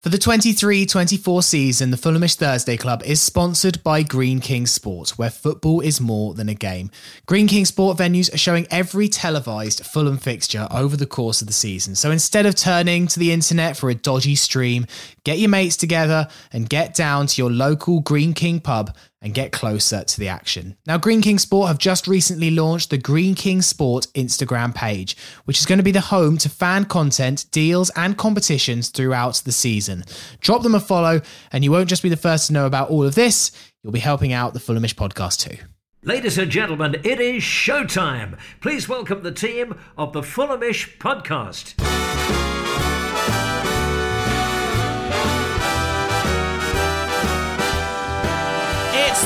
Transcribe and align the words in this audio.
For 0.00 0.10
the 0.10 0.18
23 0.18 0.86
24 0.86 1.42
season, 1.42 1.90
the 1.90 1.96
Fulhamish 1.96 2.36
Thursday 2.36 2.76
Club 2.76 3.02
is 3.02 3.20
sponsored 3.20 3.82
by 3.82 4.04
Greene 4.04 4.38
King 4.38 4.64
Sport, 4.64 5.18
where 5.18 5.28
football 5.28 5.80
is 5.80 6.00
more 6.00 6.34
than 6.34 6.48
a 6.48 6.54
game. 6.54 6.92
Greene 7.26 7.48
King 7.48 7.64
Sport 7.64 7.98
venues 7.98 8.32
are 8.32 8.38
showing 8.38 8.68
every 8.70 9.08
televised 9.08 9.84
Fulham 9.84 10.16
fixture 10.16 10.68
over 10.70 10.96
the 10.96 11.04
course 11.04 11.40
of 11.40 11.48
the 11.48 11.52
season. 11.52 11.96
So 11.96 12.12
instead 12.12 12.46
of 12.46 12.54
turning 12.54 13.08
to 13.08 13.18
the 13.18 13.32
internet 13.32 13.76
for 13.76 13.90
a 13.90 13.94
dodgy 13.96 14.36
stream, 14.36 14.86
get 15.24 15.40
your 15.40 15.50
mates 15.50 15.76
together 15.76 16.28
and 16.52 16.70
get 16.70 16.94
down 16.94 17.26
to 17.26 17.42
your 17.42 17.50
local 17.50 17.98
Greene 17.98 18.34
King 18.34 18.60
pub 18.60 18.96
and 19.20 19.34
get 19.34 19.52
closer 19.52 20.04
to 20.04 20.20
the 20.20 20.28
action. 20.28 20.76
Now, 20.86 20.98
Greene 20.98 21.22
King 21.22 21.38
Sport 21.38 21.68
have 21.68 21.78
just 21.78 22.06
recently 22.06 22.50
launched 22.50 22.90
the 22.90 22.98
Greene 22.98 23.34
King 23.34 23.62
Sport 23.62 24.06
Instagram 24.14 24.74
page, 24.74 25.16
which 25.44 25.58
is 25.58 25.66
going 25.66 25.78
to 25.78 25.84
be 25.84 25.90
the 25.90 26.00
home 26.00 26.38
to 26.38 26.48
fan 26.48 26.84
content, 26.84 27.46
deals, 27.50 27.90
and 27.96 28.16
competitions 28.16 28.90
throughout 28.90 29.36
the 29.44 29.52
season. 29.52 30.04
Drop 30.40 30.62
them 30.62 30.74
a 30.74 30.80
follow, 30.80 31.20
and 31.52 31.64
you 31.64 31.72
won't 31.72 31.88
just 31.88 32.02
be 32.02 32.08
the 32.08 32.16
first 32.16 32.46
to 32.46 32.52
know 32.52 32.66
about 32.66 32.90
all 32.90 33.04
of 33.04 33.14
this, 33.14 33.50
you'll 33.82 33.92
be 33.92 33.98
helping 33.98 34.32
out 34.32 34.54
the 34.54 34.60
Fulhamish 34.60 34.94
podcast 34.94 35.48
too. 35.48 35.58
Ladies 36.04 36.38
and 36.38 36.50
gentlemen, 36.50 36.94
it 37.02 37.20
is 37.20 37.42
showtime. 37.42 38.38
Please 38.60 38.88
welcome 38.88 39.24
the 39.24 39.32
team 39.32 39.78
of 39.96 40.12
the 40.12 40.22
Fulhamish 40.22 40.96
podcast. 40.98 42.47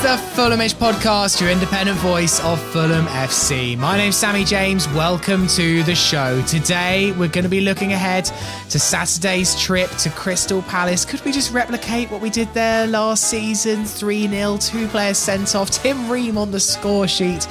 The 0.03 0.17
Fulhamish 0.35 0.75
podcast, 0.75 1.39
your 1.39 1.49
independent 1.49 1.97
voice 1.99 2.41
of 2.41 2.61
Fulham 2.73 3.05
FC. 3.05 3.77
My 3.77 3.95
name's 3.95 4.17
Sammy 4.17 4.43
James. 4.43 4.85
Welcome 4.89 5.47
to 5.47 5.81
the 5.83 5.95
show. 5.95 6.41
Today, 6.41 7.13
we're 7.13 7.29
going 7.29 7.45
to 7.45 7.49
be 7.49 7.61
looking 7.61 7.93
ahead 7.93 8.25
to 8.69 8.79
Saturday's 8.79 9.57
trip 9.57 9.89
to 9.91 10.09
Crystal 10.09 10.61
Palace. 10.63 11.05
Could 11.05 11.23
we 11.23 11.31
just 11.31 11.53
replicate 11.53 12.11
what 12.11 12.19
we 12.19 12.29
did 12.29 12.53
there 12.53 12.85
last 12.85 13.29
season? 13.29 13.85
3 13.85 14.27
0, 14.27 14.57
two 14.57 14.89
players 14.89 15.17
sent 15.17 15.55
off, 15.55 15.69
Tim 15.69 16.11
Ream 16.11 16.37
on 16.37 16.51
the 16.51 16.59
score 16.59 17.07
sheet. 17.07 17.47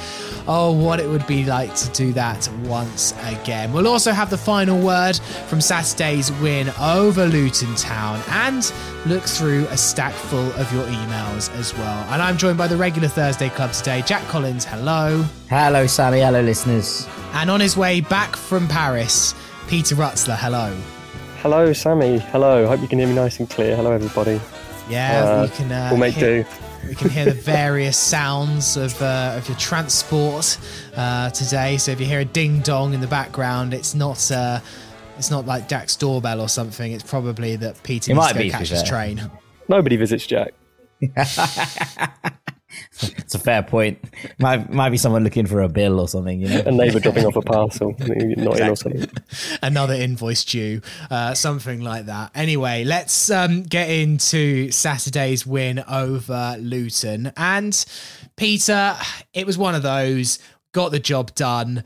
Oh, 0.47 0.71
what 0.73 0.99
it 0.99 1.07
would 1.07 1.25
be 1.25 1.45
like 1.45 1.73
to 1.75 1.89
do 1.91 2.11
that 2.13 2.49
once 2.65 3.13
again. 3.23 3.71
We'll 3.71 3.87
also 3.87 4.11
have 4.11 4.29
the 4.29 4.37
final 4.37 4.79
word 4.79 5.17
from 5.47 5.61
Saturday's 5.61 6.31
win 6.33 6.69
over 6.81 7.25
Luton 7.25 7.73
Town 7.75 8.21
and 8.29 8.73
look 9.05 9.23
through 9.23 9.65
a 9.67 9.77
stack 9.77 10.13
full 10.13 10.51
of 10.53 10.71
your 10.73 10.85
emails 10.85 11.53
as 11.57 11.73
well. 11.73 12.03
And 12.11 12.21
I'm 12.21 12.37
joined 12.37 12.57
by 12.57 12.67
the 12.67 12.75
regular 12.75 13.07
Thursday 13.07 13.49
Club 13.49 13.71
today, 13.71 14.01
Jack 14.01 14.27
Collins. 14.27 14.65
Hello. 14.65 15.23
Hello, 15.49 15.87
Sammy. 15.87 16.19
Hello, 16.19 16.41
listeners. 16.41 17.07
And 17.33 17.49
on 17.49 17.61
his 17.61 17.77
way 17.77 18.01
back 18.01 18.35
from 18.35 18.67
Paris, 18.67 19.33
Peter 19.67 19.95
Rutzler. 19.95 20.35
Hello. 20.37 20.75
Hello, 21.37 21.71
Sammy. 21.73 22.19
Hello. 22.19 22.67
Hope 22.67 22.81
you 22.81 22.87
can 22.87 22.99
hear 22.99 23.07
me 23.07 23.15
nice 23.15 23.39
and 23.39 23.49
clear. 23.49 23.75
Hello, 23.75 23.91
everybody. 23.91 24.41
Yeah, 24.89 25.23
uh, 25.23 25.41
we 25.43 25.49
can. 25.49 25.71
Uh, 25.71 25.87
we'll 25.91 25.99
make 25.99 26.15
hear, 26.15 26.43
do. 26.43 26.49
We 26.87 26.95
can 26.95 27.09
hear 27.09 27.25
the 27.25 27.31
various 27.33 27.97
sounds 27.97 28.77
of 28.77 29.01
uh, 29.01 29.35
of 29.37 29.47
your 29.47 29.57
transport 29.57 30.57
uh, 30.95 31.29
today. 31.31 31.77
So 31.77 31.91
if 31.91 31.99
you 31.99 32.05
hear 32.05 32.19
a 32.19 32.25
ding 32.25 32.59
dong 32.59 32.93
in 32.93 33.01
the 33.01 33.07
background, 33.07 33.73
it's 33.73 33.95
not 33.95 34.29
uh, 34.31 34.59
it's 35.17 35.31
not 35.31 35.45
like 35.45 35.67
Jack's 35.69 35.95
doorbell 35.95 36.41
or 36.41 36.49
something. 36.49 36.91
It's 36.91 37.03
probably 37.03 37.55
that 37.57 37.81
Peter 37.83 38.11
It 38.11 38.15
needs 38.15 38.25
might 38.25 38.33
to 38.33 38.39
go 38.39 38.43
be, 38.43 38.49
catch 38.49 38.69
his 38.69 38.81
fair. 38.81 38.89
train. 38.89 39.31
Nobody 39.69 39.95
visits 39.95 40.27
Jack. 40.27 40.53
It's 43.17 43.35
a 43.35 43.39
fair 43.39 43.63
point. 43.63 43.99
Might 44.39 44.71
might 44.71 44.89
be 44.89 44.97
someone 44.97 45.23
looking 45.23 45.45
for 45.45 45.61
a 45.61 45.69
bill 45.69 45.99
or 45.99 46.07
something, 46.07 46.41
you 46.41 46.49
know. 46.49 46.63
A 46.65 46.71
neighbour 46.71 46.99
dropping 46.99 47.25
off 47.25 47.35
a 47.35 47.41
parcel, 47.53 47.95
not 47.99 48.59
in 48.59 48.69
or 48.69 48.75
something. 48.75 49.09
another 49.61 49.93
invoice 49.93 50.43
due, 50.45 50.81
uh, 51.09 51.33
something 51.33 51.81
like 51.81 52.05
that. 52.05 52.31
Anyway, 52.35 52.83
let's 52.83 53.29
um, 53.31 53.63
get 53.63 53.89
into 53.89 54.71
Saturday's 54.71 55.45
win 55.45 55.83
over 55.87 56.55
Luton. 56.59 57.31
And 57.37 57.85
Peter, 58.35 58.95
it 59.33 59.45
was 59.45 59.57
one 59.57 59.75
of 59.75 59.83
those, 59.83 60.39
got 60.73 60.91
the 60.91 60.99
job 60.99 61.33
done. 61.35 61.83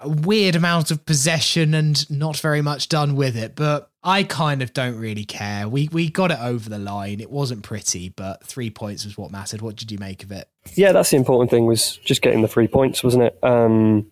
A 0.00 0.08
weird 0.08 0.54
amount 0.54 0.90
of 0.90 1.06
possession 1.06 1.72
and 1.72 2.08
not 2.10 2.36
very 2.36 2.60
much 2.60 2.88
done 2.88 3.16
with 3.16 3.36
it, 3.36 3.54
but 3.54 3.90
I 4.06 4.22
kind 4.22 4.62
of 4.62 4.72
don't 4.72 4.96
really 4.96 5.24
care. 5.24 5.68
We 5.68 5.88
we 5.90 6.08
got 6.08 6.30
it 6.30 6.38
over 6.40 6.70
the 6.70 6.78
line. 6.78 7.20
It 7.20 7.28
wasn't 7.28 7.64
pretty, 7.64 8.08
but 8.08 8.44
three 8.44 8.70
points 8.70 9.04
was 9.04 9.18
what 9.18 9.32
mattered. 9.32 9.62
What 9.62 9.74
did 9.74 9.90
you 9.90 9.98
make 9.98 10.22
of 10.22 10.30
it? 10.30 10.48
Yeah, 10.74 10.92
that's 10.92 11.10
the 11.10 11.16
important 11.16 11.50
thing 11.50 11.66
was 11.66 11.96
just 11.98 12.22
getting 12.22 12.40
the 12.40 12.48
three 12.48 12.68
points, 12.68 13.02
wasn't 13.02 13.24
it? 13.24 13.38
Um, 13.42 14.06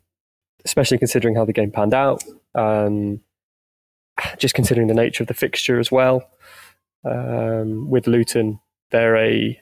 especially 0.65 0.99
considering 0.99 1.37
how 1.37 1.45
the 1.45 1.53
game 1.53 1.71
panned 1.71 1.95
out. 1.95 2.25
Um, 2.57 3.21
just 4.37 4.55
considering 4.55 4.89
the 4.89 4.95
nature 4.95 5.23
of 5.23 5.29
the 5.29 5.35
fixture 5.35 5.79
as 5.79 5.93
well. 5.93 6.29
Um, 7.05 7.89
with 7.89 8.09
Luton, 8.09 8.59
they're 8.91 9.17
a 9.17 9.61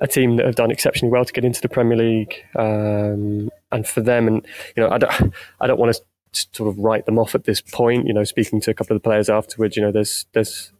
a 0.00 0.08
team 0.08 0.36
that 0.36 0.46
have 0.46 0.56
done 0.56 0.72
exceptionally 0.72 1.12
well 1.12 1.24
to 1.24 1.32
get 1.32 1.44
into 1.44 1.60
the 1.60 1.68
Premier 1.68 1.96
League, 1.96 2.34
um, 2.56 3.50
and 3.70 3.86
for 3.86 4.00
them, 4.00 4.26
and 4.26 4.44
you 4.76 4.82
know, 4.82 4.90
I 4.90 4.98
don't, 4.98 5.34
I 5.60 5.68
don't 5.68 5.78
want 5.78 5.94
to 5.94 6.02
sort 6.32 6.68
of 6.68 6.78
write 6.78 7.06
them 7.06 7.18
off 7.18 7.34
at 7.34 7.44
this 7.44 7.60
point. 7.60 8.06
You 8.06 8.14
know, 8.14 8.24
speaking 8.24 8.60
to 8.62 8.70
a 8.70 8.74
couple 8.74 8.96
of 8.96 9.02
the 9.02 9.06
players 9.06 9.28
afterwards, 9.28 9.76
you 9.76 9.82
know, 9.82 9.92
there's 9.92 10.26
there's 10.32 10.72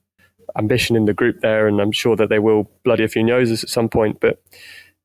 ambition 0.57 0.97
in 0.97 1.05
the 1.05 1.15
group 1.15 1.41
there, 1.41 1.67
and 1.69 1.81
I'm 1.81 1.93
sure 1.93 2.17
that 2.17 2.29
they 2.29 2.39
will 2.39 2.71
bloody 2.85 3.05
a 3.05 3.09
few 3.09 3.23
noses 3.23 3.63
at 3.63 3.71
some 3.71 3.89
point. 3.89 4.21
But 4.21 4.43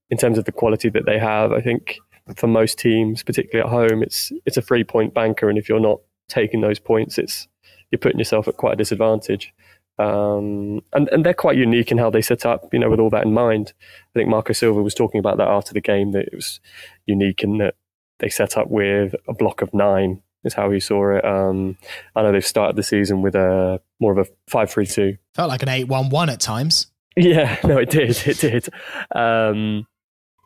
in 0.09 0.17
terms 0.17 0.37
of 0.37 0.45
the 0.45 0.51
quality 0.51 0.89
that 0.89 1.05
they 1.05 1.19
have, 1.19 1.51
I 1.51 1.61
think 1.61 1.97
for 2.35 2.47
most 2.47 2.79
teams, 2.79 3.23
particularly 3.23 3.67
at 3.67 3.71
home, 3.71 4.03
it's 4.03 4.31
it's 4.45 4.57
a 4.57 4.61
three 4.61 4.83
point 4.83 5.13
banker, 5.13 5.49
and 5.49 5.57
if 5.57 5.67
you're 5.67 5.79
not 5.79 5.99
taking 6.29 6.61
those 6.61 6.79
points, 6.79 7.17
it's 7.17 7.47
you're 7.91 7.99
putting 7.99 8.19
yourself 8.19 8.47
at 8.47 8.57
quite 8.57 8.73
a 8.73 8.77
disadvantage. 8.77 9.53
Um, 9.99 10.81
and 10.93 11.07
and 11.09 11.25
they're 11.25 11.33
quite 11.33 11.57
unique 11.57 11.91
in 11.91 11.97
how 11.97 12.09
they 12.09 12.21
set 12.21 12.45
up. 12.45 12.73
You 12.73 12.79
know, 12.79 12.89
with 12.89 12.99
all 12.99 13.11
that 13.11 13.25
in 13.25 13.33
mind, 13.33 13.73
I 14.15 14.19
think 14.19 14.29
Marco 14.29 14.53
Silva 14.53 14.81
was 14.81 14.95
talking 14.95 15.19
about 15.19 15.37
that 15.37 15.47
after 15.47 15.73
the 15.73 15.81
game 15.81 16.11
that 16.13 16.27
it 16.27 16.33
was 16.33 16.59
unique 17.05 17.43
in 17.43 17.57
that 17.59 17.75
they 18.19 18.29
set 18.29 18.57
up 18.57 18.69
with 18.69 19.15
a 19.27 19.33
block 19.33 19.61
of 19.61 19.73
nine. 19.73 20.21
Is 20.43 20.53
how 20.53 20.71
he 20.71 20.79
saw 20.79 21.15
it. 21.15 21.23
Um, 21.23 21.77
I 22.15 22.21
know 22.21 22.31
they've 22.31 22.45
started 22.45 22.75
the 22.75 22.83
season 22.83 23.21
with 23.21 23.35
a 23.35 23.79
more 23.99 24.11
of 24.11 24.17
a 24.17 24.29
five-three-two. 24.47 25.17
Felt 25.35 25.49
like 25.49 25.63
an 25.63 25.69
8 25.69 25.85
1 25.85 26.09
1 26.09 26.29
at 26.29 26.39
times. 26.39 26.87
Yeah, 27.15 27.57
no, 27.63 27.77
it 27.77 27.89
did. 27.89 28.27
It 28.27 28.39
did. 28.39 28.69
Um, 29.15 29.87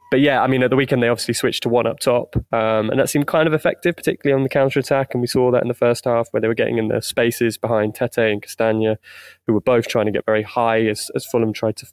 but 0.09 0.21
yeah, 0.21 0.41
I 0.41 0.47
mean, 0.47 0.63
at 0.63 0.69
the 0.69 0.75
weekend 0.75 1.03
they 1.03 1.09
obviously 1.09 1.33
switched 1.33 1.63
to 1.63 1.69
one 1.69 1.85
up 1.85 1.99
top, 1.99 2.35
um, 2.53 2.89
and 2.89 2.99
that 2.99 3.09
seemed 3.09 3.27
kind 3.27 3.47
of 3.47 3.53
effective, 3.53 3.95
particularly 3.95 4.37
on 4.37 4.43
the 4.43 4.49
counter 4.49 4.79
attack. 4.79 5.09
And 5.13 5.21
we 5.21 5.27
saw 5.27 5.51
that 5.51 5.61
in 5.61 5.67
the 5.67 5.73
first 5.73 6.05
half 6.05 6.29
where 6.31 6.39
they 6.39 6.47
were 6.47 6.53
getting 6.53 6.77
in 6.77 6.87
the 6.87 7.01
spaces 7.01 7.57
behind 7.57 7.95
Tete 7.95 8.17
and 8.17 8.41
Castagna, 8.41 8.97
who 9.45 9.53
were 9.53 9.61
both 9.61 9.87
trying 9.87 10.05
to 10.05 10.11
get 10.11 10.25
very 10.25 10.43
high 10.43 10.85
as, 10.85 11.11
as 11.13 11.25
Fulham 11.25 11.51
tried 11.51 11.75
to 11.77 11.87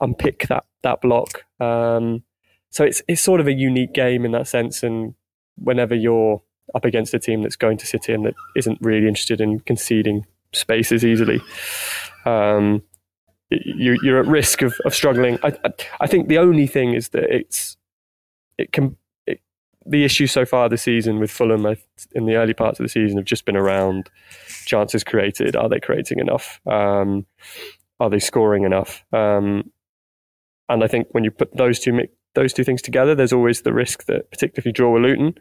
unpick 0.00 0.46
that 0.48 0.64
that 0.82 1.00
block. 1.00 1.44
Um, 1.58 2.22
so 2.70 2.84
it's 2.84 3.00
it's 3.08 3.22
sort 3.22 3.40
of 3.40 3.46
a 3.46 3.52
unique 3.52 3.94
game 3.94 4.26
in 4.26 4.32
that 4.32 4.46
sense. 4.46 4.82
And 4.82 5.14
whenever 5.56 5.94
you're 5.94 6.42
up 6.74 6.84
against 6.84 7.14
a 7.14 7.18
team 7.18 7.42
that's 7.42 7.56
going 7.56 7.78
to 7.78 7.86
sit 7.86 8.08
in 8.08 8.22
that 8.22 8.34
isn't 8.56 8.78
really 8.80 9.06
interested 9.08 9.40
in 9.40 9.60
conceding 9.60 10.26
spaces 10.52 11.04
easily, 11.04 11.40
um, 12.24 12.82
you, 13.50 13.98
you're 14.02 14.20
at 14.20 14.26
risk 14.26 14.62
of, 14.62 14.74
of 14.84 14.94
struggling. 14.94 15.38
I, 15.42 15.52
I, 16.00 16.06
think 16.06 16.28
the 16.28 16.38
only 16.38 16.66
thing 16.66 16.94
is 16.94 17.10
that 17.10 17.24
it's 17.24 17.76
it 18.58 18.72
can 18.72 18.96
it, 19.26 19.40
the 19.84 20.04
issue 20.04 20.26
so 20.26 20.44
far 20.44 20.68
this 20.68 20.82
season 20.82 21.20
with 21.20 21.30
Fulham 21.30 21.64
in 22.12 22.26
the 22.26 22.34
early 22.34 22.54
parts 22.54 22.80
of 22.80 22.84
the 22.84 22.88
season 22.88 23.18
have 23.18 23.26
just 23.26 23.44
been 23.44 23.56
around 23.56 24.10
chances 24.64 25.04
created. 25.04 25.54
Are 25.54 25.68
they 25.68 25.78
creating 25.78 26.18
enough? 26.18 26.60
Um, 26.66 27.26
are 28.00 28.10
they 28.10 28.18
scoring 28.18 28.64
enough? 28.64 29.04
Um, 29.12 29.70
and 30.68 30.82
I 30.82 30.88
think 30.88 31.08
when 31.12 31.22
you 31.22 31.30
put 31.30 31.56
those 31.56 31.78
two 31.78 31.98
those 32.34 32.52
two 32.52 32.64
things 32.64 32.82
together, 32.82 33.14
there's 33.14 33.32
always 33.32 33.62
the 33.62 33.72
risk 33.72 34.06
that, 34.06 34.30
particularly 34.30 34.58
if 34.58 34.66
you 34.66 34.72
draw 34.72 34.96
a 34.96 35.00
Luton, 35.00 35.38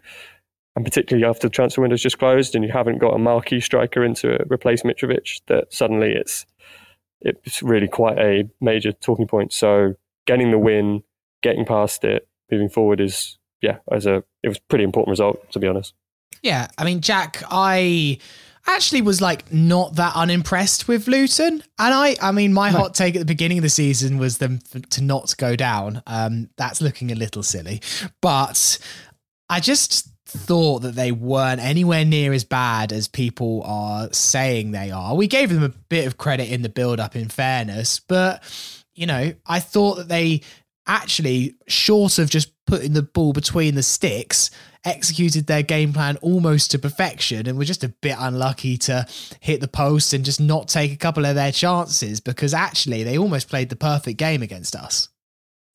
and 0.75 0.83
particularly 0.83 1.25
after 1.25 1.47
the 1.47 1.51
transfer 1.51 1.81
window's 1.81 2.01
just 2.01 2.19
closed 2.19 2.55
and 2.55 2.63
you 2.63 2.71
haven't 2.71 2.99
got 2.99 3.13
a 3.13 3.19
marquee 3.19 3.61
striker 3.61 4.03
in 4.03 4.13
to 4.15 4.45
replace 4.49 4.83
Mitrovic, 4.83 5.41
that 5.47 5.73
suddenly 5.73 6.11
it's 6.11 6.45
it's 7.21 7.63
really 7.63 7.87
quite 7.87 8.17
a 8.19 8.49
major 8.61 8.91
talking 8.91 9.27
point. 9.27 9.53
So 9.53 9.95
getting 10.27 10.51
the 10.51 10.59
win, 10.59 11.03
getting 11.41 11.65
past 11.65 12.03
it, 12.03 12.27
moving 12.51 12.69
forward 12.69 12.99
is 12.99 13.37
yeah, 13.61 13.77
as 13.91 14.05
a 14.05 14.23
it 14.43 14.49
was 14.49 14.57
a 14.57 14.61
pretty 14.69 14.83
important 14.83 15.11
result 15.11 15.49
to 15.51 15.59
be 15.59 15.67
honest. 15.67 15.93
Yeah, 16.41 16.67
I 16.77 16.83
mean, 16.83 17.01
Jack, 17.01 17.41
I 17.49 18.19
actually 18.67 19.01
was 19.01 19.21
like 19.21 19.51
not 19.51 19.95
that 19.95 20.13
unimpressed 20.15 20.87
with 20.87 21.07
Luton, 21.07 21.63
and 21.79 21.93
I, 21.93 22.15
I 22.21 22.31
mean, 22.31 22.53
my 22.53 22.69
hot 22.69 22.93
take 22.93 23.15
at 23.15 23.19
the 23.19 23.25
beginning 23.25 23.59
of 23.59 23.63
the 23.63 23.69
season 23.69 24.17
was 24.17 24.39
them 24.39 24.59
f- 24.75 24.89
to 24.89 25.03
not 25.03 25.33
go 25.37 25.55
down. 25.55 26.03
Um, 26.05 26.49
that's 26.57 26.81
looking 26.81 27.11
a 27.11 27.15
little 27.15 27.43
silly, 27.43 27.81
but 28.21 28.77
I 29.49 29.59
just 29.59 30.09
thought 30.25 30.79
that 30.79 30.95
they 30.95 31.11
weren't 31.11 31.61
anywhere 31.61 32.03
near 32.03 32.33
as 32.33 32.43
bad 32.43 32.91
as 32.91 33.07
people 33.07 33.61
are 33.65 34.11
saying 34.11 34.71
they 34.71 34.91
are. 34.91 35.15
We 35.15 35.27
gave 35.27 35.49
them 35.49 35.63
a 35.63 35.69
bit 35.69 36.07
of 36.07 36.17
credit 36.17 36.51
in 36.51 36.61
the 36.61 36.69
build 36.69 36.99
up, 36.99 37.15
in 37.15 37.29
fairness, 37.29 37.99
but 37.99 38.43
you 38.95 39.05
know, 39.05 39.33
I 39.45 39.59
thought 39.59 39.95
that 39.95 40.07
they 40.07 40.41
actually, 40.87 41.55
short 41.67 42.17
of 42.17 42.29
just 42.29 42.51
putting 42.65 42.93
the 42.93 43.03
ball 43.03 43.33
between 43.33 43.75
the 43.75 43.83
sticks, 43.83 44.49
executed 44.83 45.47
their 45.47 45.63
game 45.63 45.93
plan 45.93 46.17
almost 46.17 46.71
to 46.71 46.79
perfection 46.79 47.47
and 47.47 47.57
were 47.57 47.65
just 47.65 47.83
a 47.83 47.89
bit 47.89 48.15
unlucky 48.19 48.77
to 48.77 49.05
hit 49.39 49.59
the 49.59 49.67
post 49.67 50.13
and 50.13 50.23
just 50.23 50.39
not 50.39 50.67
take 50.67 50.93
a 50.93 50.97
couple 50.97 51.25
of 51.25 51.35
their 51.35 51.51
chances 51.51 52.19
because 52.19 52.53
actually 52.53 53.03
they 53.03 53.17
almost 53.17 53.49
played 53.49 53.69
the 53.69 53.75
perfect 53.75 54.17
game 54.17 54.41
against 54.41 54.75
us. 54.75 55.09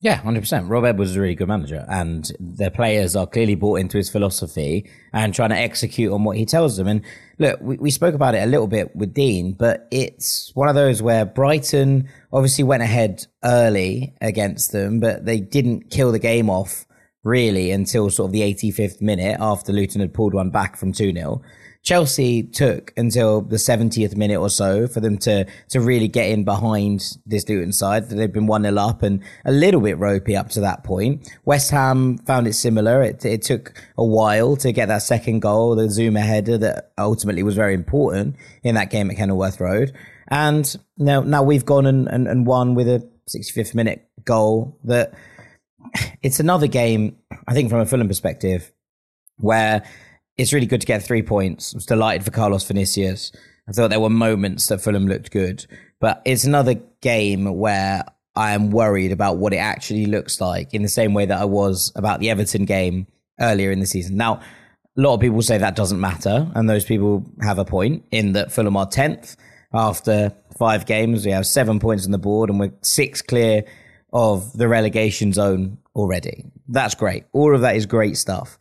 Yeah, 0.03 0.15
hundred 0.15 0.41
percent. 0.41 0.67
Rob 0.67 0.83
Edwards 0.83 1.11
is 1.11 1.17
a 1.17 1.21
really 1.21 1.35
good 1.35 1.47
manager, 1.47 1.85
and 1.87 2.29
their 2.39 2.71
players 2.71 3.15
are 3.15 3.27
clearly 3.27 3.53
bought 3.53 3.79
into 3.79 3.97
his 3.97 4.09
philosophy 4.09 4.89
and 5.13 5.31
trying 5.31 5.51
to 5.51 5.57
execute 5.57 6.11
on 6.11 6.23
what 6.23 6.37
he 6.37 6.45
tells 6.45 6.75
them. 6.75 6.87
And 6.87 7.03
look, 7.37 7.61
we, 7.61 7.77
we 7.77 7.91
spoke 7.91 8.15
about 8.15 8.33
it 8.33 8.41
a 8.41 8.47
little 8.47 8.65
bit 8.65 8.95
with 8.95 9.13
Dean, 9.13 9.53
but 9.53 9.87
it's 9.91 10.51
one 10.55 10.67
of 10.67 10.73
those 10.73 11.03
where 11.03 11.23
Brighton 11.23 12.09
obviously 12.33 12.63
went 12.63 12.81
ahead 12.81 13.27
early 13.43 14.15
against 14.21 14.71
them, 14.71 14.99
but 14.99 15.25
they 15.25 15.39
didn't 15.39 15.91
kill 15.91 16.11
the 16.11 16.19
game 16.19 16.49
off 16.49 16.87
really 17.23 17.69
until 17.69 18.09
sort 18.09 18.29
of 18.29 18.33
the 18.33 18.41
85th 18.41 19.01
minute 19.01 19.37
after 19.39 19.71
Luton 19.71 20.01
had 20.01 20.15
pulled 20.15 20.33
one 20.33 20.49
back 20.49 20.77
from 20.77 20.93
two 20.93 21.13
0 21.13 21.43
Chelsea 21.83 22.43
took 22.43 22.93
until 22.95 23.41
the 23.41 23.55
70th 23.55 24.15
minute 24.15 24.39
or 24.39 24.49
so 24.49 24.87
for 24.87 24.99
them 24.99 25.17
to, 25.17 25.45
to 25.69 25.81
really 25.81 26.07
get 26.07 26.29
in 26.29 26.43
behind 26.43 27.17
this 27.25 27.47
Luton 27.49 27.71
side. 27.71 28.07
They've 28.09 28.31
been 28.31 28.45
1 28.45 28.63
0 28.63 28.77
up 28.77 29.01
and 29.01 29.23
a 29.45 29.51
little 29.51 29.81
bit 29.81 29.97
ropey 29.97 30.35
up 30.35 30.49
to 30.49 30.61
that 30.61 30.83
point. 30.83 31.27
West 31.43 31.71
Ham 31.71 32.19
found 32.19 32.47
it 32.47 32.53
similar. 32.53 33.01
It, 33.01 33.25
it 33.25 33.41
took 33.41 33.73
a 33.97 34.05
while 34.05 34.55
to 34.57 34.71
get 34.71 34.89
that 34.89 35.01
second 35.01 35.39
goal, 35.39 35.75
the 35.75 35.83
Zouma 35.83 36.21
header 36.21 36.57
that 36.59 36.91
ultimately 36.99 37.41
was 37.41 37.55
very 37.55 37.73
important 37.73 38.35
in 38.63 38.75
that 38.75 38.91
game 38.91 39.09
at 39.09 39.17
Kenilworth 39.17 39.59
Road. 39.59 39.91
And 40.27 40.73
now, 40.97 41.21
now 41.21 41.41
we've 41.41 41.65
gone 41.65 41.87
and, 41.87 42.07
and, 42.07 42.27
and 42.27 42.45
won 42.45 42.75
with 42.75 42.87
a 42.87 43.09
65th 43.27 43.73
minute 43.73 44.07
goal 44.23 44.77
that 44.83 45.13
it's 46.21 46.39
another 46.39 46.67
game, 46.67 47.17
I 47.47 47.53
think, 47.53 47.71
from 47.71 47.79
a 47.79 47.85
Fulham 47.87 48.07
perspective, 48.07 48.71
where 49.37 49.83
it's 50.41 50.53
really 50.53 50.65
good 50.65 50.81
to 50.81 50.87
get 50.87 51.03
three 51.03 51.21
points. 51.21 51.75
I 51.75 51.77
was 51.77 51.85
delighted 51.85 52.25
for 52.25 52.31
Carlos 52.31 52.63
Vinicius. 52.63 53.31
I 53.69 53.73
thought 53.73 53.91
there 53.91 53.99
were 53.99 54.09
moments 54.09 54.67
that 54.69 54.81
Fulham 54.81 55.05
looked 55.05 55.29
good, 55.29 55.67
but 55.99 56.19
it's 56.25 56.45
another 56.45 56.73
game 56.99 57.45
where 57.59 58.03
I 58.35 58.53
am 58.53 58.71
worried 58.71 59.11
about 59.11 59.37
what 59.37 59.53
it 59.53 59.57
actually 59.57 60.07
looks 60.07 60.41
like 60.41 60.73
in 60.73 60.81
the 60.81 60.89
same 60.89 61.13
way 61.13 61.27
that 61.27 61.39
I 61.39 61.45
was 61.45 61.91
about 61.95 62.21
the 62.21 62.31
Everton 62.31 62.65
game 62.65 63.05
earlier 63.39 63.69
in 63.69 63.81
the 63.81 63.85
season. 63.85 64.17
Now, 64.17 64.41
a 64.97 65.01
lot 65.01 65.13
of 65.13 65.19
people 65.19 65.43
say 65.43 65.59
that 65.59 65.75
doesn't 65.75 65.99
matter, 65.99 66.51
and 66.55 66.67
those 66.67 66.85
people 66.85 67.23
have 67.41 67.59
a 67.59 67.65
point 67.65 68.05
in 68.09 68.33
that 68.33 68.51
Fulham 68.51 68.75
are 68.77 68.87
10th 68.87 69.35
after 69.71 70.33
five 70.57 70.87
games. 70.87 71.23
We 71.23 71.33
have 71.33 71.45
seven 71.45 71.79
points 71.79 72.05
on 72.05 72.11
the 72.11 72.17
board, 72.17 72.49
and 72.49 72.59
we're 72.59 72.73
six 72.81 73.21
clear 73.21 73.63
of 74.11 74.57
the 74.57 74.67
relegation 74.67 75.33
zone 75.33 75.77
already. 75.95 76.45
That's 76.67 76.95
great. 76.95 77.25
All 77.31 77.53
of 77.53 77.61
that 77.61 77.75
is 77.75 77.85
great 77.85 78.17
stuff. 78.17 78.57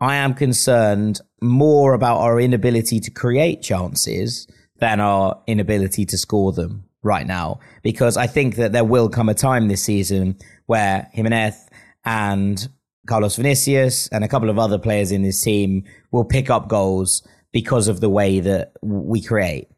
I 0.00 0.16
am 0.16 0.34
concerned 0.34 1.20
more 1.40 1.94
about 1.94 2.18
our 2.18 2.40
inability 2.40 3.00
to 3.00 3.10
create 3.10 3.62
chances 3.62 4.46
than 4.78 5.00
our 5.00 5.42
inability 5.46 6.04
to 6.06 6.18
score 6.18 6.52
them 6.52 6.84
right 7.02 7.26
now, 7.26 7.60
because 7.82 8.16
I 8.16 8.26
think 8.26 8.56
that 8.56 8.72
there 8.72 8.84
will 8.84 9.08
come 9.08 9.28
a 9.28 9.34
time 9.34 9.68
this 9.68 9.82
season 9.82 10.36
where 10.66 11.08
Jimenez 11.12 11.68
and 12.04 12.68
Carlos 13.08 13.36
Vinicius 13.36 14.08
and 14.08 14.22
a 14.22 14.28
couple 14.28 14.50
of 14.50 14.58
other 14.58 14.78
players 14.78 15.10
in 15.10 15.22
this 15.22 15.42
team 15.42 15.84
will 16.12 16.24
pick 16.24 16.50
up 16.50 16.68
goals 16.68 17.26
because 17.52 17.88
of 17.88 18.00
the 18.00 18.10
way 18.10 18.40
that 18.40 18.72
we 18.82 19.22
create. 19.22 19.68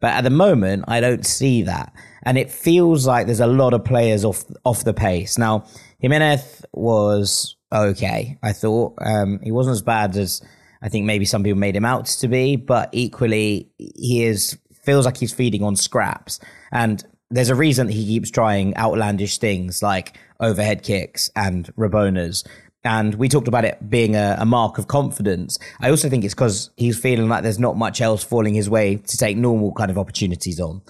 But 0.00 0.14
at 0.14 0.24
the 0.24 0.30
moment, 0.30 0.84
I 0.88 1.00
don't 1.00 1.26
see 1.26 1.62
that. 1.62 1.92
And 2.24 2.36
it 2.36 2.50
feels 2.50 3.06
like 3.06 3.26
there's 3.26 3.38
a 3.38 3.46
lot 3.46 3.74
of 3.74 3.84
players 3.84 4.24
off 4.24 4.44
off 4.64 4.82
the 4.82 4.94
pace. 4.94 5.38
Now, 5.38 5.66
Jimenez 6.00 6.64
was 6.72 7.56
okay. 7.72 8.38
I 8.42 8.52
thought 8.52 8.94
um, 9.00 9.40
he 9.42 9.52
wasn't 9.52 9.74
as 9.74 9.82
bad 9.82 10.16
as 10.16 10.42
I 10.82 10.88
think 10.88 11.06
maybe 11.06 11.24
some 11.24 11.42
people 11.42 11.58
made 11.58 11.76
him 11.76 11.84
out 11.84 12.06
to 12.06 12.28
be, 12.28 12.56
but 12.56 12.90
equally 12.92 13.70
he 13.78 14.24
is 14.24 14.58
feels 14.82 15.04
like 15.04 15.16
he's 15.16 15.34
feeding 15.34 15.62
on 15.62 15.76
scraps. 15.76 16.40
And 16.72 17.04
there's 17.30 17.50
a 17.50 17.54
reason 17.54 17.88
he 17.88 18.06
keeps 18.06 18.30
trying 18.30 18.76
outlandish 18.76 19.38
things 19.38 19.82
like 19.82 20.16
overhead 20.40 20.82
kicks 20.82 21.30
and 21.36 21.66
Rabonas. 21.76 22.46
And 22.84 23.14
we 23.16 23.28
talked 23.28 23.48
about 23.48 23.64
it 23.64 23.90
being 23.90 24.16
a, 24.16 24.36
a 24.38 24.46
mark 24.46 24.78
of 24.78 24.86
confidence. 24.86 25.58
I 25.80 25.90
also 25.90 26.08
think 26.08 26.24
it's 26.24 26.32
because 26.32 26.70
he's 26.76 26.98
feeling 26.98 27.28
like 27.28 27.42
there's 27.42 27.58
not 27.58 27.76
much 27.76 28.00
else 28.00 28.22
falling 28.24 28.54
his 28.54 28.70
way 28.70 28.96
to 28.96 29.16
take 29.18 29.36
normal 29.36 29.72
kind 29.72 29.90
of 29.90 29.98
opportunities 29.98 30.60
on. 30.60 30.80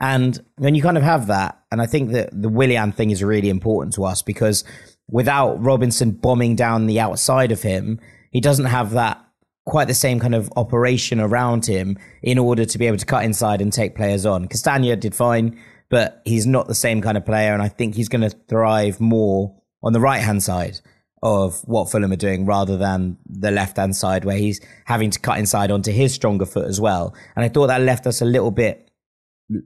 And 0.00 0.38
when 0.56 0.74
you 0.74 0.82
kind 0.82 0.96
of 0.96 1.02
have 1.02 1.26
that, 1.26 1.60
and 1.72 1.82
I 1.82 1.86
think 1.86 2.12
that 2.12 2.30
the 2.32 2.48
Willian 2.48 2.92
thing 2.92 3.10
is 3.10 3.24
really 3.24 3.48
important 3.48 3.94
to 3.94 4.04
us 4.04 4.22
because 4.22 4.62
without 5.08 5.62
Robinson 5.62 6.12
bombing 6.12 6.54
down 6.54 6.86
the 6.86 7.00
outside 7.00 7.50
of 7.52 7.62
him, 7.62 8.00
he 8.30 8.40
doesn't 8.40 8.66
have 8.66 8.92
that 8.92 9.24
quite 9.64 9.88
the 9.88 9.94
same 9.94 10.18
kind 10.18 10.34
of 10.34 10.50
operation 10.56 11.20
around 11.20 11.66
him 11.66 11.98
in 12.22 12.38
order 12.38 12.64
to 12.64 12.78
be 12.78 12.86
able 12.86 12.96
to 12.96 13.04
cut 13.04 13.24
inside 13.24 13.60
and 13.60 13.72
take 13.72 13.94
players 13.94 14.24
on. 14.24 14.48
Castagna 14.48 14.96
did 14.96 15.14
fine, 15.14 15.58
but 15.90 16.22
he's 16.24 16.46
not 16.46 16.68
the 16.68 16.74
same 16.74 17.02
kind 17.02 17.16
of 17.16 17.26
player, 17.26 17.52
and 17.52 17.62
I 17.62 17.68
think 17.68 17.94
he's 17.94 18.08
going 18.08 18.28
to 18.28 18.36
thrive 18.48 19.00
more 19.00 19.54
on 19.82 19.92
the 19.92 20.00
right 20.00 20.22
hand 20.22 20.42
side 20.42 20.80
of 21.22 21.60
what 21.64 21.90
Fulham 21.90 22.12
are 22.12 22.16
doing 22.16 22.46
rather 22.46 22.76
than 22.76 23.18
the 23.26 23.50
left 23.50 23.76
hand 23.76 23.96
side 23.96 24.24
where 24.24 24.36
he's 24.36 24.60
having 24.84 25.10
to 25.10 25.18
cut 25.18 25.38
inside 25.38 25.70
onto 25.70 25.90
his 25.90 26.14
stronger 26.14 26.46
foot 26.46 26.66
as 26.66 26.80
well. 26.80 27.14
And 27.34 27.44
I 27.44 27.48
thought 27.48 27.66
that 27.66 27.80
left 27.80 28.06
us 28.06 28.20
a 28.20 28.24
little 28.24 28.50
bit 28.50 28.90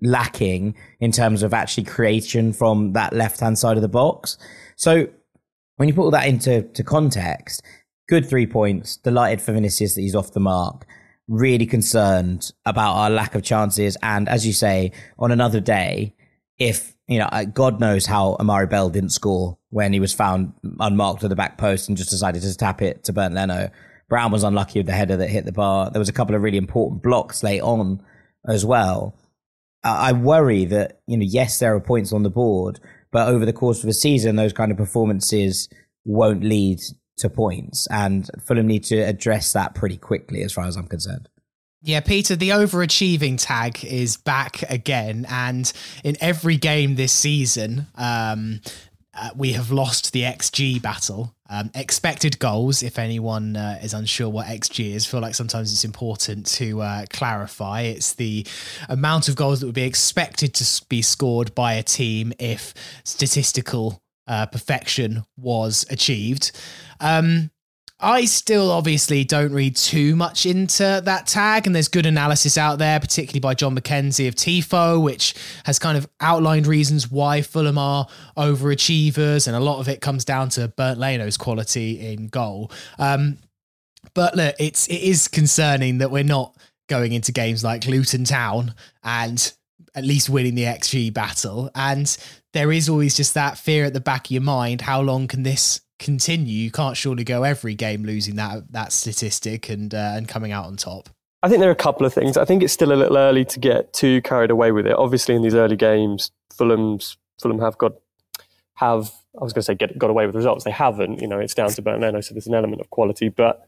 lacking 0.01 0.75
in 1.01 1.13
terms 1.13 1.43
of 1.43 1.53
actually 1.53 1.85
creation 1.85 2.53
from 2.53 2.93
that 2.95 3.13
left 3.13 3.41
hand 3.41 3.59
side 3.59 3.77
of 3.77 3.83
the 3.83 3.89
box. 3.89 4.39
So 4.77 5.09
when 5.83 5.89
you 5.89 5.95
put 5.97 6.05
all 6.05 6.13
that 6.13 6.29
into 6.29 6.63
to 6.63 6.85
context, 6.85 7.61
good 8.09 8.25
three 8.25 8.47
points. 8.47 8.99
Delighted 8.99 9.43
for 9.43 9.53
Vinicius 9.53 9.97
that 9.97 10.01
he's 10.01 10.15
off 10.15 10.33
the 10.33 10.39
mark. 10.39 10.87
Really 11.27 11.67
concerned 11.67 12.53
about 12.65 12.95
our 12.95 13.11
lack 13.11 13.35
of 13.35 13.43
chances. 13.43 13.97
And 14.01 14.29
as 14.29 14.47
you 14.47 14.53
say, 14.53 14.93
on 15.19 15.33
another 15.33 15.59
day, 15.59 16.15
if 16.57 16.95
you 17.09 17.19
know, 17.19 17.29
God 17.53 17.81
knows 17.81 18.07
how 18.07 18.37
Amari 18.39 18.69
Bell 18.69 18.91
didn't 18.91 19.11
score 19.11 19.59
when 19.71 19.93
he 19.93 19.99
was 19.99 20.15
found 20.15 20.53
unmarked 20.79 21.25
at 21.25 21.31
the 21.31 21.35
back 21.35 21.59
post 21.59 21.89
and 21.89 21.99
just 21.99 22.11
decided 22.11 22.43
to 22.43 22.57
tap 22.57 22.81
it 22.81 23.03
to 23.03 23.13
Bernd 23.13 23.35
Leno. 23.35 23.69
Brown 24.09 24.31
was 24.31 24.45
unlucky 24.45 24.79
with 24.79 24.87
the 24.87 24.93
header 24.93 25.17
that 25.17 25.31
hit 25.31 25.47
the 25.47 25.51
bar. 25.51 25.91
There 25.91 25.99
was 25.99 26.09
a 26.09 26.13
couple 26.13 26.37
of 26.37 26.43
really 26.43 26.59
important 26.59 27.03
blocks 27.03 27.43
late 27.43 27.61
on 27.61 28.01
as 28.47 28.65
well. 28.65 29.19
I 29.83 30.13
worry 30.13 30.65
that, 30.67 31.01
you 31.09 31.17
know, 31.17 31.27
yes, 31.29 31.59
there 31.59 31.75
are 31.75 31.81
points 31.81 32.13
on 32.13 32.23
the 32.23 32.31
board, 32.31 32.79
but 33.13 33.29
over 33.29 33.47
the 33.47 33.53
course 33.53 33.85
of 33.85 33.89
a 33.89 33.93
season, 33.93 34.37
those 34.37 34.53
kind 34.53 34.73
of 34.73 34.79
performances 34.79 35.69
won't 36.05 36.43
lead 36.43 36.81
to 37.19 37.31
points. 37.31 37.87
And 37.91 38.29
Fulham 38.45 38.67
need 38.67 38.85
to 38.85 38.99
address 38.99 39.53
that 39.53 39.75
pretty 39.75 39.99
quickly, 39.99 40.43
as 40.43 40.53
far 40.53 40.67
as 40.67 40.77
I'm 40.77 40.89
concerned. 40.89 41.29
Yeah, 41.85 42.01
Peter, 42.01 42.37
the 42.37 42.51
overachieving 42.51 43.37
tag 43.39 43.85
is 43.85 44.17
back 44.17 44.63
again. 44.71 45.27
And 45.29 45.71
in 46.05 46.17
every 46.21 46.57
game 46.57 46.95
this 46.95 47.13
season, 47.13 47.87
um, 47.97 48.61
uh, 49.15 49.31
we 49.37 49.53
have 49.53 49.71
lost 49.71 50.13
the 50.13 50.23
XG 50.23 50.81
battle. 50.81 51.35
Um, 51.51 51.71
expected 51.75 52.39
goals, 52.39 52.83
if 52.83 52.99
anyone 52.99 53.57
uh, 53.57 53.79
is 53.83 53.93
unsure 53.93 54.29
what 54.31 54.47
XG 54.47 54.95
is, 54.95 55.05
feel 55.05 55.21
like 55.21 55.35
sometimes 55.35 55.71
it's 55.71 55.85
important 55.85 56.47
to 56.47 56.81
uh, 56.81 57.05
clarify. 57.11 57.83
It's 57.83 58.15
the 58.15 58.47
amount 58.89 59.29
of 59.29 59.37
goals 59.37 59.61
that 59.61 59.67
would 59.67 59.75
be 59.75 59.83
expected 59.83 60.55
to 60.55 60.85
be 60.89 61.03
scored 61.03 61.55
by 61.55 61.75
a 61.75 61.83
team 61.83 62.33
if 62.39 62.73
statistical 63.05 64.03
uh, 64.27 64.47
perfection 64.47 65.25
was 65.37 65.85
achieved. 65.91 66.53
Um, 67.01 67.51
I 68.05 68.25
still 68.25 68.73
obviously 68.73 69.23
don't 69.23 69.53
read 69.53 69.77
too 69.77 70.17
much 70.17 70.45
into 70.45 71.01
that 71.05 71.29
tag, 71.29 71.67
and 71.67 71.75
there's 71.75 71.87
good 71.87 72.05
analysis 72.05 72.59
out 72.59 72.81
there, 72.81 72.99
particularly 72.99 73.39
by 73.39 73.55
John 73.55 73.77
McKenzie 73.77 74.27
of 74.27 74.35
TIFO, 74.35 75.01
which 75.01 75.37
has 75.65 75.79
kind 75.79 75.97
of 75.97 76.09
outlined 76.21 76.67
reasons 76.67 77.13
why 77.13 77.43
Fulham 77.43 77.79
are 77.79 78.09
overachievers, 78.37 79.47
and 79.47 79.55
a 79.55 79.61
lot 79.61 79.79
of 79.79 79.89
it 79.89 80.01
comes 80.01 80.25
down 80.25 80.49
to 80.51 80.67
Bernd 80.67 80.99
Leno's 80.99 81.37
quality 81.37 82.13
in 82.13 82.27
goal. 82.27 82.73
Um, 82.99 83.39
but 84.15 84.35
look, 84.35 84.57
it's 84.59 84.89
it 84.89 85.01
is 85.01 85.29
concerning 85.29 85.99
that 85.99 86.11
we're 86.11 86.25
not 86.25 86.57
going 86.89 87.13
into 87.13 87.31
games 87.31 87.63
like 87.63 87.87
Luton 87.87 88.25
Town 88.25 88.75
and 89.05 89.53
at 89.95 90.05
least 90.05 90.29
winning 90.29 90.57
the 90.57 90.65
XG 90.65 91.15
battle, 91.15 91.71
and 91.77 92.19
there 92.53 92.73
is 92.73 92.89
always 92.89 93.17
just 93.17 93.35
that 93.35 93.59
fear 93.59 93.85
at 93.85 93.93
the 93.93 94.01
back 94.01 94.27
of 94.27 94.33
your 94.33 94.43
mind: 94.43 94.81
how 94.81 95.01
long 95.01 95.29
can 95.29 95.45
this 95.45 95.81
continue. 96.03 96.55
You 96.55 96.71
can't 96.71 96.97
surely 96.97 97.25
go 97.25 97.43
every 97.43 97.75
game 97.75 98.05
losing 98.05 98.37
that 98.37 98.73
that 98.73 98.93
statistic 98.93 99.69
and 99.69 99.95
uh, 99.95 100.15
and 100.17 100.29
coming 100.29 100.53
out 100.53 100.67
on 100.67 100.77
top. 100.77 101.09
I 101.43 101.49
think 101.49 101.61
there 101.61 101.69
are 101.69 101.73
a 101.73 101.77
couple 101.77 102.07
of 102.07 102.15
things. 102.15 102.37
I 102.37 102.45
think 102.45 102.63
it's 102.63 102.73
still 102.73 102.93
a 102.93 102.95
little 102.95 103.17
early 103.17 103.45
to 103.47 103.59
get 103.59 103.93
too 103.93 104.23
carried 104.23 104.51
away 104.51 104.71
with 104.71 104.87
it. 104.87 104.95
Obviously, 104.95 105.35
in 105.35 105.43
these 105.43 105.55
early 105.55 105.77
games, 105.77 106.31
Fulham's 106.55 107.17
Fulham 107.41 107.61
have 107.61 107.79
got 107.79 107.95
have 108.75 109.13
I 109.41 109.45
was 109.45 109.53
going 109.53 109.63
to 109.63 109.67
say 109.67 109.75
get 109.75 109.99
got 109.99 110.11
away 110.11 110.27
with 110.27 110.35
results. 110.35 110.65
They 110.65 110.71
haven't. 110.71 111.21
You 111.21 111.29
know, 111.29 111.39
it's 111.39 111.55
down 111.55 111.71
to 111.71 111.83
Bernd 111.83 112.03
Leno, 112.03 112.21
so 112.21 112.35
there's 112.35 112.47
an 112.47 112.55
element 112.55 112.81
of 112.81 112.91
quality, 112.91 113.29
but 113.29 113.67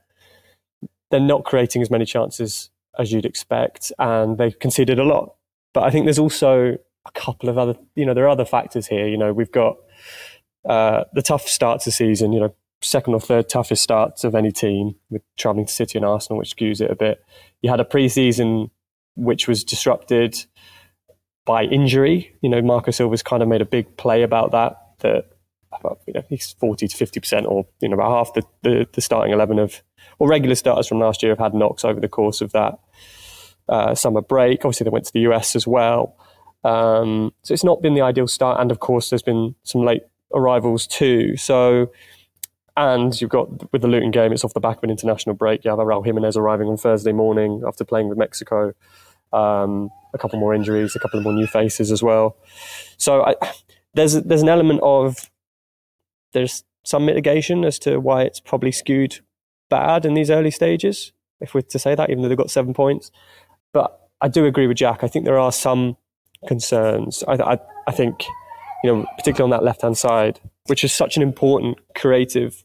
they're 1.10 1.20
not 1.20 1.44
creating 1.44 1.82
as 1.82 1.90
many 1.90 2.04
chances 2.04 2.70
as 2.98 3.12
you'd 3.12 3.26
expect, 3.26 3.92
and 3.98 4.38
they've 4.38 4.58
conceded 4.58 4.98
a 4.98 5.04
lot. 5.04 5.34
But 5.72 5.84
I 5.84 5.90
think 5.90 6.06
there's 6.06 6.18
also 6.18 6.78
a 7.06 7.10
couple 7.12 7.48
of 7.48 7.58
other, 7.58 7.74
you 7.96 8.06
know, 8.06 8.14
there 8.14 8.24
are 8.24 8.28
other 8.28 8.44
factors 8.44 8.86
here. 8.86 9.06
You 9.06 9.18
know, 9.18 9.32
we've 9.32 9.50
got 9.50 9.76
uh, 10.68 11.04
the 11.12 11.22
tough 11.22 11.46
start 11.46 11.80
to 11.82 11.90
season, 11.90 12.32
you 12.32 12.40
know, 12.40 12.54
second 12.80 13.14
or 13.14 13.20
third 13.20 13.48
toughest 13.48 13.82
starts 13.82 14.24
of 14.24 14.34
any 14.34 14.52
team 14.52 14.94
with 15.10 15.22
travelling 15.36 15.66
to 15.66 15.72
City 15.72 15.98
and 15.98 16.04
Arsenal, 16.04 16.38
which 16.38 16.54
skews 16.54 16.80
it 16.80 16.90
a 16.90 16.94
bit. 16.94 17.24
You 17.62 17.70
had 17.70 17.80
a 17.80 17.84
pre-season 17.84 18.70
which 19.16 19.48
was 19.48 19.64
disrupted 19.64 20.44
by 21.44 21.64
injury. 21.64 22.34
You 22.42 22.48
know, 22.48 22.62
Marco 22.62 22.90
Silva's 22.90 23.22
kind 23.22 23.42
of 23.42 23.48
made 23.48 23.62
a 23.62 23.66
big 23.66 23.96
play 23.96 24.22
about 24.22 24.52
that. 24.52 24.80
That 25.00 25.30
you 26.06 26.14
know, 26.14 26.24
he's 26.28 26.52
forty 26.52 26.88
to 26.88 26.96
fifty 26.96 27.20
percent, 27.20 27.46
or 27.46 27.66
you 27.80 27.88
know, 27.88 27.94
about 27.94 28.10
half 28.10 28.34
the, 28.34 28.42
the, 28.62 28.86
the, 28.92 29.00
starting 29.00 29.32
eleven 29.32 29.58
of 29.58 29.82
or 30.18 30.28
regular 30.28 30.54
starters 30.54 30.86
from 30.86 31.00
last 31.00 31.22
year 31.22 31.32
have 31.32 31.38
had 31.38 31.54
knocks 31.54 31.84
over 31.84 32.00
the 32.00 32.08
course 32.08 32.40
of 32.40 32.52
that 32.52 32.78
uh, 33.68 33.94
summer 33.94 34.20
break. 34.20 34.64
Obviously, 34.64 34.84
they 34.84 34.90
went 34.90 35.04
to 35.06 35.12
the 35.12 35.20
US 35.20 35.56
as 35.56 35.66
well. 35.66 36.16
Um, 36.62 37.32
so 37.42 37.52
it's 37.52 37.64
not 37.64 37.82
been 37.82 37.94
the 37.94 38.00
ideal 38.00 38.28
start, 38.28 38.60
and 38.60 38.70
of 38.70 38.80
course, 38.80 39.10
there's 39.10 39.22
been 39.22 39.54
some 39.64 39.82
late 39.82 40.02
arrivals 40.32 40.86
too. 40.86 41.36
So 41.36 41.90
and 42.76 43.20
you've 43.20 43.30
got 43.30 43.72
with 43.72 43.82
the 43.82 43.88
Luton 43.88 44.10
game, 44.10 44.32
it's 44.32 44.44
off 44.44 44.54
the 44.54 44.60
back 44.60 44.78
of 44.78 44.84
an 44.84 44.90
international 44.90 45.34
break. 45.34 45.64
You 45.64 45.70
have 45.70 45.78
Raul 45.78 46.04
Jimenez 46.04 46.36
arriving 46.36 46.68
on 46.68 46.76
Thursday 46.76 47.12
morning 47.12 47.62
after 47.66 47.84
playing 47.84 48.08
with 48.08 48.18
Mexico. 48.18 48.72
Um, 49.32 49.90
a 50.12 50.18
couple 50.18 50.38
more 50.38 50.54
injuries, 50.54 50.94
a 50.94 50.98
couple 50.98 51.20
more 51.20 51.32
new 51.32 51.46
faces 51.46 51.90
as 51.90 52.02
well. 52.02 52.36
So 52.96 53.24
I, 53.24 53.34
there's 53.94 54.14
there's 54.14 54.42
an 54.42 54.48
element 54.48 54.80
of 54.82 55.30
there's 56.32 56.64
some 56.84 57.06
mitigation 57.06 57.64
as 57.64 57.78
to 57.80 57.98
why 57.98 58.22
it's 58.22 58.40
probably 58.40 58.72
skewed 58.72 59.20
bad 59.70 60.04
in 60.04 60.14
these 60.14 60.30
early 60.30 60.50
stages, 60.50 61.12
if 61.40 61.54
we're 61.54 61.62
to 61.62 61.78
say 61.78 61.94
that, 61.94 62.10
even 62.10 62.22
though 62.22 62.28
they've 62.28 62.38
got 62.38 62.50
seven 62.50 62.74
points. 62.74 63.10
But 63.72 64.08
I 64.20 64.28
do 64.28 64.46
agree 64.46 64.66
with 64.66 64.76
Jack. 64.76 65.02
I 65.02 65.08
think 65.08 65.24
there 65.24 65.38
are 65.38 65.52
some 65.52 65.96
concerns. 66.46 67.24
I, 67.26 67.34
I, 67.34 67.58
I 67.88 67.92
think, 67.92 68.24
you 68.84 68.94
know, 68.94 69.06
particularly 69.16 69.50
on 69.50 69.58
that 69.58 69.64
left 69.64 69.80
hand 69.80 69.96
side, 69.96 70.40
which 70.66 70.84
is 70.84 70.92
such 70.92 71.16
an 71.16 71.22
important 71.22 71.78
creative 71.94 72.64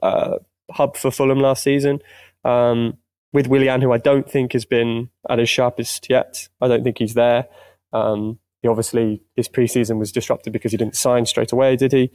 uh, 0.00 0.36
hub 0.70 0.96
for 0.96 1.10
Fulham 1.10 1.40
last 1.40 1.64
season. 1.64 1.98
Um, 2.44 2.96
with 3.32 3.48
Willian, 3.48 3.80
who 3.80 3.92
I 3.92 3.98
don't 3.98 4.30
think 4.30 4.52
has 4.52 4.64
been 4.64 5.10
at 5.28 5.40
his 5.40 5.48
sharpest 5.48 6.08
yet. 6.08 6.48
I 6.60 6.68
don't 6.68 6.84
think 6.84 6.98
he's 6.98 7.14
there. 7.14 7.46
Um, 7.92 8.38
he 8.62 8.68
obviously 8.68 9.22
his 9.34 9.48
preseason 9.48 9.98
was 9.98 10.12
disrupted 10.12 10.52
because 10.52 10.70
he 10.70 10.78
didn't 10.78 10.94
sign 10.94 11.26
straight 11.26 11.50
away, 11.50 11.74
did 11.74 11.92
he? 11.92 12.12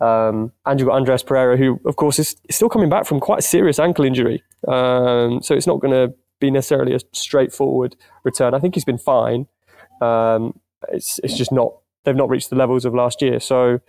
Um, 0.00 0.52
and 0.64 0.80
you've 0.80 0.88
got 0.88 0.96
Andreas 0.96 1.22
Pereira, 1.22 1.58
who 1.58 1.80
of 1.84 1.96
course 1.96 2.18
is, 2.18 2.36
still 2.50 2.70
coming 2.70 2.88
back 2.88 3.04
from 3.04 3.20
quite 3.20 3.40
a 3.40 3.42
serious 3.42 3.78
ankle 3.78 4.06
injury. 4.06 4.42
Um, 4.66 5.42
so 5.42 5.54
it's 5.54 5.66
not 5.66 5.80
going 5.80 5.92
to 5.92 6.14
be 6.40 6.50
necessarily 6.50 6.94
a 6.94 7.00
straightforward 7.12 7.96
return. 8.24 8.54
I 8.54 8.58
think 8.58 8.74
he's 8.74 8.86
been 8.86 8.98
fine. 8.98 9.48
Um, 10.00 10.58
it's 10.88 11.20
it's 11.22 11.36
just 11.36 11.52
not 11.52 11.74
they've 12.04 12.16
not 12.16 12.28
reached 12.28 12.50
the 12.50 12.56
levels 12.56 12.84
of 12.84 12.94
last 12.94 13.22
year. 13.22 13.40
So 13.40 13.80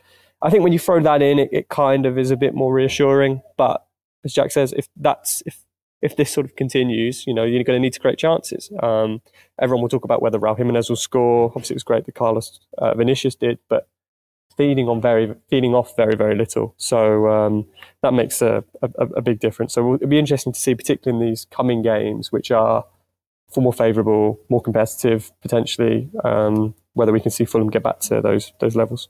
I 0.41 0.49
think 0.49 0.63
when 0.63 0.73
you 0.73 0.79
throw 0.79 0.99
that 1.01 1.21
in, 1.21 1.39
it, 1.39 1.49
it 1.51 1.69
kind 1.69 2.05
of 2.05 2.17
is 2.17 2.31
a 2.31 2.37
bit 2.37 2.53
more 2.53 2.73
reassuring. 2.73 3.41
But 3.57 3.85
as 4.25 4.33
Jack 4.33 4.51
says, 4.51 4.73
if 4.73 4.87
that's 4.95 5.43
if 5.45 5.65
if 6.01 6.15
this 6.15 6.31
sort 6.31 6.45
of 6.45 6.55
continues, 6.55 7.27
you 7.27 7.33
know, 7.33 7.43
you're 7.43 7.63
going 7.63 7.77
to 7.77 7.81
need 7.81 7.93
to 7.93 7.99
create 7.99 8.17
chances. 8.17 8.71
Um, 8.81 9.21
everyone 9.61 9.83
will 9.83 9.89
talk 9.89 10.03
about 10.03 10.21
whether 10.21 10.39
Raul 10.39 10.57
Jimenez 10.57 10.89
will 10.89 10.95
score. 10.95 11.49
Obviously, 11.49 11.75
it 11.75 11.77
was 11.77 11.83
great 11.83 12.05
that 12.05 12.15
Carlos 12.15 12.59
uh, 12.79 12.95
Vinicius 12.95 13.35
did, 13.35 13.59
but 13.69 13.87
feeding 14.57 14.89
on 14.89 14.99
very 14.99 15.33
feeding 15.49 15.73
off 15.73 15.95
very 15.95 16.15
very 16.15 16.35
little. 16.35 16.73
So 16.77 17.27
um, 17.27 17.67
that 18.01 18.13
makes 18.13 18.41
a, 18.41 18.63
a, 18.81 19.05
a, 19.17 19.21
big 19.21 19.39
difference. 19.39 19.73
So 19.73 19.95
it'll 19.95 20.07
be 20.07 20.19
interesting 20.19 20.53
to 20.53 20.59
see, 20.59 20.75
particularly 20.75 21.23
in 21.23 21.29
these 21.29 21.45
coming 21.45 21.81
games, 21.81 22.31
which 22.31 22.51
are 22.51 22.85
far 23.53 23.63
more 23.63 23.73
favourable, 23.73 24.39
more 24.49 24.61
competitive, 24.61 25.31
potentially, 25.41 26.09
um, 26.23 26.73
whether 26.93 27.11
we 27.11 27.19
can 27.19 27.31
see 27.31 27.45
Fulham 27.45 27.69
get 27.69 27.83
back 27.83 27.99
to 28.01 28.21
those 28.21 28.53
those 28.59 28.75
levels. 28.75 29.09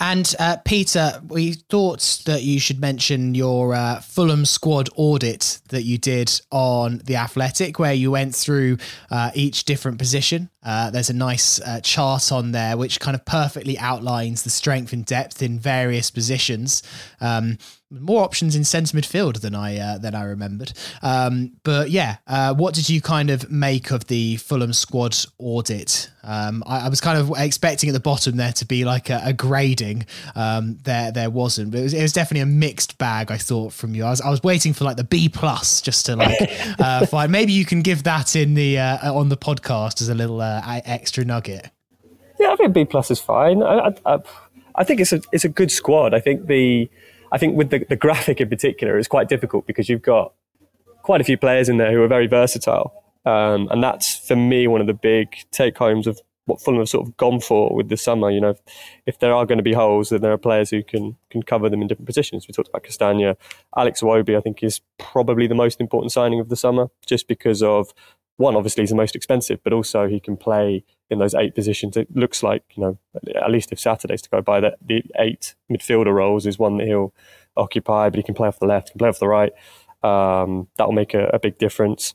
And 0.00 0.34
uh, 0.40 0.56
Peter, 0.64 1.20
we 1.28 1.52
thought 1.52 2.22
that 2.26 2.42
you 2.42 2.58
should 2.58 2.80
mention 2.80 3.34
your 3.34 3.74
uh, 3.74 4.00
Fulham 4.00 4.44
squad 4.44 4.88
audit 4.96 5.60
that 5.68 5.84
you 5.84 5.98
did 5.98 6.40
on 6.50 6.98
the 7.04 7.16
Athletic, 7.16 7.78
where 7.78 7.94
you 7.94 8.10
went 8.10 8.34
through 8.34 8.78
uh, 9.10 9.30
each 9.34 9.64
different 9.64 9.98
position. 9.98 10.50
Uh, 10.64 10.90
there's 10.90 11.10
a 11.10 11.14
nice 11.14 11.60
uh, 11.60 11.80
chart 11.80 12.32
on 12.32 12.50
there 12.50 12.76
which 12.76 12.98
kind 12.98 13.14
of 13.14 13.24
perfectly 13.24 13.78
outlines 13.78 14.42
the 14.42 14.50
strength 14.50 14.92
and 14.92 15.06
depth 15.06 15.42
in 15.42 15.60
various 15.60 16.10
positions. 16.10 16.82
Um, 17.20 17.58
more 18.00 18.22
options 18.22 18.56
in 18.56 18.64
centre 18.64 18.96
midfield 18.96 19.40
than 19.40 19.54
I 19.54 19.78
uh, 19.78 19.98
than 19.98 20.14
I 20.14 20.24
remembered. 20.24 20.72
Um, 21.02 21.52
but 21.62 21.90
yeah, 21.90 22.16
uh, 22.26 22.54
what 22.54 22.74
did 22.74 22.88
you 22.88 23.00
kind 23.00 23.30
of 23.30 23.50
make 23.50 23.90
of 23.90 24.06
the 24.06 24.36
Fulham 24.36 24.72
squad 24.72 25.16
audit? 25.38 26.10
Um, 26.22 26.62
I, 26.66 26.86
I, 26.86 26.88
was 26.88 27.02
kind 27.02 27.18
of 27.18 27.32
expecting 27.36 27.90
at 27.90 27.92
the 27.92 28.00
bottom 28.00 28.36
there 28.36 28.52
to 28.52 28.64
be 28.64 28.84
like 28.84 29.10
a, 29.10 29.20
a 29.26 29.32
grading. 29.32 30.06
Um, 30.34 30.78
there 30.84 31.12
there 31.12 31.30
wasn't, 31.30 31.70
but 31.70 31.80
it 31.80 31.82
was, 31.82 31.94
it 31.94 32.02
was, 32.02 32.12
definitely 32.12 32.40
a 32.40 32.46
mixed 32.46 32.96
bag. 32.96 33.30
I 33.30 33.36
thought 33.36 33.72
from 33.72 33.94
you. 33.94 34.04
I 34.04 34.10
was 34.10 34.20
I 34.20 34.30
was 34.30 34.42
waiting 34.42 34.72
for 34.72 34.84
like 34.84 34.96
the 34.96 35.04
B 35.04 35.28
plus 35.28 35.80
just 35.80 36.06
to 36.06 36.16
like 36.16 36.38
uh, 36.78 37.06
find. 37.06 37.30
Maybe 37.30 37.52
you 37.52 37.64
can 37.64 37.82
give 37.82 38.04
that 38.04 38.36
in 38.36 38.54
the 38.54 38.78
uh, 38.78 39.12
on 39.12 39.28
the 39.28 39.36
podcast 39.36 40.00
as 40.00 40.08
a 40.08 40.14
little 40.14 40.40
uh, 40.40 40.62
extra 40.84 41.24
nugget. 41.24 41.70
Yeah, 42.40 42.52
I 42.52 42.56
think 42.56 42.72
B 42.72 42.84
plus 42.84 43.10
is 43.10 43.20
fine. 43.20 43.62
I, 43.62 43.94
I, 44.06 44.18
I 44.76 44.84
think 44.84 45.00
it's 45.00 45.12
a 45.12 45.20
it's 45.32 45.44
a 45.44 45.48
good 45.48 45.70
squad. 45.70 46.14
I 46.14 46.20
think 46.20 46.46
the 46.46 46.88
I 47.34 47.38
think 47.38 47.56
with 47.56 47.70
the, 47.70 47.84
the 47.88 47.96
graphic 47.96 48.40
in 48.40 48.48
particular, 48.48 48.96
it's 48.96 49.08
quite 49.08 49.28
difficult 49.28 49.66
because 49.66 49.88
you've 49.88 50.02
got 50.02 50.32
quite 51.02 51.20
a 51.20 51.24
few 51.24 51.36
players 51.36 51.68
in 51.68 51.78
there 51.78 51.90
who 51.90 52.00
are 52.00 52.06
very 52.06 52.28
versatile. 52.28 53.02
Um, 53.26 53.66
and 53.72 53.82
that's 53.82 54.16
for 54.16 54.36
me 54.36 54.68
one 54.68 54.80
of 54.80 54.86
the 54.86 54.94
big 54.94 55.34
take 55.50 55.76
homes 55.76 56.06
of 56.06 56.20
what 56.44 56.62
Fulham 56.62 56.80
have 56.80 56.88
sort 56.88 57.08
of 57.08 57.16
gone 57.16 57.40
for 57.40 57.74
with 57.74 57.88
the 57.88 57.96
summer. 57.96 58.30
You 58.30 58.40
know, 58.40 58.50
if, 58.50 58.60
if, 59.06 59.18
there 59.18 59.34
are 59.34 59.46
going 59.46 59.58
to 59.58 59.64
be 59.64 59.72
holes, 59.72 60.10
then 60.10 60.20
there 60.20 60.30
are 60.30 60.38
players 60.38 60.70
who 60.70 60.84
can 60.84 61.16
can 61.30 61.42
cover 61.42 61.68
them 61.68 61.82
in 61.82 61.88
different 61.88 62.06
positions. 62.06 62.46
We 62.46 62.52
talked 62.52 62.68
about 62.68 62.84
Castagna, 62.84 63.36
Alex 63.76 64.00
Iwobi. 64.00 64.36
I 64.36 64.40
think 64.40 64.62
is 64.62 64.80
probably 64.98 65.48
the 65.48 65.56
most 65.56 65.80
important 65.80 66.12
signing 66.12 66.38
of 66.38 66.50
the 66.50 66.56
summer, 66.56 66.88
just 67.04 67.26
because 67.26 67.64
of 67.64 67.92
one, 68.36 68.56
obviously 68.56 68.82
he's 68.82 68.90
the 68.90 68.96
most 68.96 69.14
expensive, 69.14 69.60
but 69.62 69.72
also 69.72 70.08
he 70.08 70.18
can 70.18 70.36
play 70.36 70.84
in 71.10 71.18
those 71.18 71.34
eight 71.34 71.54
positions. 71.54 71.96
It 71.96 72.14
looks 72.14 72.42
like, 72.42 72.64
you 72.74 72.82
know, 72.82 72.98
at 73.36 73.50
least 73.50 73.72
if 73.72 73.78
Saturday's 73.78 74.22
to 74.22 74.30
go 74.30 74.40
by, 74.40 74.60
that 74.60 74.74
the 74.84 75.04
eight 75.18 75.54
midfielder 75.70 76.12
roles 76.12 76.46
is 76.46 76.58
one 76.58 76.78
that 76.78 76.86
he'll 76.86 77.14
occupy, 77.56 78.10
but 78.10 78.16
he 78.16 78.22
can 78.22 78.34
play 78.34 78.48
off 78.48 78.58
the 78.58 78.66
left, 78.66 78.90
can 78.90 78.98
play 78.98 79.08
off 79.08 79.18
the 79.18 79.28
right. 79.28 79.52
Um, 80.02 80.68
that 80.76 80.86
will 80.86 80.92
make 80.92 81.14
a, 81.14 81.28
a, 81.28 81.38
big 81.38 81.56
difference. 81.58 82.12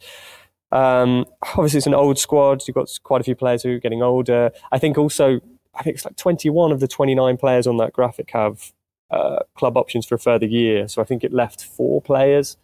Um, 0.71 1.25
obviously, 1.41 1.79
it's 1.79 1.87
an 1.87 1.95
old 1.95 2.19
squad. 2.19 2.61
You've 2.67 2.75
got 2.75 2.87
quite 3.01 3.21
a 3.21 3.23
few 3.23 3.35
players 3.35 3.63
who 3.63 3.75
are 3.75 3.79
getting 3.79 4.03
older. 4.03 4.51
I 4.71 4.77
think 4.77 4.97
also, 4.97 5.39
I 5.73 5.81
think 5.81 5.95
it's 5.95 6.05
like 6.05 6.15
21 6.15 6.71
of 6.71 6.81
the 6.81 6.87
29 6.87 7.37
players 7.37 7.65
on 7.65 7.77
that 7.77 7.93
graphic 7.93 8.29
have 8.31 8.73
uh, 9.09 9.39
club 9.55 9.75
options 9.75 10.05
for 10.05 10.15
a 10.15 10.19
further 10.19 10.45
year. 10.45 10.87
So 10.87 11.01
I 11.01 11.05
think 11.05 11.23
it 11.23 11.33
left 11.33 11.63
four 11.63 11.99
players 11.99 12.57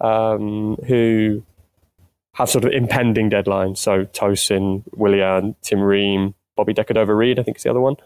um, 0.00 0.76
who 0.88 1.44
have 2.34 2.48
sort 2.48 2.64
of 2.64 2.72
impending 2.72 3.30
deadlines. 3.30 3.78
So 3.78 4.04
Tosin, 4.06 4.84
Willian, 4.94 5.54
Tim 5.62 5.80
Ream, 5.80 6.34
Bobby 6.56 6.74
Decordova-Reid, 6.74 7.38
I 7.38 7.42
think 7.42 7.56
is 7.58 7.62
the 7.62 7.70
other 7.70 7.80
one. 7.80 7.96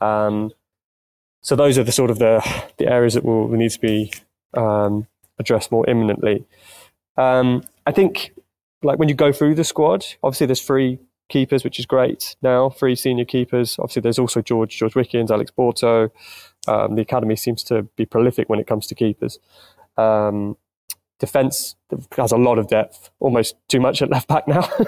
Um, 0.00 0.52
so 1.42 1.56
those 1.56 1.78
are 1.78 1.84
the 1.84 1.92
sort 1.92 2.10
of 2.10 2.18
the 2.18 2.44
the 2.78 2.86
areas 2.86 3.14
that 3.14 3.24
will 3.24 3.48
need 3.48 3.70
to 3.70 3.80
be 3.80 4.12
um, 4.54 5.06
addressed 5.38 5.72
more 5.72 5.88
imminently. 5.88 6.44
Um, 7.16 7.62
I 7.86 7.92
think, 7.92 8.32
like 8.82 8.98
when 8.98 9.08
you 9.08 9.14
go 9.14 9.32
through 9.32 9.54
the 9.54 9.64
squad, 9.64 10.04
obviously 10.22 10.46
there's 10.46 10.62
three 10.62 10.98
keepers, 11.28 11.64
which 11.64 11.78
is 11.78 11.86
great 11.86 12.36
now. 12.42 12.70
Three 12.70 12.94
senior 12.94 13.24
keepers. 13.24 13.76
Obviously, 13.78 14.02
there's 14.02 14.18
also 14.18 14.42
George 14.42 14.76
George 14.76 14.94
Wickens, 14.94 15.30
Alex 15.30 15.50
Borto. 15.56 16.10
Um, 16.68 16.94
the 16.94 17.02
academy 17.02 17.36
seems 17.36 17.62
to 17.64 17.82
be 17.96 18.04
prolific 18.04 18.48
when 18.48 18.60
it 18.60 18.66
comes 18.66 18.86
to 18.88 18.94
keepers. 18.94 19.38
Um, 19.96 20.56
defense 21.20 21.76
has 22.16 22.32
a 22.32 22.36
lot 22.36 22.58
of 22.58 22.66
depth, 22.66 23.10
almost 23.20 23.54
too 23.68 23.78
much 23.78 24.02
at 24.02 24.10
left 24.10 24.26
back 24.26 24.48
now 24.48 24.62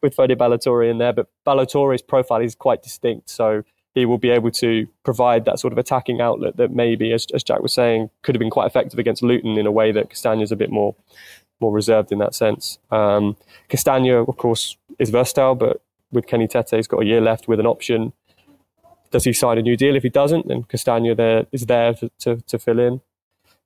with 0.00 0.16
Fode 0.16 0.38
Ballo-Touré 0.38 0.90
in 0.90 0.98
there. 0.98 1.12
But 1.12 1.28
Ballo-Touré's 1.44 2.00
profile 2.00 2.40
is 2.40 2.54
quite 2.54 2.82
distinct. 2.82 3.28
So 3.28 3.64
he 3.94 4.06
will 4.06 4.18
be 4.18 4.30
able 4.30 4.50
to 4.52 4.86
provide 5.04 5.44
that 5.44 5.58
sort 5.58 5.72
of 5.72 5.78
attacking 5.78 6.20
outlet 6.20 6.56
that 6.56 6.70
maybe, 6.70 7.12
as, 7.12 7.26
as 7.34 7.42
Jack 7.42 7.60
was 7.60 7.74
saying, 7.74 8.08
could 8.22 8.34
have 8.34 8.40
been 8.40 8.50
quite 8.50 8.66
effective 8.66 8.98
against 8.98 9.22
Luton 9.22 9.58
in 9.58 9.66
a 9.66 9.72
way 9.72 9.92
that 9.92 10.08
Castagna's 10.08 10.52
a 10.52 10.56
bit 10.56 10.70
more 10.70 10.94
more 11.60 11.72
reserved 11.72 12.10
in 12.10 12.18
that 12.18 12.34
sense. 12.34 12.78
Um, 12.90 13.36
Castagna, 13.68 14.24
of 14.24 14.36
course, 14.36 14.76
is 14.98 15.10
versatile, 15.10 15.54
but 15.54 15.80
with 16.10 16.26
Kenny 16.26 16.48
Tete, 16.48 16.70
he's 16.70 16.88
got 16.88 17.02
a 17.02 17.04
year 17.04 17.20
left 17.20 17.46
with 17.46 17.60
an 17.60 17.66
option. 17.66 18.12
Does 19.12 19.24
he 19.24 19.32
sign 19.32 19.58
a 19.58 19.62
new 19.62 19.76
deal? 19.76 19.94
If 19.94 20.02
he 20.02 20.08
doesn't, 20.08 20.48
then 20.48 20.64
Castagna 20.64 21.14
there 21.14 21.46
is 21.52 21.66
there 21.66 21.94
to, 21.94 22.10
to, 22.20 22.36
to 22.40 22.58
fill 22.58 22.80
in. 22.80 23.00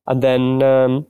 And 0.06 0.22
then 0.22 0.62
um, 0.62 1.06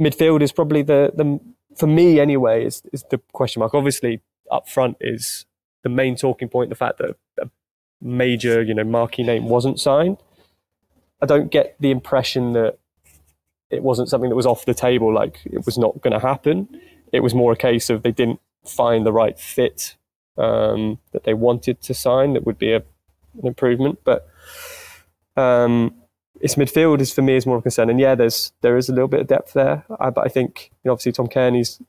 midfield 0.00 0.42
is 0.42 0.52
probably 0.52 0.82
the 0.82 1.12
the 1.14 1.40
for 1.76 1.86
me 1.86 2.20
anyway 2.20 2.64
is 2.64 2.82
is 2.92 3.04
the 3.10 3.18
question 3.32 3.60
mark. 3.60 3.74
Obviously, 3.74 4.20
up 4.50 4.68
front 4.68 4.96
is 5.00 5.46
the 5.82 5.88
main 5.88 6.16
talking 6.16 6.48
point. 6.48 6.70
The 6.70 6.76
fact 6.76 6.98
that 6.98 7.16
a 7.40 7.50
major 8.00 8.62
you 8.62 8.74
know 8.74 8.84
marquee 8.84 9.22
name 9.22 9.48
wasn't 9.48 9.80
signed. 9.80 10.18
I 11.20 11.26
don't 11.26 11.50
get 11.50 11.76
the 11.80 11.90
impression 11.90 12.52
that 12.52 12.78
it 13.70 13.82
wasn't 13.82 14.08
something 14.08 14.30
that 14.30 14.36
was 14.36 14.46
off 14.46 14.64
the 14.64 14.74
table. 14.74 15.12
Like 15.12 15.40
it 15.44 15.66
was 15.66 15.76
not 15.76 16.00
going 16.00 16.18
to 16.18 16.26
happen. 16.26 16.68
It 17.12 17.20
was 17.20 17.34
more 17.34 17.52
a 17.52 17.56
case 17.56 17.90
of 17.90 18.02
they 18.02 18.12
didn't 18.12 18.40
find 18.64 19.04
the 19.04 19.12
right 19.12 19.38
fit 19.38 19.96
um, 20.36 20.98
that 21.12 21.24
they 21.24 21.34
wanted 21.34 21.80
to 21.82 21.94
sign 21.94 22.34
that 22.34 22.44
would 22.46 22.58
be 22.58 22.72
a, 22.72 22.76
an 22.76 23.46
improvement. 23.46 23.98
But 24.04 24.28
Um, 25.36 25.94
it's 26.40 26.54
midfield 26.54 27.00
is 27.00 27.12
for 27.12 27.22
me 27.22 27.36
is 27.36 27.46
more 27.46 27.56
of 27.56 27.60
a 27.60 27.62
concern, 27.62 27.90
and 27.90 28.00
yeah, 28.00 28.14
there's 28.14 28.52
there 28.60 28.76
is 28.76 28.88
a 28.88 28.92
little 28.92 29.08
bit 29.08 29.20
of 29.20 29.26
depth 29.26 29.52
there, 29.52 29.84
I, 29.98 30.10
but 30.10 30.24
I 30.24 30.28
think 30.28 30.70
you 30.84 30.88
know, 30.88 30.92
obviously 30.92 31.12
Tom 31.12 31.28
Cairney's 31.28 31.80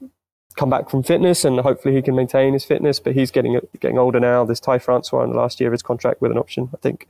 come 0.55 0.69
back 0.69 0.89
from 0.89 1.03
fitness, 1.03 1.45
and 1.45 1.59
hopefully 1.59 1.95
he 1.95 2.01
can 2.01 2.15
maintain 2.15 2.53
his 2.53 2.65
fitness. 2.65 2.99
But 2.99 3.13
he's 3.13 3.31
getting 3.31 3.59
getting 3.79 3.97
older 3.97 4.19
now. 4.19 4.45
There's 4.45 4.59
Ty 4.59 4.79
Francois 4.79 5.23
in 5.23 5.31
the 5.31 5.37
last 5.37 5.59
year 5.59 5.69
of 5.69 5.73
his 5.73 5.83
contract 5.83 6.21
with 6.21 6.31
an 6.31 6.37
option, 6.37 6.69
I 6.73 6.77
think. 6.77 7.07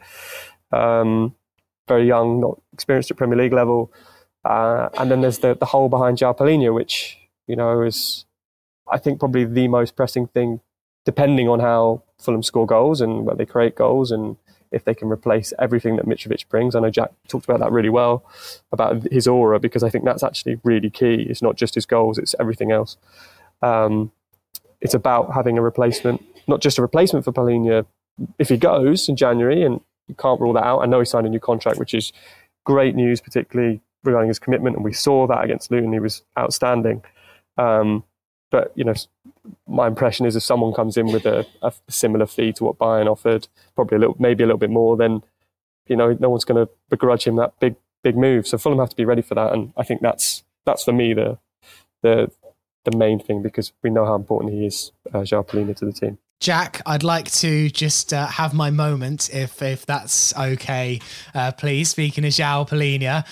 Um, 0.72 1.36
very 1.88 2.08
young, 2.08 2.40
not 2.40 2.62
experienced 2.72 3.12
at 3.12 3.18
Premier 3.18 3.38
League 3.38 3.52
level. 3.54 3.92
Uh, 4.46 4.88
and 4.98 5.12
then 5.12 5.20
there's 5.20 5.40
the, 5.40 5.56
the 5.56 5.66
hole 5.66 5.90
behind 5.90 6.18
Palhinha, 6.20 6.74
which, 6.74 7.18
you 7.48 7.58
know, 7.58 7.82
is, 7.82 8.26
I 8.90 8.98
think, 8.98 9.20
probably 9.20 9.44
the 9.44 9.68
most 9.68 9.98
pressing 9.98 10.28
thing, 10.28 10.62
depending 11.04 11.50
on 11.50 11.60
how 11.60 12.04
Fulham 12.18 12.44
score 12.44 12.66
goals 12.66 13.02
and 13.02 13.26
where 13.26 13.36
they 13.36 13.46
create 13.46 13.76
goals 13.76 14.12
and 14.12 14.38
if 14.72 14.86
they 14.86 14.94
can 14.94 15.10
replace 15.10 15.54
everything 15.60 15.96
that 15.96 16.06
Mitrovic 16.06 16.48
brings. 16.50 16.76
I 16.76 16.80
know 16.80 16.90
Jack 16.90 17.12
talked 17.28 17.46
about 17.46 17.60
that 17.60 17.72
really 17.72 17.90
well, 17.90 18.24
about 18.72 19.04
his 19.12 19.28
aura, 19.28 19.60
because 19.60 19.84
I 19.84 19.90
think 19.90 20.06
that's 20.06 20.24
actually 20.24 20.60
really 20.64 20.90
key. 20.90 21.26
It's 21.30 21.42
not 21.42 21.56
just 21.56 21.76
his 21.76 21.86
goals, 21.86 22.18
it's 22.18 22.36
everything 22.40 22.72
else. 22.72 22.98
Um, 23.62 24.12
it's 24.82 24.94
about 24.94 25.34
having 25.34 25.58
a 25.58 25.62
replacement, 25.62 26.24
not 26.48 26.62
just 26.62 26.78
a 26.78 26.82
replacement 26.82 27.26
for 27.26 27.32
Palhinha 27.32 27.86
if 28.38 28.50
he 28.50 28.58
goes 28.58 29.10
in 29.10 29.16
January, 29.16 29.64
and 29.64 29.82
you 30.08 30.16
can't 30.16 30.40
rule 30.40 30.54
that 30.54 30.64
out. 30.64 30.80
I 30.80 30.86
know 30.86 31.00
he 31.00 31.06
signed 31.06 31.26
a 31.26 31.30
new 31.30 31.40
contract, 31.40 31.78
which 31.78 31.94
is 31.94 32.12
great 32.66 32.96
news, 32.96 33.22
particularly 33.22 33.82
regarding 34.04 34.28
his 34.28 34.40
commitment, 34.40 34.76
and 34.76 34.86
we 34.86 34.94
saw 34.94 35.28
that 35.28 35.44
against 35.44 35.72
Luton. 35.72 35.94
He 35.94 36.00
was 36.00 36.24
outstanding. 36.38 37.04
Um, 37.58 38.04
but 38.52 38.72
you 38.76 38.84
know, 38.84 38.94
my 39.68 39.88
impression 39.88 40.26
is 40.26 40.36
if 40.36 40.44
someone 40.44 40.74
comes 40.74 40.98
in 40.98 41.08
with 41.08 41.26
a, 41.26 41.46
a, 41.62 41.72
similar 41.88 42.26
fee 42.26 42.54
to 42.54 42.64
what 42.64 42.78
Bayern 42.78 43.08
offered, 43.08 43.48
probably 43.76 43.98
a 43.98 44.00
little, 44.00 44.16
maybe 44.20 44.44
a 44.44 44.48
little 44.48 44.60
bit 44.60 44.70
more, 44.70 44.98
then 44.98 45.24
you 45.88 45.96
know, 45.96 46.16
no 46.20 46.30
one's 46.30 46.46
going 46.46 46.66
to 46.66 46.72
begrudge 46.90 47.26
him 47.26 47.36
that 47.38 47.60
big, 47.60 47.76
big 48.04 48.16
move. 48.16 48.48
So 48.48 48.58
Fulham 48.58 48.80
have 48.80 48.90
to 48.90 48.96
be 48.96 49.06
ready 49.06 49.22
for 49.22 49.36
that, 49.36 49.54
and 49.54 49.74
I 49.76 49.84
think 49.84 50.02
that's 50.02 50.44
that's 50.66 50.84
for 50.84 50.94
me 50.94 51.14
the 51.14 51.38
the 52.04 52.32
the 52.86 52.98
main 52.98 53.20
thing 53.20 53.42
because 53.42 53.74
we 53.84 53.90
know 53.90 54.06
how 54.06 54.16
important 54.16 54.54
he 54.54 54.66
is, 54.66 54.92
uh, 55.14 55.20
João 55.20 55.46
Palhinha, 55.46 55.76
to 55.78 55.86
the 55.86 55.94
team. 55.94 56.18
Jack, 56.40 56.82
I'd 56.86 57.04
like 57.04 57.30
to 57.32 57.70
just 57.70 58.14
uh, 58.14 58.26
have 58.26 58.54
my 58.54 58.70
moment, 58.70 59.30
if 59.34 59.62
if 59.62 59.86
that's 59.86 60.34
okay, 60.38 61.02
uh, 61.36 61.52
please. 61.52 61.90
Speaking 61.90 62.24
of 62.24 62.32
João 62.32 62.68
Palhinha, 62.68 63.26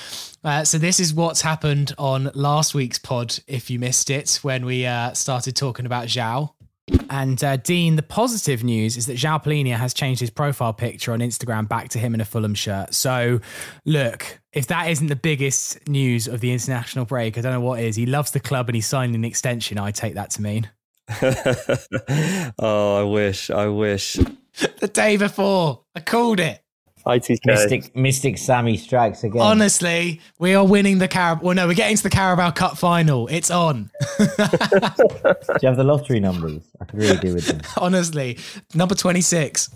uh, 0.48 0.64
so 0.64 0.78
this 0.78 1.00
is 1.02 1.14
what's 1.14 1.42
happened 1.42 1.94
on 1.98 2.32
last 2.34 2.74
week's 2.74 2.98
pod. 2.98 3.38
If 3.48 3.70
you 3.70 3.80
missed 3.80 4.10
it, 4.10 4.40
when 4.44 4.66
we 4.66 4.86
uh, 4.86 5.14
started 5.14 5.58
talking 5.58 5.86
about 5.86 6.08
João. 6.08 6.54
And 7.10 7.44
uh, 7.44 7.58
Dean, 7.58 7.98
the 7.98 8.02
positive 8.02 8.64
news 8.64 8.96
is 8.96 9.08
that 9.08 9.18
João 9.18 9.44
Palhinha 9.44 9.76
has 9.76 9.94
changed 9.94 10.22
his 10.22 10.30
profile 10.30 10.72
picture 10.72 11.12
on 11.12 11.20
Instagram 11.20 11.68
back 11.68 11.90
to 11.90 12.00
him 12.00 12.14
in 12.14 12.22
a 12.22 12.26
Fulham 12.26 12.56
shirt. 12.56 12.94
So, 12.94 13.42
look, 13.84 14.40
if 14.54 14.68
that 14.68 14.90
isn't 14.90 15.08
the 15.08 15.18
biggest 15.18 15.86
news 15.90 16.30
of 16.30 16.40
the 16.40 16.54
international 16.54 17.04
break, 17.04 17.38
I 17.38 17.42
don't 17.42 17.52
know 17.52 17.60
what 17.60 17.82
is. 17.82 17.98
He 17.98 18.06
loves 18.06 18.32
the 18.32 18.40
club 18.40 18.70
and 18.70 18.76
he 18.76 18.82
signed 18.82 19.16
an 19.16 19.26
extension. 19.26 19.78
I 19.78 19.92
take 19.92 20.14
that 20.14 20.30
to 20.32 20.42
mean. 20.42 20.70
oh, 22.58 23.00
I 23.00 23.04
wish. 23.04 23.50
I 23.50 23.68
wish. 23.68 24.14
the 24.14 24.88
day 24.88 25.18
before, 25.18 25.84
I 25.94 26.00
called 26.00 26.40
it. 26.40 26.62
ITK. 27.08 27.40
Mystic, 27.46 27.96
Mystic 27.96 28.38
Sammy 28.38 28.78
strikes 28.78 29.24
again. 29.24 29.42
Honestly, 29.42 30.22
we 30.40 30.54
are 30.54 30.66
winning 30.66 30.98
the 30.98 31.08
Carab. 31.08 31.42
Well, 31.42 31.56
no, 31.56 31.68
we're 31.68 31.74
getting 31.74 31.98
to 31.98 32.04
the 32.04 32.10
Carabao 32.10 32.52
Cup 32.52 32.78
final. 32.78 33.28
It's 33.28 33.50
on. 33.50 33.90
do 34.18 34.26
you 34.28 35.68
have 35.68 35.78
the 35.78 35.84
lottery 35.84 36.20
numbers? 36.20 36.64
I 36.82 36.86
could 36.86 37.00
really 37.00 37.18
do 37.18 37.34
with 37.34 37.48
them. 37.48 37.62
Honestly, 37.78 38.38
number 38.74 38.96
twenty-six. 38.96 39.70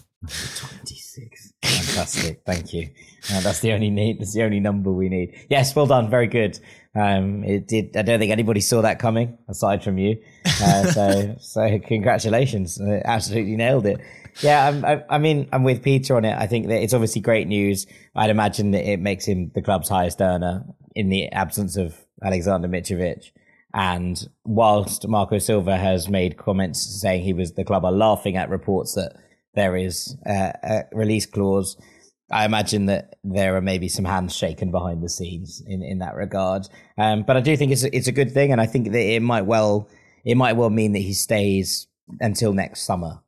Twenty-six. 0.56 1.54
Fantastic. 1.64 2.42
Thank 2.46 2.74
you. 2.74 2.90
Uh, 3.32 3.42
that's 3.42 3.60
the 3.60 3.72
only 3.72 3.90
need. 3.90 4.20
That's 4.20 4.34
the 4.34 4.44
only 4.44 4.60
number 4.60 4.92
we 4.92 5.08
need. 5.10 5.46
Yes, 5.50 5.76
well 5.76 5.86
done. 5.86 6.10
Very 6.10 6.28
good. 6.28 6.60
Um, 6.96 7.44
it 7.44 7.68
did. 7.68 7.96
I 7.96 8.02
don't 8.02 8.20
think 8.20 8.32
anybody 8.32 8.60
saw 8.60 8.82
that 8.82 9.00
coming 9.00 9.38
aside 9.48 9.84
from 9.84 9.98
you. 9.98 10.18
Uh, 10.46 10.84
so, 10.86 11.36
so 11.40 11.80
congratulations. 11.80 12.80
Uh, 12.82 13.02
absolutely 13.06 13.56
nailed 13.56 13.86
it. 13.86 14.02
Yeah, 14.42 14.68
I'm, 14.68 14.86
I, 14.86 15.04
I, 15.10 15.18
mean, 15.18 15.50
I'm 15.52 15.64
with 15.64 15.84
Peter 15.84 16.16
on 16.16 16.26
it. 16.26 16.38
I 16.38 16.48
think 16.48 16.68
that 16.68 16.82
it's 16.82 16.94
obviously 16.94 17.22
great 17.22 17.48
news. 17.48 17.88
I'd 18.16 18.30
imagine 18.30 18.72
that 18.72 18.90
it 18.90 19.00
makes 19.00 19.26
him 19.26 19.52
the 19.54 19.62
club's 19.62 19.90
highest 19.90 20.22
earner 20.22 20.66
in 20.96 21.10
the 21.10 21.28
absence 21.30 21.78
of 21.78 21.96
Alexander 22.24 22.68
Mitrovic. 22.68 23.32
And 23.74 24.28
whilst 24.44 25.08
Marco 25.08 25.38
Silva 25.38 25.78
has 25.78 26.10
made 26.10 26.38
comments 26.38 26.82
saying 27.02 27.24
he 27.24 27.34
was 27.34 27.54
the 27.54 27.64
club 27.64 27.86
are 27.86 27.92
laughing 27.92 28.36
at 28.36 28.50
reports 28.50 28.96
that 28.96 29.14
there 29.54 29.76
is 29.76 30.18
a, 30.26 30.54
a 30.64 30.84
release 30.92 31.26
clause, 31.26 31.78
I 32.32 32.46
imagine 32.46 32.86
that 32.88 33.16
there 33.24 33.56
are 33.56 33.62
maybe 33.62 33.90
some 33.90 34.06
hands 34.06 34.36
shaken 34.36 34.72
behind 34.72 35.04
the 35.04 35.10
scenes 35.10 35.62
in, 35.66 35.84
in 35.84 36.00
that 36.00 36.16
regard. 36.16 36.68
Um, 36.98 37.24
but 37.24 37.38
I 37.38 37.42
do 37.42 37.56
think 37.58 37.72
it's 37.72 37.84
a, 37.84 37.96
it's 37.96 38.08
a 38.08 38.14
good 38.14 38.32
thing, 38.32 38.52
and 38.52 38.62
I 38.62 38.66
think 38.66 38.92
that 38.92 39.00
it 39.00 39.22
might 39.22 39.46
well 39.46 39.90
it 40.24 40.36
might 40.36 40.54
well 40.54 40.70
mean 40.70 40.94
that 40.94 41.00
he 41.00 41.14
stays 41.14 41.88
until 42.20 42.54
next 42.54 42.82
summer. 42.84 43.22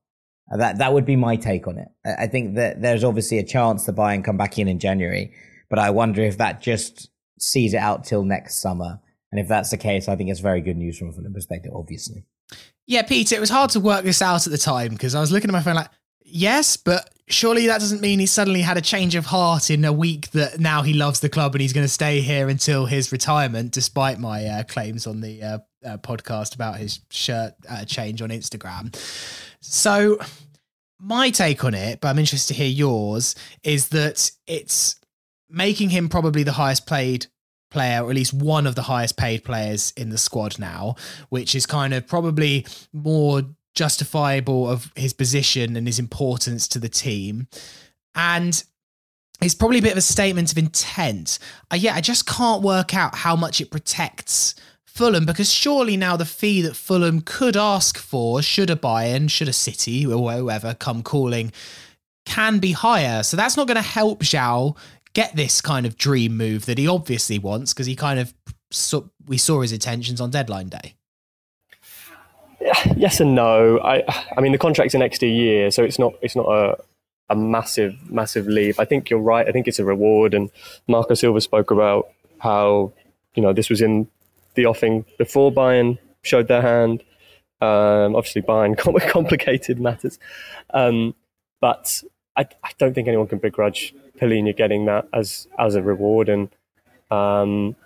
That 0.56 0.78
that 0.78 0.94
would 0.94 1.06
be 1.06 1.16
my 1.16 1.36
take 1.36 1.68
on 1.68 1.78
it. 1.78 1.88
I 2.06 2.28
think 2.28 2.56
that 2.56 2.82
there's 2.82 3.04
obviously 3.04 3.40
a 3.40 3.44
chance 3.44 3.86
to 3.86 3.92
buy 3.92 4.14
and 4.14 4.24
come 4.24 4.38
back 4.38 4.60
in 4.60 4.68
in 4.68 4.80
January, 4.80 5.34
but 5.70 5.80
I 5.80 5.90
wonder 5.90 6.22
if 6.22 6.38
that 6.38 6.62
just 6.62 7.10
sees 7.40 7.74
it 7.74 7.78
out 7.78 8.04
till 8.04 8.24
next 8.24 8.62
summer. 8.62 9.00
And 9.32 9.40
if 9.40 9.48
that's 9.48 9.72
the 9.72 9.78
case, 9.78 10.08
I 10.08 10.16
think 10.16 10.30
it's 10.30 10.40
very 10.40 10.62
good 10.62 10.78
news 10.78 10.98
from 10.98 11.10
a 11.10 11.12
Fulham 11.12 11.34
perspective, 11.34 11.72
obviously. 11.76 12.24
Yeah, 12.86 13.02
Peter, 13.02 13.36
it 13.36 13.40
was 13.40 13.50
hard 13.50 13.72
to 13.72 13.80
work 13.80 14.04
this 14.04 14.22
out 14.22 14.46
at 14.46 14.52
the 14.52 14.58
time 14.58 14.90
because 14.90 15.16
I 15.16 15.22
was 15.22 15.32
looking 15.32 15.50
at 15.50 15.54
my 15.54 15.62
phone 15.62 15.76
like, 15.76 15.90
yes, 16.24 16.78
but 16.78 17.10
surely 17.28 17.68
that 17.68 17.80
doesn't 17.80 18.02
mean 18.02 18.20
he 18.20 18.26
suddenly 18.26 18.62
had 18.62 18.78
a 18.78 18.82
change 18.82 19.16
of 19.16 19.26
heart 19.26 19.70
in 19.70 19.86
a 19.86 19.94
week 19.94 20.30
that 20.32 20.60
now 20.60 20.82
he 20.82 20.94
loves 20.94 21.20
the 21.22 21.30
club 21.30 21.56
and 21.56 21.62
he's 21.62 21.74
going 21.74 21.86
to 21.86 21.92
stay 21.92 22.20
here 22.20 22.50
until 22.50 22.86
his 22.86 23.12
retirement, 23.12 23.72
despite 23.72 24.20
my 24.20 24.46
uh, 24.46 24.64
claims 24.64 25.08
on 25.08 25.22
the 25.22 25.42
uh, 25.42 25.58
uh, 25.86 25.98
podcast 25.98 26.56
about 26.56 26.78
his 26.78 27.00
shirt 27.10 27.54
uh, 27.70 27.86
change 27.86 28.22
on 28.22 28.30
Instagram. 28.30 28.94
So, 29.66 30.20
my 31.00 31.30
take 31.30 31.64
on 31.64 31.74
it, 31.74 32.02
but 32.02 32.10
I'm 32.10 32.20
interested 32.20 32.54
to 32.54 32.60
hear 32.62 32.70
yours, 32.70 33.34
is 33.64 33.90
that 33.90 34.30
it's 34.46 35.00
making 35.50 35.90
him 35.90 36.10
probably 36.10 36.44
the 36.44 36.52
highest 36.52 36.86
played 36.86 37.28
player, 37.72 38.04
or 38.04 38.10
at 38.10 38.16
least 38.16 38.34
one 38.34 38.68
of 38.68 38.76
the 38.76 38.82
highest 38.82 39.16
paid 39.16 39.46
players 39.46 39.94
in 39.96 40.10
the 40.10 40.18
squad 40.18 40.60
now, 40.60 40.96
which 41.30 41.56
is 41.56 41.66
kind 41.66 41.94
of 41.94 42.06
probably 42.06 42.66
more 42.92 43.42
justifiable 43.74 44.70
of 44.70 44.92
his 44.96 45.14
position 45.14 45.78
and 45.78 45.88
his 45.88 45.98
importance 45.98 46.68
to 46.68 46.78
the 46.78 46.90
team. 46.90 47.48
And 48.16 48.62
it's 49.42 49.56
probably 49.56 49.80
a 49.80 49.82
bit 49.82 49.94
of 49.94 49.98
a 49.98 50.02
statement 50.02 50.52
of 50.52 50.58
intent. 50.58 51.40
Uh, 51.72 51.78
yeah, 51.78 51.96
I 51.96 52.02
just 52.02 52.28
can't 52.28 52.62
work 52.62 52.94
out 52.94 53.16
how 53.16 53.36
much 53.38 53.62
it 53.62 53.72
protects 53.72 54.56
Fulham 54.94 55.26
because 55.26 55.52
surely 55.52 55.98
now 55.98 56.16
the 56.16 56.26
fee 56.26 56.62
that 56.62 56.76
Fulham 56.76 57.22
could 57.22 57.58
ask 57.58 57.98
for, 57.98 58.42
should 58.42 58.70
a 58.70 58.76
Bayern, 58.76 59.30
should 59.30 59.48
a 59.48 59.54
City 59.54 60.06
or 60.06 60.32
whoever 60.32 60.74
come 60.74 61.02
calling, 61.02 61.52
can 62.26 62.60
be 62.60 62.74
higher. 62.74 63.24
So 63.24 63.36
that's 63.36 63.58
not 63.58 63.68
going 63.68 63.76
to 63.76 63.82
help 63.82 64.22
João 64.22 64.78
get 65.14 65.36
this 65.36 65.62
kind 65.62 65.86
of 65.86 65.98
dream 65.98 66.38
move 66.38 66.66
that 66.66 66.78
he 66.78 66.88
obviously 66.88 67.40
wants 67.40 67.74
because 67.74 67.86
he 67.86 67.96
kind 67.96 68.20
of 68.20 68.34
we 69.28 69.38
saw 69.38 69.62
his 69.62 69.72
intentions 69.72 70.20
on 70.20 70.32
deadline 70.32 70.68
day 70.68 70.96
yes 72.96 73.20
and 73.20 73.36
no. 73.36 73.80
I 73.80 74.04
I 74.36 74.42
mean 74.42 74.52
the 74.52 74.58
contract's 74.58 74.94
an 74.94 75.02
extra 75.02 75.28
year, 75.28 75.72
so 75.72 75.84
it's 75.84 76.00
not 76.00 76.14
it's 76.22 76.36
not 76.36 76.48
a 76.48 76.78
a 77.30 77.36
massive 77.36 77.96
massive 78.10 78.48
leap. 78.48 78.80
I 78.80 78.86
think 78.86 79.10
you're 79.10 79.20
right. 79.20 79.48
I 79.48 79.52
think 79.52 79.68
it's 79.68 79.80
a 79.80 79.86
reward. 79.86 80.34
And 80.34 80.50
Marco 80.88 81.14
Silva 81.14 81.42
spoke 81.42 81.72
about 81.72 82.10
how 82.40 82.92
you 83.36 83.42
know 83.42 83.54
this 83.54 83.70
was 83.70 83.82
in 83.82 84.08
the 84.56 84.66
offing 84.66 85.06
before 85.18 85.52
Bayern 85.52 85.98
showed 86.22 86.48
their 86.48 86.62
hand. 86.62 87.04
Um, 87.62 88.16
obviously, 88.16 88.42
Bayern 88.42 88.78
complicated 89.10 89.80
matters, 89.80 90.20
um, 90.74 91.16
but 91.62 92.04
I, 92.36 92.48
I, 92.64 92.72
don't 92.78 92.94
think 92.94 93.08
anyone 93.08 93.28
can 93.28 93.40
begrudge 93.40 93.94
Palhinha 94.20 94.56
getting 94.56 94.86
that 94.86 95.08
as 95.14 95.48
as 95.58 95.76
a 95.76 95.82
reward. 95.82 96.28
And 96.28 96.50
um, 97.10 97.78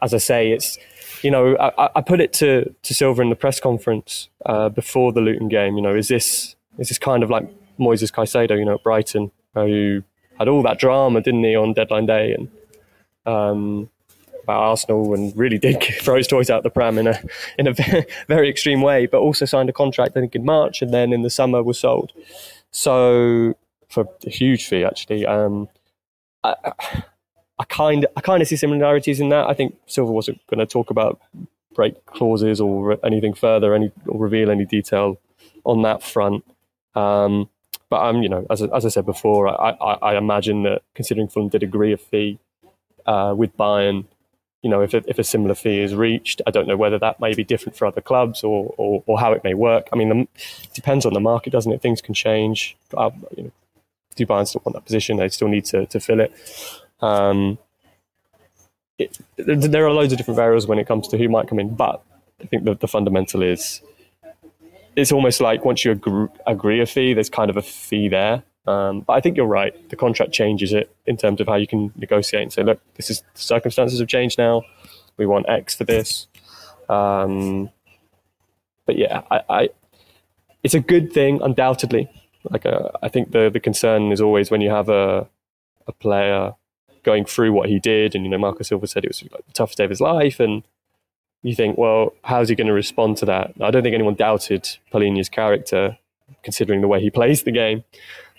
as 0.00 0.14
I 0.14 0.18
say, 0.18 0.52
it's 0.52 0.78
you 1.22 1.30
know, 1.30 1.56
I, 1.58 1.90
I, 1.96 2.00
put 2.00 2.20
it 2.20 2.32
to, 2.34 2.74
to 2.82 2.94
Silva 2.94 3.22
in 3.22 3.30
the 3.30 3.36
press 3.36 3.60
conference 3.60 4.28
uh, 4.46 4.68
before 4.68 5.12
the 5.12 5.20
Luton 5.20 5.48
game. 5.48 5.76
You 5.76 5.82
know, 5.82 5.94
is 5.94 6.08
this 6.08 6.56
is 6.78 6.88
this 6.88 6.98
kind 6.98 7.22
of 7.22 7.30
like 7.30 7.48
Moises 7.78 8.12
Caicedo, 8.12 8.58
you 8.58 8.64
know, 8.64 8.74
at 8.74 8.82
Brighton, 8.82 9.30
who 9.54 10.02
had 10.38 10.48
all 10.48 10.62
that 10.62 10.78
drama, 10.78 11.20
didn't 11.20 11.44
he, 11.44 11.54
on 11.56 11.72
deadline 11.72 12.06
day, 12.06 12.34
and 12.34 12.48
um, 13.26 13.90
about 14.50 14.62
Arsenal, 14.62 15.14
and 15.14 15.36
really 15.36 15.58
did 15.58 15.82
throw 16.00 16.16
his 16.16 16.26
toys 16.26 16.50
out 16.50 16.62
the 16.62 16.70
pram 16.70 16.98
in 16.98 17.06
a 17.06 17.22
in 17.58 17.66
a 17.66 17.72
very, 17.72 18.48
extreme 18.50 18.82
way, 18.82 19.06
but 19.06 19.18
also 19.18 19.44
signed 19.44 19.68
a 19.68 19.72
contract 19.72 20.16
I 20.16 20.20
think 20.20 20.34
in 20.34 20.44
March, 20.44 20.82
and 20.82 20.92
then 20.92 21.12
in 21.12 21.22
the 21.22 21.30
summer 21.30 21.62
was 21.62 21.78
sold. 21.78 22.12
So 22.70 23.54
for 23.88 24.06
a 24.26 24.30
huge 24.30 24.66
fee, 24.66 24.84
actually. 24.84 25.26
Um, 25.26 25.68
I, 26.42 26.54
I 27.58 27.64
kind 27.64 28.06
I 28.16 28.20
kind 28.20 28.40
of 28.40 28.48
see 28.48 28.56
similarities 28.56 29.20
in 29.20 29.28
that. 29.28 29.46
I 29.46 29.54
think 29.54 29.76
Silva 29.86 30.12
wasn't 30.12 30.44
going 30.46 30.60
to 30.60 30.66
talk 30.66 30.90
about 30.90 31.20
break 31.74 32.04
clauses 32.06 32.60
or 32.60 32.98
anything 33.04 33.34
further, 33.34 33.74
any 33.74 33.92
or 34.06 34.18
reveal 34.18 34.50
any 34.50 34.64
detail 34.64 35.18
on 35.64 35.82
that 35.82 36.02
front. 36.02 36.44
Um, 36.94 37.48
but 37.90 38.02
um, 38.02 38.22
you 38.22 38.28
know, 38.28 38.46
as, 38.50 38.62
as 38.62 38.86
I 38.86 38.88
said 38.88 39.04
before, 39.04 39.48
I, 39.48 39.76
I, 39.80 40.12
I 40.12 40.16
imagine 40.16 40.62
that 40.62 40.82
considering 40.94 41.28
Fulham 41.28 41.48
did 41.48 41.62
agree 41.62 41.92
a 41.92 41.96
fee 41.96 42.38
uh, 43.04 43.34
with 43.36 43.56
Bayern, 43.56 44.06
you 44.62 44.68
know, 44.68 44.82
if 44.82 44.92
a, 44.92 45.02
if 45.08 45.18
a 45.18 45.24
similar 45.24 45.54
fee 45.54 45.80
is 45.80 45.94
reached, 45.94 46.42
I 46.46 46.50
don't 46.50 46.68
know 46.68 46.76
whether 46.76 46.98
that 46.98 47.18
may 47.18 47.34
be 47.34 47.44
different 47.44 47.76
for 47.76 47.86
other 47.86 48.00
clubs 48.00 48.44
or 48.44 48.74
or, 48.76 49.02
or 49.06 49.18
how 49.18 49.32
it 49.32 49.42
may 49.42 49.54
work. 49.54 49.88
I 49.92 49.96
mean, 49.96 50.08
the, 50.08 50.20
it 50.62 50.74
depends 50.74 51.06
on 51.06 51.14
the 51.14 51.20
market, 51.20 51.50
doesn't 51.50 51.72
it? 51.72 51.80
Things 51.80 52.02
can 52.02 52.14
change. 52.14 52.76
Uh, 52.96 53.10
you 53.36 53.44
know, 53.44 53.52
Bayern 54.26 54.46
still 54.46 54.62
want 54.64 54.74
that 54.74 54.84
position? 54.84 55.16
They 55.16 55.28
still 55.28 55.48
need 55.48 55.64
to 55.66 55.86
to 55.86 56.00
fill 56.00 56.20
it. 56.20 56.32
Um, 57.00 57.58
it, 58.98 59.18
there 59.36 59.86
are 59.86 59.92
loads 59.92 60.12
of 60.12 60.18
different 60.18 60.36
variables 60.36 60.66
when 60.66 60.78
it 60.78 60.86
comes 60.86 61.08
to 61.08 61.16
who 61.16 61.28
might 61.28 61.48
come 61.48 61.58
in, 61.58 61.74
but 61.74 62.02
I 62.42 62.44
think 62.44 62.64
the, 62.64 62.74
the 62.74 62.88
fundamental 62.88 63.42
is 63.42 63.80
it's 64.96 65.12
almost 65.12 65.40
like 65.40 65.64
once 65.64 65.84
you 65.84 65.92
agree, 65.92 66.28
agree 66.46 66.80
a 66.80 66.86
fee, 66.86 67.14
there's 67.14 67.30
kind 67.30 67.50
of 67.50 67.56
a 67.56 67.62
fee 67.62 68.08
there. 68.08 68.42
Um, 68.66 69.00
but 69.00 69.14
I 69.14 69.20
think 69.20 69.36
you're 69.36 69.46
right. 69.46 69.88
The 69.90 69.96
contract 69.96 70.32
changes 70.32 70.72
it 70.72 70.94
in 71.06 71.16
terms 71.16 71.40
of 71.40 71.48
how 71.48 71.56
you 71.56 71.66
can 71.66 71.92
negotiate 71.96 72.42
and 72.42 72.52
say, 72.52 72.62
look, 72.62 72.80
this 72.94 73.10
is 73.10 73.22
the 73.34 73.40
circumstances 73.40 73.98
have 73.98 74.08
changed 74.08 74.38
now. 74.38 74.62
We 75.16 75.26
want 75.26 75.48
X 75.48 75.74
for 75.74 75.84
this. 75.84 76.28
Um, 76.88 77.70
but 78.86 78.98
yeah, 78.98 79.22
I, 79.30 79.40
I, 79.48 79.68
it's 80.62 80.74
a 80.74 80.80
good 80.80 81.12
thing, 81.12 81.40
undoubtedly. 81.42 82.08
Like 82.48 82.66
uh, 82.66 82.88
I 83.02 83.08
think 83.08 83.32
the 83.32 83.50
the 83.50 83.60
concern 83.60 84.12
is 84.12 84.20
always 84.20 84.50
when 84.50 84.60
you 84.60 84.70
have 84.70 84.88
a 84.88 85.28
a 85.86 85.92
player 85.92 86.54
going 87.02 87.24
through 87.24 87.52
what 87.52 87.68
he 87.68 87.78
did, 87.78 88.14
and 88.14 88.24
you 88.24 88.30
know, 88.30 88.38
Marco 88.38 88.62
Silva 88.62 88.86
said 88.86 89.04
it 89.04 89.08
was 89.08 89.22
like 89.30 89.46
the 89.46 89.52
toughest 89.52 89.78
day 89.78 89.84
of 89.84 89.90
his 89.90 90.00
life, 90.00 90.40
and 90.40 90.62
you 91.42 91.54
think, 91.54 91.78
well, 91.78 92.14
how's 92.24 92.48
he 92.48 92.54
going 92.54 92.66
to 92.66 92.72
respond 92.72 93.16
to 93.18 93.26
that? 93.26 93.52
I 93.60 93.70
don't 93.70 93.82
think 93.82 93.94
anyone 93.94 94.14
doubted 94.14 94.68
Palhinha's 94.92 95.28
character, 95.28 95.98
considering 96.42 96.80
the 96.80 96.88
way 96.88 97.00
he 97.00 97.10
plays 97.10 97.42
the 97.42 97.52
game. 97.52 97.84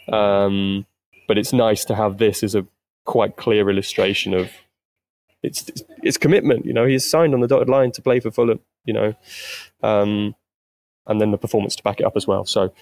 Um, 0.08 0.86
but 1.28 1.38
it's 1.38 1.54
nice 1.54 1.86
to 1.86 1.96
have 1.96 2.18
this 2.18 2.44
as 2.44 2.56
a 2.56 2.66
quite 3.06 3.36
clear 3.36 3.70
illustration 3.70 4.34
of 4.34 4.52
its 5.44 5.70
its 6.04 6.18
commitment. 6.18 6.66
You 6.66 6.74
know, 6.74 6.86
he's 6.86 7.10
signed 7.10 7.34
on 7.34 7.40
the 7.40 7.48
dotted 7.48 7.70
line 7.70 7.92
to 7.94 8.02
play 8.02 8.20
for 8.20 8.32
Fulham. 8.32 8.60
You 8.86 8.94
know, 8.94 9.16
um, 9.84 10.36
and 11.08 11.22
then 11.22 11.32
the 11.32 11.38
performance 11.38 11.76
to 11.76 11.84
back 11.84 12.00
it 12.00 12.06
up 12.06 12.16
as 12.16 12.28
well. 12.28 12.46
So 12.46 12.74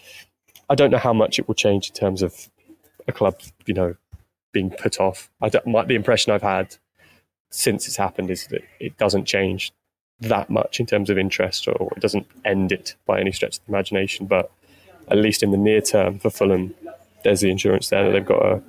I 0.70 0.76
don't 0.76 0.92
know 0.92 0.98
how 0.98 1.14
much 1.14 1.40
it 1.40 1.48
will 1.48 1.56
change 1.56 1.90
in 1.90 1.96
terms 1.96 2.22
of 2.22 2.50
a 3.08 3.12
club. 3.12 3.40
You 3.66 3.74
know, 3.74 3.96
being 4.52 4.72
put 4.72 5.00
off. 5.00 5.30
I 5.42 5.50
don't, 5.50 5.88
the 5.88 5.96
impression 5.96 6.34
I've 6.34 6.42
had 6.42 6.78
since 7.50 7.88
it's 7.88 7.98
happened 7.98 8.30
is 8.30 8.48
that 8.48 8.62
it 8.80 8.98
doesn't 8.98 9.26
change 9.26 9.72
that 10.20 10.50
much 10.50 10.80
in 10.80 10.86
terms 10.86 11.10
of 11.10 11.18
interest, 11.18 11.68
or 11.68 11.94
it 11.96 12.02
doesn't 12.02 12.28
end 12.46 12.72
it 12.72 12.96
by 13.06 13.20
any 13.20 13.32
stretch 13.32 13.58
of 13.58 13.66
the 13.66 13.72
imagination. 13.72 14.26
But 14.26 14.52
at 15.08 15.18
least 15.18 15.44
in 15.44 15.52
the 15.52 15.58
near 15.58 15.82
term 15.82 16.20
for 16.20 16.30
Fulham, 16.30 16.76
there's 17.24 17.42
the 17.42 17.50
insurance 17.50 17.90
there 17.90 18.04
that 18.04 18.12
they've 18.12 18.26
got 18.26 18.46
a, 18.46 18.62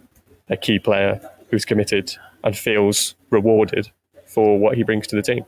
a 0.49 0.57
key 0.57 0.79
player 0.79 1.21
who's 1.51 1.65
committed 1.65 2.17
and 2.45 2.57
feels 2.57 3.15
rewarded 3.31 3.91
for 4.27 4.59
what 4.59 4.77
he 4.77 4.83
brings 4.83 5.07
to 5.09 5.17
the 5.17 5.23
team. 5.23 5.45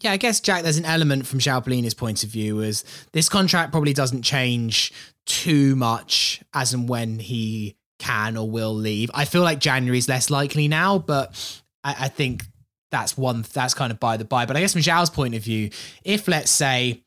Yeah, 0.00 0.12
I 0.12 0.16
guess 0.16 0.40
Jack, 0.40 0.62
there's 0.62 0.78
an 0.78 0.84
element 0.84 1.26
from 1.26 1.40
Palhinha's 1.40 1.94
point 1.94 2.22
of 2.22 2.30
view 2.30 2.62
as 2.62 2.84
this 3.12 3.28
contract 3.28 3.72
probably 3.72 3.92
doesn't 3.92 4.22
change 4.22 4.92
too 5.26 5.74
much 5.74 6.42
as 6.54 6.72
and 6.72 6.88
when 6.88 7.18
he 7.18 7.76
can 7.98 8.36
or 8.36 8.48
will 8.48 8.74
leave. 8.74 9.10
I 9.12 9.24
feel 9.24 9.42
like 9.42 9.58
January 9.58 9.98
is 9.98 10.08
less 10.08 10.30
likely 10.30 10.68
now, 10.68 10.98
but 10.98 11.60
I, 11.82 11.96
I 12.00 12.08
think 12.08 12.44
that's 12.90 13.16
one 13.16 13.44
that's 13.52 13.74
kind 13.74 13.90
of 13.90 13.98
by 13.98 14.16
the 14.16 14.24
by. 14.24 14.46
But 14.46 14.56
I 14.56 14.60
guess 14.60 14.72
from 14.72 14.82
João's 14.82 15.10
point 15.10 15.34
of 15.34 15.42
view, 15.42 15.70
if 16.04 16.28
let's 16.28 16.50
say 16.50 17.02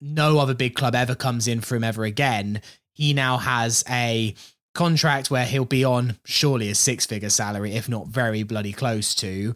no 0.00 0.38
other 0.38 0.54
big 0.54 0.74
club 0.74 0.94
ever 0.94 1.14
comes 1.14 1.46
in 1.46 1.60
for 1.60 1.76
him 1.76 1.84
ever 1.84 2.04
again, 2.04 2.60
he 2.92 3.14
now 3.14 3.38
has 3.38 3.84
a 3.88 4.34
contract 4.76 5.30
where 5.30 5.44
he'll 5.44 5.64
be 5.64 5.84
on 5.84 6.18
surely 6.24 6.70
a 6.70 6.74
six 6.74 7.06
figure 7.06 7.30
salary, 7.30 7.74
if 7.74 7.88
not 7.88 8.06
very 8.06 8.44
bloody 8.44 8.72
close 8.72 9.14
to, 9.16 9.54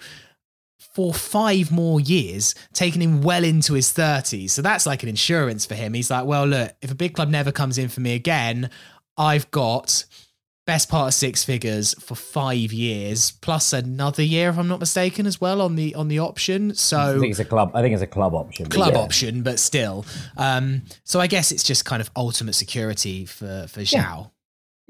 for 0.78 1.14
five 1.14 1.70
more 1.70 2.00
years, 2.00 2.54
taking 2.72 3.00
him 3.00 3.22
well 3.22 3.44
into 3.44 3.74
his 3.74 3.92
30s. 3.92 4.50
So 4.50 4.62
that's 4.62 4.86
like 4.86 5.02
an 5.02 5.08
insurance 5.08 5.64
for 5.64 5.74
him. 5.74 5.94
He's 5.94 6.10
like, 6.10 6.24
well, 6.24 6.46
look, 6.46 6.72
if 6.82 6.90
a 6.90 6.96
big 6.96 7.14
club 7.14 7.28
never 7.28 7.52
comes 7.52 7.78
in 7.78 7.88
for 7.88 8.00
me 8.00 8.14
again, 8.14 8.70
I've 9.16 9.50
got 9.50 10.04
best 10.66 10.88
part 10.88 11.08
of 11.08 11.14
six 11.14 11.42
figures 11.42 11.94
for 12.00 12.14
five 12.14 12.72
years 12.72 13.32
plus 13.40 13.72
another 13.72 14.22
year 14.22 14.50
if 14.50 14.58
i'm 14.58 14.68
not 14.68 14.78
mistaken 14.78 15.26
as 15.26 15.40
well 15.40 15.60
on 15.62 15.74
the 15.74 15.92
on 15.96 16.06
the 16.06 16.20
option 16.20 16.72
so 16.74 16.96
i 16.96 17.18
think 17.18 17.30
it's 17.30 17.40
a 17.40 17.44
club 17.44 17.72
i 17.74 17.82
think 17.82 17.92
it's 17.92 18.02
a 18.02 18.06
club 18.06 18.34
option 18.34 18.66
club 18.66 18.92
yeah. 18.92 19.00
option 19.00 19.42
but 19.42 19.58
still 19.58 20.04
um 20.36 20.82
so 21.02 21.18
i 21.18 21.26
guess 21.26 21.50
it's 21.50 21.64
just 21.64 21.84
kind 21.84 22.00
of 22.00 22.08
ultimate 22.14 22.52
security 22.52 23.24
for 23.24 23.66
for. 23.68 23.80
Yeah. 23.80 24.26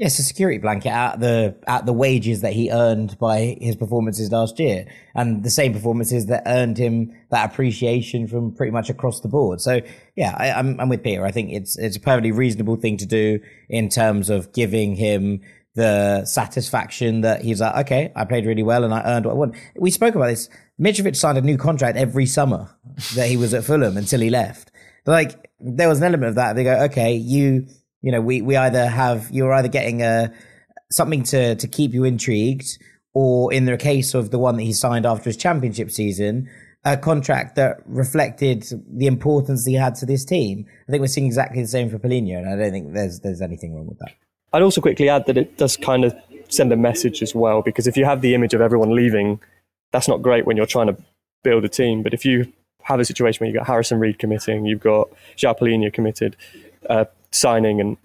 Yes, 0.01 0.19
a 0.19 0.23
security 0.23 0.57
blanket 0.57 0.89
at 0.89 1.21
the 1.21 1.55
at 1.67 1.85
the 1.85 1.93
wages 1.93 2.41
that 2.41 2.55
he 2.55 2.71
earned 2.71 3.19
by 3.19 3.59
his 3.61 3.77
performances 3.77 4.33
last 4.33 4.59
year, 4.59 4.87
and 5.15 5.45
the 5.45 5.51
same 5.51 5.75
performances 5.75 6.25
that 6.27 6.43
earned 6.47 6.79
him 6.79 7.13
that 7.31 7.53
appreciation 7.53 8.27
from 8.27 8.55
pretty 8.55 8.73
much 8.73 8.89
across 8.89 9.21
the 9.21 9.29
board. 9.29 9.61
So 9.61 9.83
yeah, 10.17 10.35
I, 10.39 10.47
am 10.47 10.69
I'm, 10.69 10.81
I'm 10.81 10.89
with 10.89 11.03
Peter. 11.03 11.27
I 11.27 11.33
think 11.33 11.53
it's 11.53 11.77
it's 11.77 11.99
a 11.99 12.01
perfectly 12.01 12.33
reasonable 12.33 12.77
thing 12.77 12.97
to 12.97 13.05
do 13.05 13.41
in 13.69 13.91
terms 13.91 14.31
of 14.31 14.55
giving 14.55 14.97
him 14.97 15.43
the 15.75 16.25
satisfaction 16.25 17.21
that 17.21 17.43
he's 17.43 17.61
like, 17.61 17.85
okay, 17.85 18.11
I 18.17 18.25
played 18.25 18.47
really 18.47 18.63
well 18.63 18.85
and 18.85 18.95
I 18.95 19.03
earned 19.05 19.27
what 19.27 19.33
I 19.33 19.35
want. 19.35 19.55
We 19.77 19.91
spoke 19.91 20.15
about 20.15 20.29
this. 20.29 20.49
Mitrovic 20.81 21.15
signed 21.15 21.37
a 21.37 21.43
new 21.43 21.59
contract 21.59 21.99
every 21.99 22.25
summer 22.25 22.71
that 23.17 23.29
he 23.29 23.37
was 23.37 23.53
at 23.53 23.65
Fulham 23.65 23.99
until 23.99 24.21
he 24.21 24.31
left. 24.31 24.73
Like, 25.07 25.51
there 25.61 25.89
was 25.89 25.99
an 25.99 26.05
element 26.05 26.31
of 26.31 26.35
that. 26.37 26.57
They 26.57 26.65
go, 26.65 26.85
okay, 26.85 27.15
you, 27.15 27.67
you 28.03 28.13
know, 28.13 28.21
we, 28.21 28.43
we 28.43 28.57
either 28.57 28.87
have, 28.87 29.31
you're 29.31 29.53
either 29.53 29.69
getting 29.69 30.03
a, 30.03 30.33
something 30.91 31.23
to, 31.25 31.55
to 31.55 31.69
keep 31.69 31.93
you 31.95 32.05
intrigued 32.05 32.79
or 33.13 33.53
in 33.53 33.65
the 33.65 33.77
case 33.77 34.15
of 34.15 34.31
the 34.31 34.39
one 34.39 34.57
that 34.57 34.63
he 34.63 34.73
signed 34.73 35.07
after 35.07 35.25
his 35.25 35.37
championship 35.37 35.91
season, 35.91 36.49
a 36.85 36.97
contract 36.97 37.57
that 37.57 37.79
reflected 37.87 38.65
the 38.89 39.07
importance 39.07 39.67
he 39.67 39.75
had 39.75 39.95
to 39.97 40.07
this 40.07 40.25
team. 40.25 40.65
I 40.89 40.91
think 40.91 41.01
we're 41.01 41.09
seeing 41.09 41.27
exactly 41.27 41.61
the 41.61 41.69
same 41.69 41.91
for 41.91 41.99
Palhinha, 41.99 42.39
and 42.39 42.49
I 42.49 42.57
don't 42.57 42.71
think 42.71 42.95
there's 42.95 43.21
there's 43.21 43.43
anything 43.43 43.75
wrong 43.75 43.87
with 43.87 43.99
that. 43.99 44.13
I'd 44.53 44.63
also 44.63 44.81
quickly 44.81 45.09
add 45.09 45.27
that 45.27 45.37
it 45.37 45.59
does 45.59 45.77
kind 45.77 46.05
of 46.05 46.15
send 46.49 46.73
a 46.73 46.77
message 46.77 47.23
as 47.23 47.35
well, 47.35 47.63
because 47.63 47.87
if 47.87 47.97
you 47.97 48.05
have 48.07 48.23
the 48.23 48.35
image 48.35 48.55
of 48.55 48.61
everyone 48.61 48.95
leaving, 48.95 49.41
that's 49.93 50.09
not 50.09 50.23
great 50.23 50.47
when 50.47 50.57
you're 50.57 50.67
trying 50.67 50.87
to 50.87 50.97
build 51.43 51.65
a 51.65 51.69
team. 51.69 52.03
But 52.03 52.15
if 52.15 52.25
you 52.25 52.51
have 52.83 52.99
a 52.99 53.05
situation 53.05 53.41
where 53.41 53.51
you've 53.51 53.59
got 53.59 53.67
Harrison 53.67 54.01
Reed 54.01 54.19
committing, 54.19 54.65
you've 54.65 54.81
got 54.81 55.11
João 55.37 55.59
Palhinha 55.59 55.93
committed, 55.93 56.37
uh, 56.89 57.05
signing, 57.33 57.81
and 57.81 57.97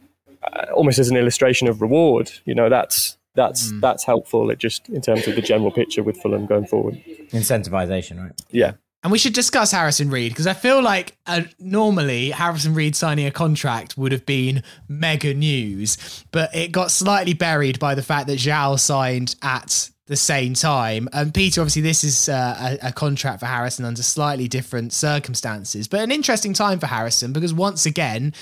uh, 0.44 0.66
almost 0.74 1.00
as 1.00 1.10
an 1.10 1.18
illustration 1.18 1.68
of 1.68 1.82
reward, 1.82 2.32
you 2.46 2.56
know, 2.56 2.70
that's 2.70 3.18
that's 3.36 3.72
mm. 3.72 3.82
that's 3.82 4.04
helpful. 4.04 4.50
It 4.50 4.60
just 4.60 4.90
in 4.90 5.02
terms 5.02 5.28
of 5.28 5.36
the 5.36 5.42
general 5.42 5.72
picture 5.72 6.04
with 6.04 6.22
Fulham 6.22 6.46
going 6.46 6.66
forward. 6.66 7.02
Incentivization, 7.32 8.22
right? 8.22 8.42
Yeah. 8.52 8.74
And 9.04 9.12
we 9.12 9.20
should 9.20 9.34
discuss 9.34 9.72
Harrison 9.72 10.10
Reed 10.10 10.32
because 10.32 10.48
I 10.48 10.54
feel 10.54 10.82
like 10.82 11.16
uh, 11.28 11.42
normally 11.60 12.32
Harrison 12.32 12.74
Reed 12.74 12.96
signing 12.96 13.28
a 13.28 13.32
contract 13.32 13.96
would 14.00 14.12
have 14.12 14.26
been 14.26 14.64
mega 14.88 15.32
news, 15.32 16.26
but 16.32 16.50
it 16.56 16.72
got 16.72 16.90
slightly 16.90 17.36
buried 17.36 17.78
by 17.78 17.94
the 17.94 18.02
fact 18.02 18.26
that 18.28 18.40
João 18.40 18.80
signed 18.80 19.36
at 19.44 19.92
the 20.08 20.16
same 20.16 20.56
time. 20.56 21.08
And 21.14 21.34
Peter, 21.34 21.62
obviously, 21.62 21.84
this 21.84 22.04
is 22.04 22.30
uh, 22.30 22.78
a, 22.82 22.88
a, 22.88 22.92
contract 22.92 23.40
for 23.40 23.48
Harrison 23.48 23.86
under 23.86 24.04
slightly 24.04 24.48
different 24.48 24.94
circumstances, 24.94 25.88
but 25.88 26.00
an 26.00 26.12
interesting 26.12 26.54
time 26.54 26.80
for 26.80 26.86
Harrison 26.86 27.34
because 27.34 27.54
once 27.54 27.86
again, 27.88 28.34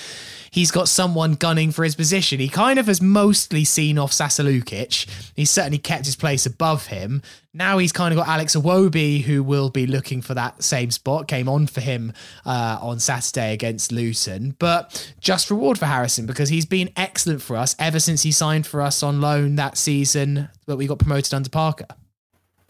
he's 0.54 0.70
got 0.70 0.88
someone 0.88 1.34
gunning 1.34 1.72
for 1.72 1.82
his 1.82 1.96
position. 1.96 2.38
He 2.38 2.48
kind 2.48 2.78
of 2.78 2.86
has 2.86 3.02
mostly 3.02 3.64
seen 3.64 3.98
off 3.98 4.12
Sasa 4.12 4.44
Lukic. 4.44 5.04
He's 5.34 5.50
certainly 5.50 5.78
kept 5.78 6.06
his 6.06 6.14
place 6.14 6.46
above 6.46 6.86
him. 6.86 7.22
Now 7.52 7.78
he's 7.78 7.90
kind 7.90 8.12
of 8.14 8.18
got 8.18 8.28
Alex 8.28 8.54
Iwobi, 8.54 9.22
who 9.22 9.42
will 9.42 9.68
be 9.68 9.84
looking 9.84 10.22
for 10.22 10.32
that 10.34 10.62
same 10.62 10.92
spot. 10.92 11.26
Came 11.26 11.48
on 11.48 11.66
for 11.66 11.80
him 11.80 12.12
uh, 12.46 12.78
on 12.80 13.00
Saturday 13.00 13.52
against 13.52 13.90
Luton, 13.90 14.54
but 14.60 15.12
just 15.18 15.50
reward 15.50 15.76
for 15.76 15.86
Harrison 15.86 16.24
because 16.24 16.50
he's 16.50 16.66
been 16.66 16.90
excellent 16.96 17.42
for 17.42 17.56
us 17.56 17.74
ever 17.80 17.98
since 17.98 18.22
he 18.22 18.30
signed 18.30 18.64
for 18.64 18.80
us 18.80 19.02
on 19.02 19.20
loan 19.20 19.56
that 19.56 19.76
season 19.76 20.48
that 20.66 20.76
we 20.76 20.86
got 20.86 21.00
promoted 21.00 21.34
under 21.34 21.50
Parker. 21.50 21.86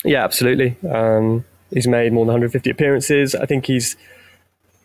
Yeah, 0.04 0.24
absolutely. 0.24 0.76
Um, 0.90 1.44
he's 1.70 1.86
made 1.86 2.14
more 2.14 2.24
than 2.24 2.32
150 2.32 2.70
appearances. 2.70 3.34
I 3.34 3.44
think 3.44 3.66
he's 3.66 3.94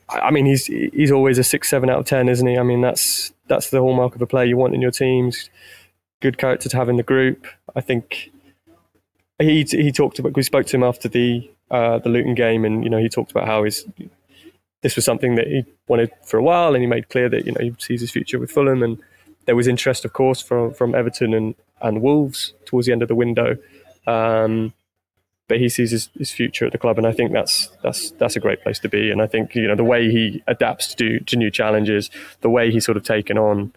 I 0.10 0.32
mean, 0.32 0.45
he's 0.45 0.65
he's 0.65 1.12
always 1.12 1.38
a 1.38 1.43
six, 1.43 1.69
seven 1.69 1.89
out 1.89 2.00
of 2.00 2.06
ten, 2.06 2.30
isn't 2.30 2.45
he? 2.48 2.58
I 2.58 2.63
mean, 2.63 2.82
that's 2.82 3.32
that's 3.48 3.69
the 3.69 3.80
hallmark 3.80 4.15
of 4.15 4.22
a 4.22 4.28
player 4.28 4.45
you 4.45 4.58
want 4.58 4.74
in 4.74 4.82
your 4.82 4.91
teams. 4.91 5.50
Good 6.22 6.38
character 6.38 6.67
to 6.69 6.78
have 6.78 6.89
in 6.89 6.98
the 6.98 7.04
group. 7.04 7.48
I 7.76 7.82
think 7.82 8.32
he 9.39 9.63
he 9.63 9.91
talked 9.91 10.19
about. 10.19 10.36
We 10.36 10.43
spoke 10.43 10.65
to 10.67 10.78
him 10.78 10.84
after 10.84 11.08
the 11.08 11.50
uh, 11.72 12.00
the 12.00 12.10
Luton 12.10 12.36
game, 12.36 12.65
and 12.65 12.84
you 12.84 12.89
know, 12.89 12.98
he 12.98 13.10
talked 13.10 13.32
about 13.32 13.45
how 13.45 13.63
his 13.63 13.86
this 14.82 14.95
was 14.95 15.06
something 15.06 15.36
that 15.36 15.48
he 15.48 15.63
wanted 15.88 16.12
for 16.24 16.38
a 16.38 16.43
while, 16.43 16.74
and 16.74 16.82
he 16.82 16.88
made 16.88 17.10
clear 17.10 17.30
that 17.30 17.45
you 17.45 17.52
know 17.52 17.62
he 17.62 17.76
sees 17.80 18.02
his 18.02 18.12
future 18.12 18.39
with 18.39 18.52
Fulham, 18.52 18.84
and 18.84 18.98
there 19.45 19.56
was 19.56 19.67
interest, 19.67 20.06
of 20.06 20.13
course, 20.13 20.41
from 20.41 20.74
from 20.74 20.95
Everton 20.95 21.34
and 21.34 21.56
and 21.82 22.02
Wolves 22.02 22.54
towards 22.65 22.88
the 22.88 22.93
end 22.93 23.02
of 23.02 23.08
the 23.08 23.15
window. 23.15 23.58
Um, 24.08 24.74
but 25.49 25.59
he 25.59 25.67
sees 25.67 25.91
his, 25.91 26.09
his 26.17 26.31
future 26.31 26.65
at 26.67 26.71
the 26.71 26.77
club, 26.77 26.97
and 26.97 27.05
I 27.05 27.12
think 27.12 27.33
that's 27.33 27.69
that's 27.83 28.12
that's 28.12 28.38
a 28.38 28.39
great 28.39 28.62
place 28.62 28.79
to 28.79 28.88
be. 28.88 29.12
And 29.12 29.21
I 29.21 29.27
think 29.27 29.55
you 29.55 29.67
know 29.67 29.75
the 29.75 29.83
way 29.83 30.09
he 30.09 30.41
adapts 30.47 30.93
to 30.95 31.19
to 31.19 31.35
new 31.35 31.51
challenges, 31.51 32.09
the 32.41 32.49
way 32.49 32.71
he's 32.71 32.85
sort 32.85 32.95
of 32.95 33.03
taken 33.03 33.38
on 33.38 33.73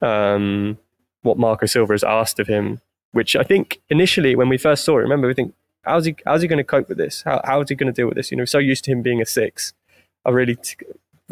um, 0.00 0.78
what 1.20 1.38
Marco 1.38 1.66
Silva 1.66 1.92
has 1.92 2.02
asked 2.02 2.40
of 2.40 2.48
him, 2.48 2.80
which 3.12 3.36
I 3.36 3.44
think 3.44 3.80
initially 3.90 4.34
when 4.34 4.48
we 4.48 4.56
first 4.56 4.84
saw 4.84 4.98
it, 4.98 5.02
remember 5.02 5.28
we 5.28 5.34
think, 5.34 5.54
how's 5.82 6.06
he 6.06 6.16
how's 6.24 6.40
he 6.42 6.48
going 6.48 6.56
to 6.56 6.64
cope 6.64 6.88
with 6.88 6.98
this? 6.98 7.22
How 7.22 7.42
how's 7.44 7.68
he 7.68 7.74
going 7.74 7.92
to 7.92 7.96
deal 7.96 8.06
with 8.06 8.16
this? 8.16 8.30
You 8.30 8.38
know, 8.38 8.46
so 8.46 8.58
used 8.58 8.84
to 8.84 8.90
him 8.90 9.02
being 9.02 9.20
a 9.20 9.26
six, 9.26 9.74
a 10.24 10.32
really 10.32 10.56
t- 10.56 10.76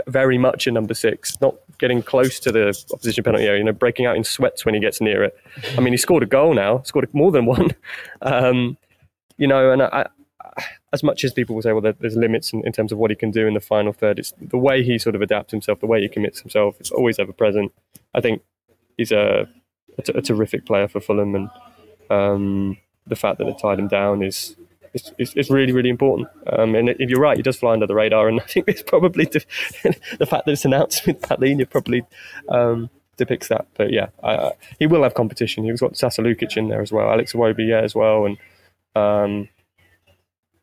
very 0.07 0.37
much 0.37 0.67
a 0.67 0.71
number 0.71 0.93
six, 0.93 1.41
not 1.41 1.55
getting 1.79 2.03
close 2.03 2.39
to 2.41 2.53
the 2.53 2.69
opposition 2.93 3.25
penalty 3.25 3.47
area, 3.47 3.59
you 3.59 3.65
know, 3.65 3.73
breaking 3.73 4.05
out 4.05 4.15
in 4.15 4.25
sweats 4.25 4.67
when 4.67 4.75
he 4.75 4.81
gets 4.81 5.01
near 5.01 5.25
it. 5.25 5.35
I 5.79 5.81
mean, 5.81 5.95
he 5.95 5.97
scored 5.97 6.23
a 6.23 6.27
goal 6.27 6.53
now, 6.53 6.83
scored 6.83 7.09
more 7.15 7.33
than 7.33 7.47
one. 7.47 7.71
Um, 8.23 8.77
you 9.41 9.47
know, 9.47 9.73
and 9.73 9.83
I, 9.83 10.07
as 10.93 11.03
much 11.03 11.25
as 11.25 11.33
people 11.33 11.55
will 11.55 11.63
say, 11.63 11.73
well, 11.73 11.95
there's 11.99 12.17
limits 12.17 12.53
in, 12.53 12.65
in, 12.67 12.73
terms 12.73 12.93
of 12.93 12.99
what 12.99 13.11
he 13.11 13.17
can 13.17 13.31
do 13.31 13.47
in 13.47 13.55
the 13.55 13.61
final 13.61 13.93
third, 13.93 14.19
it's 14.19 14.35
the 14.39 14.59
way 14.59 14.85
he 14.85 14.99
sort 14.99 15.15
of 15.15 15.23
adapts 15.23 15.51
himself, 15.51 15.81
the 15.81 15.87
way 15.87 16.03
he 16.03 16.09
commits 16.09 16.41
himself, 16.41 16.77
it's 16.79 16.91
always 16.91 17.19
ever 17.19 17.33
present. 17.33 17.73
I 18.15 18.21
think 18.21 18.43
he's 18.99 19.13
a, 19.13 19.49
a, 19.97 20.03
t- 20.03 20.13
a 20.15 20.21
terrific 20.21 20.67
player 20.67 20.89
for 20.89 21.01
Fulham, 21.01 21.35
and 21.35 21.51
um, 22.11 22.77
the 23.07 23.17
fact 23.17 23.39
that 23.39 23.49
it 23.49 23.59
tied 23.59 23.79
him 23.79 23.89
down 23.89 24.23
is 24.23 24.57
it's, 24.93 25.11
it's, 25.17 25.33
it's, 25.35 25.51
really, 25.51 25.73
really 25.73 25.89
important. 25.89 26.29
Um, 26.49 26.75
and 26.75 26.91
if 26.91 27.09
you're 27.09 27.21
right, 27.21 27.37
he 27.37 27.43
does 27.43 27.57
fly 27.57 27.73
under 27.73 27.87
the 27.87 27.95
radar. 27.95 28.29
And 28.29 28.41
I 28.43 28.45
think 28.45 28.69
it's 28.69 28.83
probably 28.83 29.25
the 29.25 30.27
fact 30.27 30.45
that 30.45 30.49
it's 30.49 30.67
announced 30.67 31.07
with 31.07 31.21
Palhinha 31.23 31.71
probably 31.71 32.03
um, 32.49 32.91
depicts 33.17 33.49
that. 33.49 33.69
But 33.75 33.91
yeah, 33.91 34.09
he 34.79 34.87
will 34.87 35.05
have 35.05 35.15
competition. 35.15 35.65
He's 35.65 35.81
got 35.81 35.97
Sasa 35.97 36.21
Lukic 36.21 36.57
in 36.57 36.69
there 36.69 36.83
as 36.83 36.93
well, 36.93 37.09
Alex 37.09 37.33
Iwobi, 37.33 37.69
yeah, 37.69 37.81
as 37.81 37.95
well. 37.95 38.27
And 38.27 38.37
um, 38.95 39.49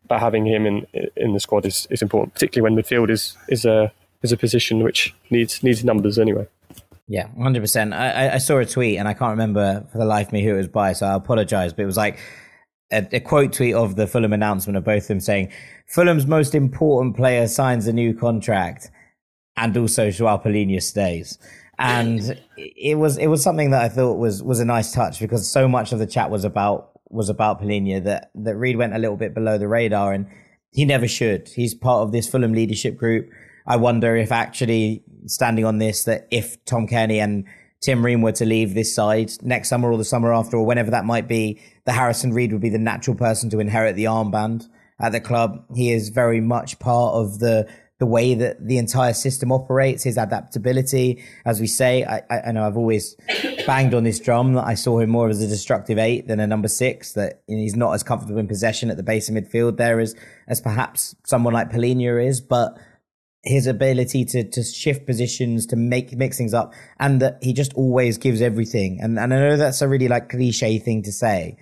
but 0.07 0.19
having 0.19 0.45
him 0.45 0.65
in 0.65 0.87
in 1.15 1.33
the 1.33 1.39
squad 1.39 1.65
is, 1.65 1.87
is 1.89 2.01
important, 2.01 2.33
particularly 2.33 2.73
when 2.73 2.81
midfield 2.81 3.09
is 3.09 3.37
is 3.47 3.65
a 3.65 3.91
is 4.21 4.31
a 4.31 4.37
position 4.37 4.83
which 4.83 5.13
needs 5.29 5.63
needs 5.63 5.83
numbers 5.83 6.17
anyway. 6.17 6.47
Yeah, 7.07 7.27
hundred 7.41 7.61
percent. 7.61 7.93
I, 7.93 8.33
I 8.33 8.37
saw 8.37 8.57
a 8.57 8.65
tweet 8.65 8.97
and 8.97 9.07
I 9.07 9.13
can't 9.13 9.31
remember 9.31 9.85
for 9.91 9.97
the 9.97 10.05
life 10.05 10.27
of 10.27 10.33
me 10.33 10.43
who 10.43 10.55
it 10.55 10.57
was 10.57 10.67
by, 10.67 10.93
so 10.93 11.07
I 11.07 11.15
apologise. 11.15 11.71
But 11.71 11.83
it 11.83 11.85
was 11.85 11.97
like 11.97 12.19
a, 12.91 13.07
a, 13.13 13.19
quote 13.21 13.53
tweet 13.53 13.75
of 13.75 13.95
the 13.95 14.07
Fulham 14.07 14.33
announcement 14.33 14.75
of 14.75 14.83
both 14.83 15.03
of 15.03 15.07
them 15.07 15.19
saying, 15.21 15.51
Fulham's 15.87 16.25
most 16.25 16.53
important 16.53 17.15
player 17.15 17.47
signs 17.47 17.87
a 17.87 17.93
new 17.93 18.13
contract 18.13 18.91
and 19.55 19.75
also 19.77 20.11
Joao 20.11 20.37
Palhinha 20.37 20.81
stays. 20.81 21.37
And 21.79 22.39
it 22.57 22.97
was 22.97 23.17
it 23.17 23.27
was 23.27 23.43
something 23.43 23.69
that 23.69 23.83
I 23.83 23.89
thought 23.89 24.17
was 24.17 24.41
was 24.41 24.59
a 24.59 24.65
nice 24.65 24.91
touch 24.91 25.19
because 25.19 25.47
so 25.47 25.67
much 25.67 25.91
of 25.91 25.99
the 25.99 26.07
chat 26.07 26.31
was 26.31 26.43
about 26.43 26.96
was 27.09 27.29
about 27.29 27.61
Palhinha 27.61 28.03
that 28.03 28.31
that 28.35 28.55
Reed 28.55 28.77
went 28.77 28.95
a 28.95 28.99
little 28.99 29.17
bit 29.17 29.33
below 29.33 29.57
the 29.57 29.67
radar 29.67 30.13
and 30.13 30.27
he 30.71 30.85
never 30.85 31.07
should. 31.07 31.49
He's 31.49 31.73
part 31.73 32.03
of 32.03 32.11
this 32.11 32.29
Fulham 32.29 32.53
leadership 32.53 32.97
group. 32.97 33.29
I 33.65 33.77
wonder 33.77 34.15
if 34.15 34.31
actually 34.31 35.03
standing 35.25 35.65
on 35.65 35.77
this 35.77 36.03
that 36.05 36.27
if 36.31 36.63
Tom 36.65 36.87
Cairney 36.87 37.21
and 37.21 37.45
Tim 37.81 38.03
Ream 38.03 38.21
were 38.21 38.31
to 38.33 38.45
leave 38.45 38.73
this 38.73 38.93
side 38.93 39.31
next 39.41 39.69
summer 39.69 39.91
or 39.91 39.97
the 39.97 40.05
summer 40.05 40.33
after 40.33 40.57
or 40.57 40.65
whenever 40.65 40.91
that 40.91 41.05
might 41.05 41.27
be, 41.27 41.61
the 41.85 41.91
Harrison 41.91 42.33
Reed 42.33 42.51
would 42.51 42.61
be 42.61 42.69
the 42.69 42.77
natural 42.77 43.15
person 43.15 43.49
to 43.51 43.59
inherit 43.59 43.95
the 43.95 44.05
armband 44.05 44.67
at 44.99 45.11
the 45.11 45.19
club. 45.19 45.63
He 45.75 45.91
is 45.91 46.09
very 46.09 46.41
much 46.41 46.79
part 46.79 47.13
of 47.13 47.39
the 47.39 47.67
the 47.99 48.05
way 48.05 48.35
that 48.35 48.65
the 48.65 48.77
entire 48.77 49.13
system 49.13 49.51
operates, 49.51 50.03
his 50.03 50.17
adaptability. 50.17 51.23
As 51.45 51.59
we 51.59 51.67
say, 51.67 52.03
I, 52.03 52.21
I, 52.29 52.51
know 52.51 52.65
I've 52.65 52.77
always 52.77 53.15
banged 53.65 53.95
on 53.95 54.03
this 54.03 54.19
drum 54.19 54.53
that 54.53 54.65
I 54.65 54.75
saw 54.75 54.99
him 54.99 55.09
more 55.09 55.29
as 55.29 55.41
a 55.41 55.47
destructive 55.47 55.97
eight 55.97 56.27
than 56.27 56.39
a 56.39 56.45
number 56.45 56.67
six, 56.67 57.13
that 57.13 57.41
he's 57.47 57.75
not 57.75 57.93
as 57.93 58.03
comfortable 58.03 58.39
in 58.39 58.47
possession 58.47 58.91
at 58.91 58.97
the 58.97 59.03
base 59.03 59.29
of 59.29 59.35
midfield 59.35 59.77
there 59.77 59.99
as, 59.99 60.15
as 60.47 60.61
perhaps 60.61 61.15
someone 61.25 61.53
like 61.53 61.71
Palhinha 61.71 62.23
is, 62.23 62.39
but 62.39 62.77
his 63.43 63.65
ability 63.65 64.25
to 64.25 64.43
to 64.43 64.63
shift 64.63 65.05
positions, 65.05 65.65
to 65.67 65.75
make 65.75 66.11
mix 66.15 66.37
things 66.37 66.53
up, 66.53 66.73
and 66.99 67.21
that 67.21 67.37
he 67.41 67.53
just 67.53 67.73
always 67.73 68.17
gives 68.17 68.41
everything. 68.41 68.99
And 69.01 69.17
and 69.17 69.33
I 69.33 69.39
know 69.39 69.57
that's 69.57 69.81
a 69.81 69.87
really 69.87 70.07
like 70.07 70.29
cliche 70.29 70.79
thing 70.79 71.01
to 71.03 71.11
say, 71.11 71.57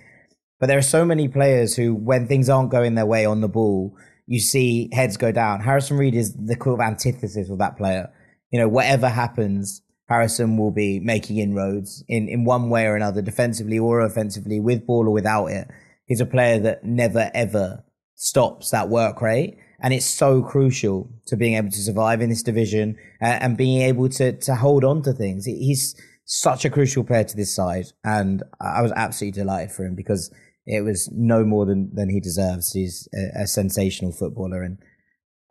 but 0.58 0.66
there 0.66 0.78
are 0.78 0.82
so 0.82 1.04
many 1.04 1.28
players 1.28 1.76
who, 1.76 1.94
when 1.94 2.26
things 2.26 2.48
aren't 2.48 2.70
going 2.70 2.94
their 2.94 3.06
way 3.06 3.24
on 3.24 3.40
the 3.40 3.48
ball, 3.48 3.96
you 4.26 4.40
see 4.40 4.90
heads 4.92 5.16
go 5.16 5.32
down. 5.32 5.60
Harrison 5.60 5.96
Reed 5.96 6.14
is 6.14 6.34
the 6.34 6.56
kind 6.56 6.74
of 6.74 6.80
antithesis 6.80 7.48
of 7.48 7.58
that 7.58 7.76
player. 7.76 8.12
You 8.50 8.60
know, 8.60 8.68
whatever 8.68 9.08
happens, 9.08 9.82
Harrison 10.08 10.56
will 10.56 10.70
be 10.70 11.00
making 11.00 11.38
inroads 11.38 12.04
in, 12.08 12.28
in 12.28 12.44
one 12.44 12.70
way 12.70 12.86
or 12.86 12.96
another, 12.96 13.22
defensively 13.22 13.78
or 13.78 14.00
offensively, 14.00 14.60
with 14.60 14.86
ball 14.86 15.08
or 15.08 15.12
without 15.12 15.46
it. 15.46 15.68
He's 16.06 16.20
a 16.20 16.26
player 16.26 16.58
that 16.60 16.84
never 16.84 17.30
ever 17.34 17.84
stops 18.14 18.70
that 18.70 18.88
work 18.88 19.20
rate. 19.20 19.58
And 19.80 19.92
it's 19.92 20.06
so 20.06 20.42
crucial 20.42 21.10
to 21.26 21.36
being 21.36 21.54
able 21.54 21.70
to 21.70 21.78
survive 21.78 22.20
in 22.20 22.30
this 22.30 22.42
division 22.42 22.96
uh, 23.20 23.26
and 23.26 23.56
being 23.56 23.82
able 23.82 24.08
to, 24.10 24.32
to 24.32 24.54
hold 24.54 24.84
on 24.84 25.02
to 25.02 25.12
things. 25.12 25.44
He's 25.44 25.94
such 26.24 26.64
a 26.64 26.70
crucial 26.70 27.04
player 27.04 27.24
to 27.24 27.36
this 27.36 27.54
side. 27.54 27.86
And 28.02 28.42
I 28.60 28.80
was 28.82 28.92
absolutely 28.92 29.40
delighted 29.42 29.72
for 29.72 29.84
him 29.84 29.94
because 29.94 30.32
it 30.66 30.82
was 30.82 31.08
no 31.12 31.44
more 31.44 31.64
than, 31.66 31.94
than 31.94 32.08
he 32.08 32.20
deserves. 32.20 32.72
He's 32.72 33.08
a, 33.14 33.42
a 33.42 33.46
sensational 33.46 34.12
footballer. 34.12 34.62
And 34.62 34.78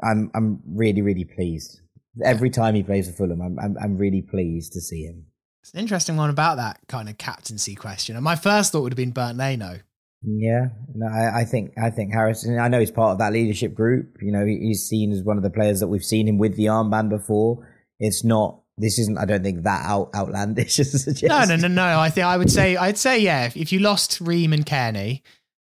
I'm, 0.04 0.32
I'm 0.36 0.62
really, 0.68 1.02
really 1.02 1.26
pleased. 1.26 1.82
Every 2.24 2.50
time 2.50 2.76
he 2.76 2.84
plays 2.84 3.08
for 3.10 3.16
Fulham, 3.16 3.42
I'm, 3.42 3.58
I'm, 3.60 3.78
I'm 3.82 3.98
really 3.98 4.22
pleased 4.22 4.74
to 4.74 4.82
see 4.82 5.04
him. 5.04 5.26
It's 5.62 5.74
an 5.74 5.80
interesting 5.80 6.16
one 6.16 6.30
about 6.30 6.58
that 6.58 6.80
kind 6.88 7.10
of 7.10 7.18
captaincy 7.18 7.76
question. 7.76 8.16
And 8.16 8.24
my 8.24 8.36
first 8.36 8.72
thought 8.72 8.82
would 8.82 8.92
have 8.92 8.98
been 8.98 9.12
Bernd 9.12 9.38
Leno 9.38 9.80
yeah, 10.28 10.70
no, 10.94 11.08
I, 11.08 11.42
I, 11.42 11.46
think 11.46 11.74
I 11.78 11.90
think 11.90 12.12
Harrison. 12.12 12.58
I 12.58 12.68
know 12.68 12.80
he's 12.80 12.92
part 12.92 13.12
of 13.12 13.20
that 13.20 13.34
leadership 13.34 13.76
group. 13.76 14.18
You 14.22 14.32
know, 14.32 14.46
he, 14.46 14.58
he's 14.60 14.88
seen 14.88 15.12
as 15.12 15.24
one 15.24 15.38
of 15.38 15.44
the 15.44 15.50
players 15.50 15.80
that 15.80 15.88
we've 15.88 16.04
seen 16.04 16.28
him 16.28 16.38
with 16.38 16.56
the 16.56 16.66
armband 16.66 17.10
before. 17.10 17.68
It's 18.00 18.24
not. 18.24 18.60
This 18.78 19.00
isn't. 19.00 19.18
I 19.18 19.26
don't 19.26 19.44
think 19.44 19.64
that 19.64 19.86
out, 19.86 20.10
outlandish 20.14 20.80
as 20.80 21.24
No, 21.24 21.46
no, 21.46 21.56
no, 21.56 21.68
no. 21.68 22.00
I 22.00 22.10
think 22.10 22.26
I 22.26 22.38
would 22.38 22.52
say. 22.52 22.76
I'd 22.76 22.98
say 22.98 23.20
yeah. 23.20 23.46
If, 23.46 23.56
if 23.56 23.72
you 23.72 23.80
lost 23.80 24.20
Ream 24.20 24.52
and 24.52 24.66
Cairney, 24.66 25.22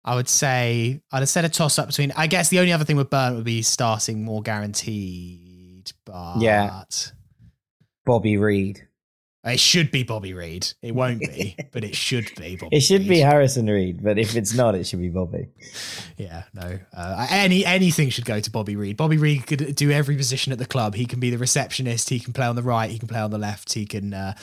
I 0.03 0.15
would 0.15 0.29
say 0.29 1.01
I'd 1.11 1.19
have 1.19 1.29
said 1.29 1.45
a 1.45 1.49
toss 1.49 1.77
up 1.77 1.87
between. 1.87 2.11
I 2.15 2.27
guess 2.27 2.49
the 2.49 2.59
only 2.59 2.71
other 2.71 2.85
thing 2.85 2.97
with 2.97 3.09
Bernd 3.09 3.35
would 3.35 3.45
be 3.45 3.61
starting 3.61 4.23
more 4.23 4.41
guaranteed. 4.41 5.91
But 6.05 6.37
yeah, 6.39 6.83
Bobby 8.05 8.37
Reid. 8.37 8.87
It 9.45 9.60
should 9.60 9.91
be 9.91 10.01
Bobby 10.01 10.34
Reid. 10.34 10.73
It 10.81 10.95
won't 10.95 11.19
be, 11.19 11.55
but 11.71 11.84
it 11.84 11.95
should 11.95 12.31
be 12.36 12.55
Bobby. 12.55 12.75
It 12.77 12.79
should 12.81 13.01
Reid. 13.01 13.10
be 13.10 13.19
Harrison 13.19 13.67
Reed, 13.67 14.03
but 14.03 14.17
if 14.17 14.36
it's 14.36 14.55
not, 14.55 14.73
it 14.73 14.86
should 14.88 15.01
be 15.01 15.10
Bobby. 15.10 15.49
Yeah, 16.17 16.43
no. 16.53 16.79
Uh, 16.95 17.27
any 17.29 17.63
anything 17.63 18.10
should 18.10 18.25
go 18.25 18.39
to 18.39 18.49
Bobby 18.51 18.75
Reid. 18.75 18.97
Bobby 18.97 19.17
Reid 19.17 19.45
could 19.45 19.75
do 19.75 19.91
every 19.91 20.17
position 20.17 20.51
at 20.51 20.58
the 20.58 20.65
club. 20.65 20.95
He 20.95 21.05
can 21.05 21.19
be 21.19 21.29
the 21.29 21.38
receptionist. 21.38 22.10
He 22.10 22.19
can 22.19 22.34
play 22.34 22.47
on 22.47 22.55
the 22.55 22.63
right. 22.63 22.89
He 22.89 22.97
can 22.97 23.08
play 23.08 23.19
on 23.19 23.29
the 23.29 23.38
left. 23.38 23.71
He 23.73 23.86
can, 23.86 24.13
uh, 24.13 24.34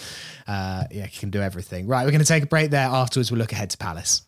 uh, 0.47 0.85
yeah, 0.91 1.07
he 1.07 1.19
can 1.19 1.31
do 1.31 1.41
everything. 1.43 1.89
Right, 1.89 2.05
we're 2.05 2.13
going 2.13 2.21
to 2.21 2.27
take 2.27 2.45
a 2.45 2.47
break 2.47 2.71
there. 2.71 2.87
Afterwards, 2.87 3.33
we'll 3.33 3.39
look 3.39 3.53
ahead 3.53 3.71
to 3.71 3.79
Palace. 3.79 4.23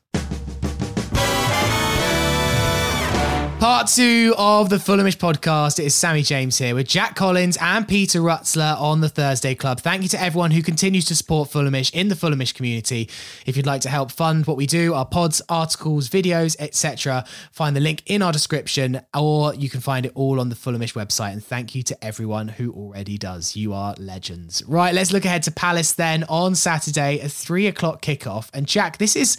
Part 3.64 3.86
two 3.86 4.34
of 4.36 4.68
the 4.68 4.76
Fulhamish 4.76 5.16
podcast. 5.16 5.78
It 5.78 5.86
is 5.86 5.94
Sammy 5.94 6.20
James 6.20 6.58
here 6.58 6.74
with 6.74 6.86
Jack 6.86 7.16
Collins 7.16 7.56
and 7.62 7.88
Peter 7.88 8.20
Rutzler 8.20 8.78
on 8.78 9.00
the 9.00 9.08
Thursday 9.08 9.54
Club. 9.54 9.80
Thank 9.80 10.02
you 10.02 10.08
to 10.10 10.20
everyone 10.20 10.50
who 10.50 10.60
continues 10.60 11.06
to 11.06 11.16
support 11.16 11.48
Fulhamish 11.48 11.90
in 11.94 12.08
the 12.08 12.14
Fulhamish 12.14 12.52
community. 12.52 13.08
If 13.46 13.56
you'd 13.56 13.64
like 13.64 13.80
to 13.80 13.88
help 13.88 14.12
fund 14.12 14.46
what 14.46 14.58
we 14.58 14.66
do, 14.66 14.92
our 14.92 15.06
pods, 15.06 15.40
articles, 15.48 16.10
videos, 16.10 16.56
etc., 16.58 17.24
find 17.52 17.74
the 17.74 17.80
link 17.80 18.02
in 18.04 18.20
our 18.20 18.32
description, 18.32 19.00
or 19.14 19.54
you 19.54 19.70
can 19.70 19.80
find 19.80 20.04
it 20.04 20.12
all 20.14 20.40
on 20.40 20.50
the 20.50 20.56
Fulhamish 20.56 20.92
website. 20.92 21.32
And 21.32 21.42
thank 21.42 21.74
you 21.74 21.82
to 21.84 22.04
everyone 22.04 22.48
who 22.48 22.70
already 22.70 23.16
does. 23.16 23.56
You 23.56 23.72
are 23.72 23.94
legends. 23.98 24.62
Right, 24.68 24.92
let's 24.92 25.10
look 25.10 25.24
ahead 25.24 25.42
to 25.44 25.50
Palace 25.50 25.94
then 25.94 26.24
on 26.24 26.54
Saturday, 26.54 27.18
a 27.20 27.30
three 27.30 27.66
o'clock 27.66 28.02
kickoff. 28.02 28.50
And 28.52 28.66
Jack, 28.66 28.98
this 28.98 29.16
is 29.16 29.38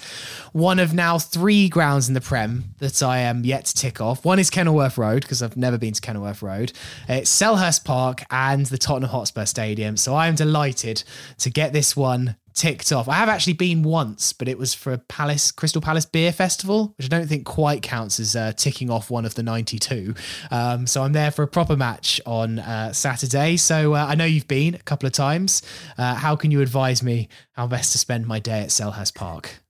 one 0.51 0.79
of 0.79 0.95
now 0.95 1.19
three 1.19 1.69
grounds 1.69 2.07
in 2.07 2.15
the 2.15 2.21
Prem 2.21 2.73
that 2.79 3.03
I 3.03 3.19
am 3.19 3.45
yet 3.45 3.65
to 3.65 3.75
tick 3.75 4.01
off 4.01 4.14
off. 4.15 4.23
One 4.25 4.39
is 4.39 4.49
Kenilworth 4.49 4.97
Road 4.97 5.23
because 5.23 5.43
I've 5.43 5.58
never 5.58 5.78
been 5.78 5.93
to 5.93 6.01
Kenilworth 6.01 6.41
Road. 6.41 6.71
It's 7.10 7.30
Selhurst 7.30 7.84
Park 7.84 8.23
and 8.32 8.65
the 8.67 8.78
Tottenham 8.78 9.10
Hotspur 9.10 9.45
Stadium. 9.45 9.97
So 9.97 10.15
I 10.15 10.28
am 10.28 10.36
delighted 10.36 11.04
to 11.39 11.49
get 11.49 11.73
this 11.73 11.97
one 11.97 12.38
ticked 12.54 12.93
off. 12.93 13.10
I 13.10 13.15
have 13.15 13.28
actually 13.28 13.54
been 13.54 13.84
once, 13.84 14.32
but 14.32 14.47
it 14.47 14.58
was 14.58 14.73
for 14.73 14.93
a 14.93 14.97
Palace 14.97 15.51
Crystal 15.51 15.82
Palace 15.82 16.06
Beer 16.06 16.32
Festival, 16.32 16.93
which 16.97 17.08
I 17.08 17.10
don't 17.10 17.28
think 17.28 17.45
quite 17.45 17.82
counts 17.82 18.21
as 18.21 18.38
uh, 18.38 18.54
ticking 18.54 18.89
off 18.89 19.12
one 19.12 19.25
of 19.25 19.36
the 19.36 19.43
92. 19.43 20.15
Um, 20.49 20.88
so 20.88 21.04
I'm 21.04 21.12
there 21.12 21.32
for 21.32 21.43
a 21.43 21.47
proper 21.47 21.75
match 21.75 22.21
on 22.25 22.60
uh, 22.60 22.93
Saturday. 22.93 23.58
So 23.58 23.95
uh, 23.95 24.06
I 24.08 24.15
know 24.15 24.25
you've 24.25 24.47
been 24.47 24.75
a 24.75 24.80
couple 24.80 25.08
of 25.08 25.13
times. 25.13 25.62
Uh, 25.97 26.15
how 26.15 26.38
can 26.38 26.51
you 26.51 26.62
advise 26.62 27.04
me 27.04 27.28
how 27.51 27.67
best 27.67 27.91
to 27.91 27.97
spend 27.97 28.25
my 28.25 28.39
day 28.39 28.62
at 28.62 28.69
Selhurst 28.69 29.15
Park? 29.15 29.64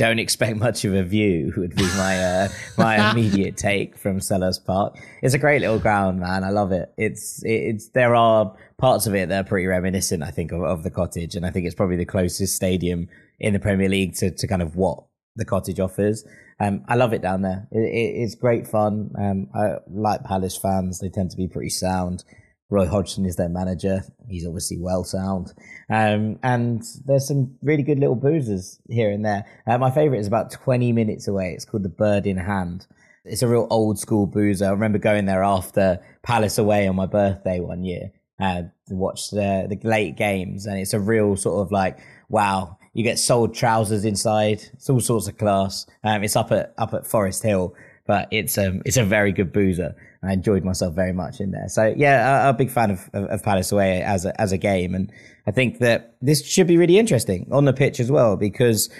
Don't 0.00 0.18
expect 0.18 0.56
much 0.56 0.86
of 0.86 0.94
a 0.94 1.02
view 1.02 1.52
would 1.58 1.76
be 1.76 1.82
my 1.82 2.18
uh, 2.18 2.48
my 2.78 3.10
immediate 3.10 3.58
take 3.58 3.98
from 3.98 4.18
Selhurst 4.18 4.64
Park. 4.64 4.96
It's 5.20 5.34
a 5.34 5.38
great 5.38 5.60
little 5.60 5.78
ground, 5.78 6.20
man. 6.20 6.42
I 6.42 6.48
love 6.48 6.72
it. 6.72 6.90
It's 6.96 7.42
it's 7.44 7.90
there 7.90 8.14
are 8.14 8.56
parts 8.78 9.06
of 9.06 9.14
it 9.14 9.28
that 9.28 9.44
are 9.44 9.46
pretty 9.46 9.66
reminiscent, 9.66 10.22
I 10.22 10.30
think, 10.30 10.52
of, 10.52 10.62
of 10.62 10.84
the 10.84 10.90
cottage, 10.90 11.34
and 11.34 11.44
I 11.44 11.50
think 11.50 11.66
it's 11.66 11.74
probably 11.74 11.96
the 11.96 12.06
closest 12.06 12.56
stadium 12.56 13.10
in 13.38 13.52
the 13.52 13.58
Premier 13.58 13.90
League 13.90 14.14
to, 14.14 14.30
to 14.30 14.46
kind 14.48 14.62
of 14.62 14.74
what 14.74 15.04
the 15.36 15.44
cottage 15.44 15.78
offers. 15.78 16.24
Um, 16.58 16.82
I 16.88 16.94
love 16.94 17.12
it 17.12 17.20
down 17.20 17.42
there. 17.42 17.68
It, 17.70 17.80
it, 17.80 18.22
it's 18.22 18.34
great 18.34 18.66
fun. 18.66 19.10
Um, 19.18 19.48
I 19.54 19.80
like 19.86 20.24
Palace 20.24 20.56
fans; 20.56 21.00
they 21.00 21.10
tend 21.10 21.30
to 21.32 21.36
be 21.36 21.46
pretty 21.46 21.68
sound. 21.68 22.24
Roy 22.70 22.86
Hodgson 22.86 23.26
is 23.26 23.36
their 23.36 23.48
manager. 23.48 24.04
He's 24.28 24.46
obviously 24.46 24.78
well 24.78 25.02
sound. 25.02 25.52
Um, 25.90 26.38
and 26.42 26.82
there's 27.04 27.26
some 27.26 27.56
really 27.62 27.82
good 27.82 27.98
little 27.98 28.16
boozers 28.16 28.78
here 28.88 29.10
and 29.10 29.24
there. 29.24 29.44
Uh, 29.66 29.76
my 29.78 29.90
favourite 29.90 30.20
is 30.20 30.28
about 30.28 30.52
20 30.52 30.92
minutes 30.92 31.26
away. 31.26 31.52
It's 31.52 31.64
called 31.64 31.82
the 31.82 31.88
Bird 31.88 32.26
in 32.26 32.36
Hand. 32.36 32.86
It's 33.24 33.42
a 33.42 33.48
real 33.48 33.66
old 33.70 33.98
school 33.98 34.26
boozer. 34.26 34.66
I 34.66 34.70
remember 34.70 34.98
going 34.98 35.26
there 35.26 35.42
after 35.42 36.00
Palace 36.22 36.58
away 36.58 36.86
on 36.86 36.94
my 36.94 37.06
birthday 37.06 37.58
one 37.58 37.84
year 37.84 38.12
uh, 38.40 38.62
to 38.88 38.94
watch 38.94 39.30
the, 39.30 39.66
the 39.68 39.78
late 39.86 40.16
games. 40.16 40.66
And 40.66 40.78
it's 40.78 40.94
a 40.94 41.00
real 41.00 41.36
sort 41.36 41.66
of 41.66 41.72
like, 41.72 41.98
wow, 42.28 42.78
you 42.94 43.02
get 43.02 43.18
sold 43.18 43.54
trousers 43.54 44.04
inside. 44.04 44.62
It's 44.72 44.88
all 44.88 45.00
sorts 45.00 45.26
of 45.26 45.36
class. 45.38 45.86
Um, 46.04 46.22
it's 46.22 46.36
up 46.36 46.52
at, 46.52 46.72
up 46.78 46.94
at 46.94 47.06
Forest 47.06 47.42
Hill, 47.42 47.74
but 48.06 48.28
it's, 48.30 48.56
um, 48.56 48.80
it's 48.86 48.96
a 48.96 49.04
very 49.04 49.32
good 49.32 49.52
boozer. 49.52 49.96
I 50.22 50.32
enjoyed 50.32 50.64
myself 50.64 50.94
very 50.94 51.12
much 51.12 51.40
in 51.40 51.50
there. 51.50 51.68
So 51.68 51.94
yeah, 51.96 52.46
a, 52.46 52.50
a 52.50 52.52
big 52.52 52.70
fan 52.70 52.90
of, 52.90 53.08
of, 53.12 53.24
of, 53.24 53.42
Palace 53.42 53.72
away 53.72 54.02
as 54.02 54.26
a, 54.26 54.38
as 54.40 54.52
a 54.52 54.58
game. 54.58 54.94
And 54.94 55.10
I 55.46 55.50
think 55.50 55.78
that 55.78 56.16
this 56.20 56.46
should 56.46 56.66
be 56.66 56.76
really 56.76 56.98
interesting 56.98 57.48
on 57.50 57.64
the 57.64 57.72
pitch 57.72 58.00
as 58.00 58.10
well, 58.10 58.36
because 58.36 58.90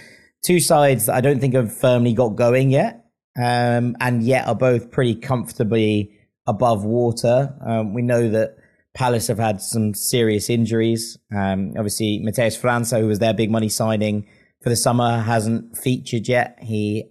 two 0.44 0.60
sides 0.60 1.06
that 1.06 1.14
I 1.14 1.20
don't 1.20 1.38
think 1.40 1.54
have 1.54 1.74
firmly 1.76 2.14
got 2.14 2.30
going 2.30 2.70
yet. 2.70 3.04
Um, 3.36 3.96
and 4.00 4.22
yet 4.22 4.48
are 4.48 4.56
both 4.56 4.90
pretty 4.90 5.14
comfortably 5.14 6.18
above 6.46 6.84
water. 6.84 7.54
Um, 7.64 7.94
we 7.94 8.02
know 8.02 8.28
that 8.28 8.56
Palace 8.94 9.28
have 9.28 9.38
had 9.38 9.60
some 9.60 9.94
serious 9.94 10.50
injuries. 10.50 11.16
Um, 11.34 11.74
obviously, 11.76 12.20
Matheus 12.24 12.60
França, 12.60 13.00
who 13.00 13.06
was 13.06 13.20
their 13.20 13.32
big 13.32 13.50
money 13.50 13.68
signing 13.68 14.26
for 14.62 14.68
the 14.68 14.76
summer, 14.76 15.20
hasn't 15.20 15.76
featured 15.76 16.28
yet. 16.28 16.58
He 16.60 17.04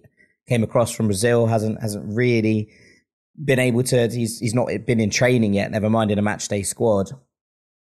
came 0.48 0.62
across 0.62 0.92
from 0.92 1.06
Brazil, 1.06 1.46
hasn't 1.46 1.80
hasn't 1.80 2.04
really 2.14 2.70
been 3.42 3.58
able 3.58 3.82
to. 3.84 4.08
He's 4.08 4.38
he's 4.38 4.54
not 4.54 4.68
been 4.86 5.00
in 5.00 5.10
training 5.10 5.54
yet. 5.54 5.70
Never 5.70 5.90
mind 5.90 6.10
in 6.10 6.18
a 6.18 6.22
match 6.22 6.48
day 6.48 6.62
squad. 6.62 7.10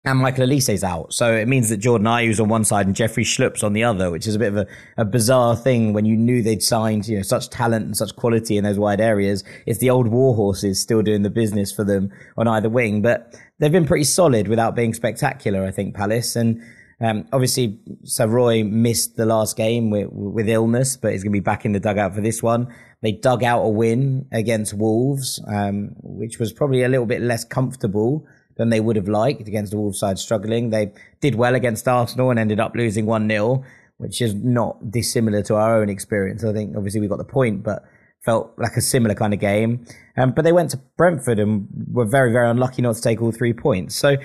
And 0.04 0.20
Michael 0.20 0.44
Olise's 0.44 0.84
out, 0.84 1.12
so 1.12 1.34
it 1.34 1.48
means 1.48 1.70
that 1.70 1.78
Jordan 1.78 2.06
Ayew's 2.06 2.38
on 2.38 2.48
one 2.48 2.64
side 2.64 2.86
and 2.86 2.94
Jeffrey 2.94 3.24
Schlupp's 3.24 3.64
on 3.64 3.72
the 3.72 3.82
other, 3.82 4.12
which 4.12 4.28
is 4.28 4.36
a 4.36 4.38
bit 4.38 4.52
of 4.52 4.56
a, 4.56 4.66
a 4.96 5.04
bizarre 5.04 5.56
thing 5.56 5.92
when 5.92 6.04
you 6.04 6.16
knew 6.16 6.40
they'd 6.40 6.62
signed 6.62 7.08
you 7.08 7.16
know 7.16 7.22
such 7.22 7.50
talent 7.50 7.84
and 7.84 7.96
such 7.96 8.14
quality 8.14 8.56
in 8.56 8.64
those 8.64 8.78
wide 8.78 9.00
areas. 9.00 9.42
It's 9.66 9.80
the 9.80 9.90
old 9.90 10.06
war 10.06 10.36
horses 10.36 10.80
still 10.80 11.02
doing 11.02 11.22
the 11.22 11.30
business 11.30 11.72
for 11.72 11.84
them 11.84 12.12
on 12.36 12.46
either 12.46 12.68
wing, 12.70 13.02
but 13.02 13.36
they've 13.58 13.72
been 13.72 13.86
pretty 13.86 14.04
solid 14.04 14.46
without 14.46 14.76
being 14.76 14.94
spectacular. 14.94 15.64
I 15.64 15.72
think 15.72 15.96
Palace 15.96 16.36
and 16.36 16.62
um, 17.00 17.26
obviously, 17.32 17.78
so 18.02 18.26
Roy 18.26 18.64
missed 18.64 19.16
the 19.16 19.26
last 19.26 19.56
game 19.56 19.90
with, 19.90 20.08
with 20.10 20.48
illness, 20.48 20.96
but 20.96 21.12
he's 21.12 21.22
going 21.22 21.32
to 21.32 21.36
be 21.36 21.44
back 21.44 21.64
in 21.64 21.72
the 21.72 21.80
dugout 21.80 22.14
for 22.14 22.20
this 22.20 22.42
one. 22.42 22.74
They 23.00 23.12
dug 23.12 23.44
out 23.44 23.62
a 23.62 23.68
win 23.68 24.26
against 24.32 24.74
Wolves, 24.74 25.40
um, 25.46 25.90
which 26.02 26.38
was 26.38 26.52
probably 26.52 26.82
a 26.82 26.88
little 26.88 27.06
bit 27.06 27.22
less 27.22 27.44
comfortable 27.44 28.26
than 28.56 28.70
they 28.70 28.80
would 28.80 28.96
have 28.96 29.08
liked 29.08 29.46
against 29.46 29.70
the 29.70 29.78
Wolves 29.78 30.00
side 30.00 30.18
struggling. 30.18 30.70
They 30.70 30.92
did 31.20 31.36
well 31.36 31.54
against 31.54 31.86
Arsenal 31.86 32.30
and 32.30 32.38
ended 32.38 32.58
up 32.58 32.74
losing 32.74 33.06
1 33.06 33.28
0, 33.28 33.64
which 33.98 34.20
is 34.20 34.34
not 34.34 34.90
dissimilar 34.90 35.42
to 35.44 35.54
our 35.54 35.80
own 35.80 35.88
experience. 35.88 36.44
I 36.44 36.52
think 36.52 36.76
obviously 36.76 37.00
we 37.00 37.08
got 37.08 37.18
the 37.18 37.24
point, 37.24 37.62
but 37.62 37.84
felt 38.24 38.52
like 38.58 38.76
a 38.76 38.80
similar 38.80 39.14
kind 39.14 39.32
of 39.32 39.40
game. 39.40 39.86
Um, 40.16 40.32
but 40.32 40.42
they 40.42 40.52
went 40.52 40.70
to 40.72 40.76
Brentford 40.96 41.38
and 41.38 41.68
were 41.90 42.04
very, 42.04 42.32
very 42.32 42.50
unlucky 42.50 42.82
not 42.82 42.96
to 42.96 43.00
take 43.00 43.22
all 43.22 43.32
three 43.32 43.52
points. 43.52 43.94
So 43.96 44.16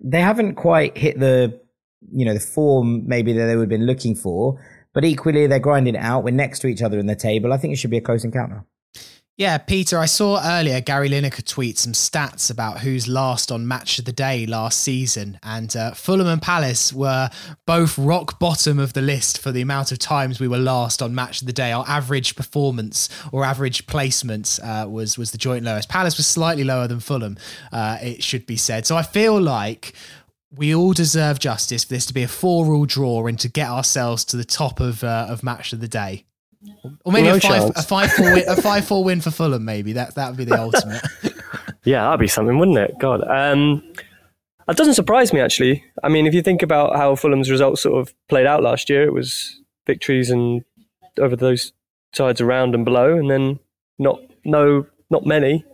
they 0.00 0.20
haven't 0.20 0.54
quite 0.54 0.96
hit 0.96 1.18
the, 1.18 1.58
you 2.12 2.24
know, 2.24 2.34
the 2.34 2.40
form 2.40 3.06
maybe 3.06 3.32
that 3.32 3.46
they 3.46 3.56
would 3.56 3.62
have 3.62 3.68
been 3.68 3.86
looking 3.86 4.14
for. 4.14 4.62
But 4.94 5.04
equally, 5.04 5.46
they're 5.46 5.58
grinding 5.58 5.94
it 5.94 6.02
out. 6.02 6.24
We're 6.24 6.30
next 6.30 6.60
to 6.60 6.66
each 6.66 6.82
other 6.82 6.98
in 6.98 7.06
the 7.06 7.16
table. 7.16 7.52
I 7.52 7.58
think 7.58 7.72
it 7.72 7.76
should 7.76 7.90
be 7.90 7.98
a 7.98 8.02
close 8.02 8.24
encounter. 8.24 8.64
Yeah, 9.38 9.56
Peter, 9.58 10.00
I 10.00 10.06
saw 10.06 10.40
earlier 10.44 10.80
Gary 10.80 11.08
Lineker 11.08 11.46
tweet 11.46 11.78
some 11.78 11.92
stats 11.92 12.50
about 12.50 12.80
who's 12.80 13.06
last 13.06 13.52
on 13.52 13.68
match 13.68 14.00
of 14.00 14.04
the 14.04 14.12
day 14.12 14.46
last 14.46 14.80
season. 14.80 15.38
And 15.44 15.76
uh, 15.76 15.92
Fulham 15.92 16.26
and 16.26 16.42
Palace 16.42 16.92
were 16.92 17.30
both 17.64 17.96
rock 17.96 18.40
bottom 18.40 18.80
of 18.80 18.94
the 18.94 19.00
list 19.00 19.38
for 19.40 19.52
the 19.52 19.60
amount 19.60 19.92
of 19.92 20.00
times 20.00 20.40
we 20.40 20.48
were 20.48 20.58
last 20.58 21.00
on 21.00 21.14
match 21.14 21.40
of 21.40 21.46
the 21.46 21.52
day. 21.52 21.70
Our 21.70 21.84
average 21.86 22.34
performance 22.34 23.08
or 23.30 23.44
average 23.44 23.86
placement 23.86 24.58
uh, 24.60 24.88
was, 24.90 25.16
was 25.16 25.30
the 25.30 25.38
joint 25.38 25.64
lowest. 25.64 25.88
Palace 25.88 26.16
was 26.16 26.26
slightly 26.26 26.64
lower 26.64 26.88
than 26.88 26.98
Fulham, 26.98 27.38
uh, 27.70 27.98
it 28.02 28.24
should 28.24 28.44
be 28.44 28.56
said. 28.56 28.86
So 28.86 28.96
I 28.96 29.04
feel 29.04 29.40
like 29.40 29.94
we 30.56 30.74
all 30.74 30.92
deserve 30.92 31.38
justice 31.38 31.84
for 31.84 31.94
this 31.94 32.06
to 32.06 32.14
be 32.14 32.22
a 32.22 32.28
four-all 32.28 32.86
draw 32.86 33.26
and 33.26 33.38
to 33.40 33.48
get 33.48 33.68
ourselves 33.68 34.24
to 34.26 34.36
the 34.36 34.44
top 34.44 34.80
of 34.80 35.04
uh, 35.04 35.26
of 35.28 35.42
match 35.42 35.72
of 35.72 35.80
the 35.80 35.88
day. 35.88 36.24
Or 37.04 37.12
maybe 37.12 37.28
no 37.28 37.36
a, 37.36 37.40
five, 37.40 37.70
a 37.76 37.82
five 37.82 38.12
four 38.12 38.32
win, 38.32 38.44
a 38.48 38.56
five 38.62 38.86
four 38.86 39.04
win 39.04 39.20
for 39.20 39.30
Fulham. 39.30 39.64
Maybe 39.64 39.92
that 39.92 40.14
that 40.14 40.28
would 40.28 40.38
be 40.38 40.44
the 40.44 40.58
ultimate. 40.58 41.02
yeah, 41.84 42.04
that'd 42.04 42.20
be 42.20 42.28
something, 42.28 42.58
wouldn't 42.58 42.78
it? 42.78 42.98
God, 42.98 43.22
um, 43.28 43.82
that 44.66 44.76
doesn't 44.76 44.94
surprise 44.94 45.32
me 45.32 45.40
actually. 45.40 45.84
I 46.02 46.08
mean, 46.08 46.26
if 46.26 46.34
you 46.34 46.42
think 46.42 46.62
about 46.62 46.96
how 46.96 47.14
Fulham's 47.14 47.50
results 47.50 47.82
sort 47.82 48.00
of 48.00 48.14
played 48.28 48.46
out 48.46 48.62
last 48.62 48.88
year, 48.88 49.04
it 49.04 49.12
was 49.12 49.60
victories 49.86 50.30
and 50.30 50.64
over 51.18 51.36
those 51.36 51.72
sides 52.12 52.40
around 52.40 52.74
and 52.74 52.84
below, 52.84 53.16
and 53.16 53.30
then 53.30 53.58
not 53.98 54.20
no 54.44 54.86
not 55.10 55.26
many 55.26 55.64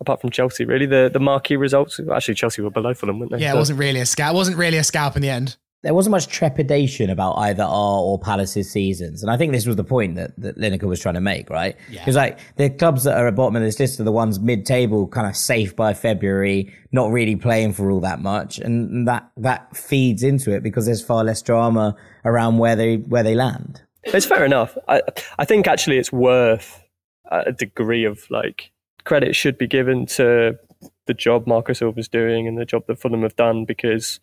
apart 0.00 0.20
from 0.20 0.30
Chelsea, 0.30 0.64
really. 0.64 0.86
The 0.86 1.10
the 1.12 1.20
marquee 1.20 1.56
results. 1.56 2.00
Actually, 2.12 2.34
Chelsea 2.34 2.62
were 2.62 2.70
below 2.70 2.94
Fulham, 2.94 3.18
weren't 3.18 3.32
they? 3.32 3.38
Yeah, 3.38 3.54
it 3.54 3.56
wasn't 3.56 3.78
really 3.78 4.00
a 4.00 4.06
scalp. 4.06 4.34
It 4.34 4.36
wasn't 4.36 4.56
really 4.56 4.76
a 4.78 4.84
scalp 4.84 5.16
in 5.16 5.22
the 5.22 5.30
end. 5.30 5.56
There 5.82 5.92
wasn't 5.92 6.12
much 6.12 6.28
trepidation 6.28 7.10
about 7.10 7.32
either 7.32 7.62
our 7.62 8.00
or 8.00 8.18
Palace's 8.18 8.70
seasons, 8.70 9.22
and 9.22 9.30
I 9.30 9.36
think 9.36 9.52
this 9.52 9.66
was 9.66 9.76
the 9.76 9.84
point 9.84 10.14
that, 10.16 10.32
that 10.40 10.56
Lineker 10.56 10.84
was 10.84 10.98
trying 10.98 11.16
to 11.16 11.20
make, 11.20 11.50
right? 11.50 11.76
Because 11.90 12.14
yeah. 12.14 12.22
like 12.22 12.38
the 12.56 12.70
clubs 12.70 13.04
that 13.04 13.18
are 13.18 13.28
at 13.28 13.34
bottom 13.34 13.54
of 13.54 13.62
this 13.62 13.78
list 13.78 14.00
are 14.00 14.04
the 14.04 14.10
ones 14.10 14.40
mid-table, 14.40 15.06
kind 15.08 15.26
of 15.26 15.36
safe 15.36 15.76
by 15.76 15.92
February, 15.92 16.72
not 16.92 17.10
really 17.10 17.36
playing 17.36 17.74
for 17.74 17.90
all 17.90 18.00
that 18.00 18.20
much, 18.20 18.58
and 18.58 19.06
that 19.06 19.30
that 19.36 19.76
feeds 19.76 20.22
into 20.22 20.52
it 20.52 20.62
because 20.62 20.86
there's 20.86 21.04
far 21.04 21.22
less 21.22 21.42
drama 21.42 21.94
around 22.24 22.56
where 22.56 22.76
they 22.76 22.96
where 22.96 23.22
they 23.22 23.34
land. 23.34 23.82
It's 24.04 24.26
fair 24.26 24.46
enough. 24.46 24.78
I 24.88 25.02
I 25.38 25.44
think 25.44 25.66
actually 25.66 25.98
it's 25.98 26.12
worth 26.12 26.82
a 27.30 27.52
degree 27.52 28.04
of 28.04 28.24
like 28.30 28.70
credit 29.04 29.36
should 29.36 29.58
be 29.58 29.66
given 29.66 30.06
to 30.06 30.58
the 31.06 31.14
job 31.14 31.46
Marco 31.46 31.72
Silva's 31.72 32.08
doing 32.08 32.48
and 32.48 32.58
the 32.58 32.64
job 32.64 32.86
that 32.86 32.98
Fulham 32.98 33.22
have 33.22 33.36
done 33.36 33.64
because, 33.64 34.20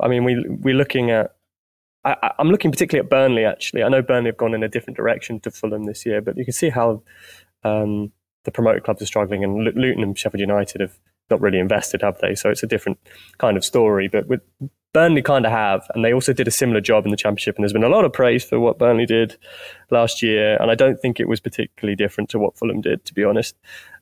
I 0.00 0.08
mean, 0.08 0.24
we 0.24 0.44
we're 0.48 0.74
looking 0.74 1.10
at. 1.10 1.34
I, 2.04 2.32
am 2.38 2.50
looking 2.50 2.70
particularly 2.70 3.04
at 3.04 3.10
Burnley. 3.10 3.44
Actually, 3.44 3.82
I 3.82 3.88
know 3.88 4.00
Burnley 4.00 4.28
have 4.28 4.36
gone 4.36 4.54
in 4.54 4.62
a 4.62 4.68
different 4.68 4.96
direction 4.96 5.40
to 5.40 5.50
Fulham 5.50 5.84
this 5.84 6.06
year, 6.06 6.22
but 6.22 6.38
you 6.38 6.44
can 6.44 6.54
see 6.54 6.70
how 6.70 7.02
um, 7.64 8.12
the 8.44 8.50
promoted 8.50 8.84
clubs 8.84 9.02
are 9.02 9.06
struggling, 9.06 9.42
and 9.44 9.64
Luton 9.64 10.02
and 10.02 10.16
Sheffield 10.16 10.40
United 10.40 10.80
have 10.80 10.98
not 11.28 11.40
really 11.40 11.58
invested, 11.58 12.00
have 12.02 12.18
they? 12.20 12.34
So 12.34 12.50
it's 12.50 12.62
a 12.62 12.68
different 12.68 12.98
kind 13.38 13.56
of 13.56 13.64
story. 13.64 14.08
But 14.08 14.28
with 14.28 14.40
Burnley, 14.92 15.22
kind 15.22 15.44
of 15.44 15.52
have, 15.52 15.86
and 15.94 16.04
they 16.04 16.12
also 16.14 16.32
did 16.32 16.48
a 16.48 16.50
similar 16.50 16.80
job 16.80 17.04
in 17.04 17.10
the 17.10 17.16
Championship. 17.16 17.56
And 17.56 17.62
there's 17.62 17.72
been 17.72 17.84
a 17.84 17.88
lot 17.88 18.04
of 18.04 18.12
praise 18.12 18.44
for 18.44 18.58
what 18.58 18.78
Burnley 18.78 19.06
did 19.06 19.36
last 19.90 20.22
year, 20.22 20.56
and 20.60 20.70
I 20.70 20.74
don't 20.74 20.98
think 20.98 21.20
it 21.20 21.28
was 21.28 21.40
particularly 21.40 21.94
different 21.94 22.30
to 22.30 22.38
what 22.38 22.56
Fulham 22.56 22.80
did, 22.80 23.04
to 23.04 23.14
be 23.14 23.24
honest. 23.24 23.54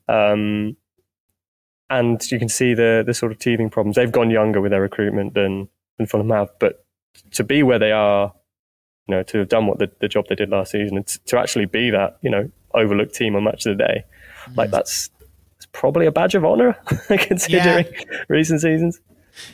Um, 0.07 0.77
and 1.89 2.21
you 2.31 2.39
can 2.39 2.49
see 2.49 2.73
the 2.73 3.03
the 3.05 3.13
sort 3.13 3.31
of 3.31 3.39
teething 3.39 3.69
problems. 3.69 3.95
They've 3.95 4.11
gone 4.11 4.29
younger 4.29 4.61
with 4.61 4.71
their 4.71 4.81
recruitment 4.81 5.33
than 5.33 5.69
than 5.97 6.07
Fulham 6.07 6.29
have, 6.29 6.49
but 6.59 6.85
to 7.31 7.43
be 7.43 7.63
where 7.63 7.79
they 7.79 7.91
are, 7.91 8.33
you 9.07 9.15
know, 9.15 9.23
to 9.23 9.39
have 9.39 9.49
done 9.49 9.67
what 9.67 9.79
the, 9.79 9.91
the 9.99 10.07
job 10.07 10.25
they 10.29 10.35
did 10.35 10.49
last 10.49 10.71
season, 10.71 10.97
and 10.97 11.07
to 11.07 11.37
actually 11.37 11.65
be 11.65 11.89
that, 11.89 12.17
you 12.21 12.29
know, 12.29 12.49
overlooked 12.73 13.15
team 13.15 13.35
on 13.35 13.43
match 13.43 13.65
of 13.65 13.77
the 13.77 13.83
day, 13.83 14.03
mm. 14.45 14.57
like 14.57 14.71
that's 14.71 15.09
probably 15.71 16.05
a 16.05 16.11
badge 16.11 16.35
of 16.35 16.45
honor 16.45 16.73
considering 17.07 17.85
yeah. 17.85 18.23
recent 18.29 18.61
seasons. 18.61 19.01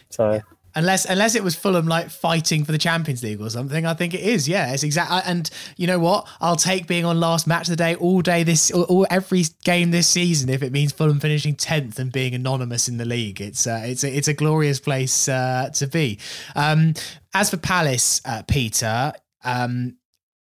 So 0.10 0.42
Unless 0.76 1.06
unless 1.06 1.36
it 1.36 1.44
was 1.44 1.56
Fulham 1.56 1.88
like 1.88 2.10
fighting 2.10 2.66
for 2.66 2.72
the 2.72 2.78
Champions 2.78 3.22
League 3.22 3.40
or 3.40 3.50
something, 3.50 3.86
I 3.86 3.94
think 3.94 4.14
it 4.14 4.22
is. 4.22 4.48
Yeah, 4.48 4.74
it's 4.74 4.84
exactly. 4.84 5.20
And 5.26 5.50
you 5.78 5.86
know 5.86 6.00
what? 6.00 6.28
I'll 6.42 6.56
take 6.56 6.88
being 6.88 7.06
on 7.06 7.20
last 7.20 7.46
match 7.46 7.68
of 7.68 7.74
the 7.74 7.76
day 7.76 7.96
all 7.96 8.22
day 8.22 8.44
this 8.44 8.72
or, 8.72 9.06
every 9.10 9.44
game 9.64 9.92
this 9.92 10.08
season 10.08 10.50
if 10.50 10.64
it 10.64 10.72
means 10.72 10.92
Fulham 10.92 11.20
finishing 11.20 11.56
tenth 11.56 12.00
and 12.00 12.12
being 12.12 12.34
anonymous 12.34 12.88
in 12.88 12.98
the 12.98 13.06
league. 13.06 13.40
It's 13.40 13.68
uh, 13.68 13.84
it's 13.86 14.04
a, 14.04 14.16
it's 14.16 14.28
a 14.28 14.34
glorious 14.34 14.80
place 14.80 15.28
uh, 15.28 15.70
to 15.76 15.88
be. 15.88 16.20
Um, 16.56 16.96
as 17.34 17.50
for 17.50 17.58
Palace, 17.58 18.22
uh, 18.26 18.42
Peter, 18.48 19.14
um, 19.44 19.98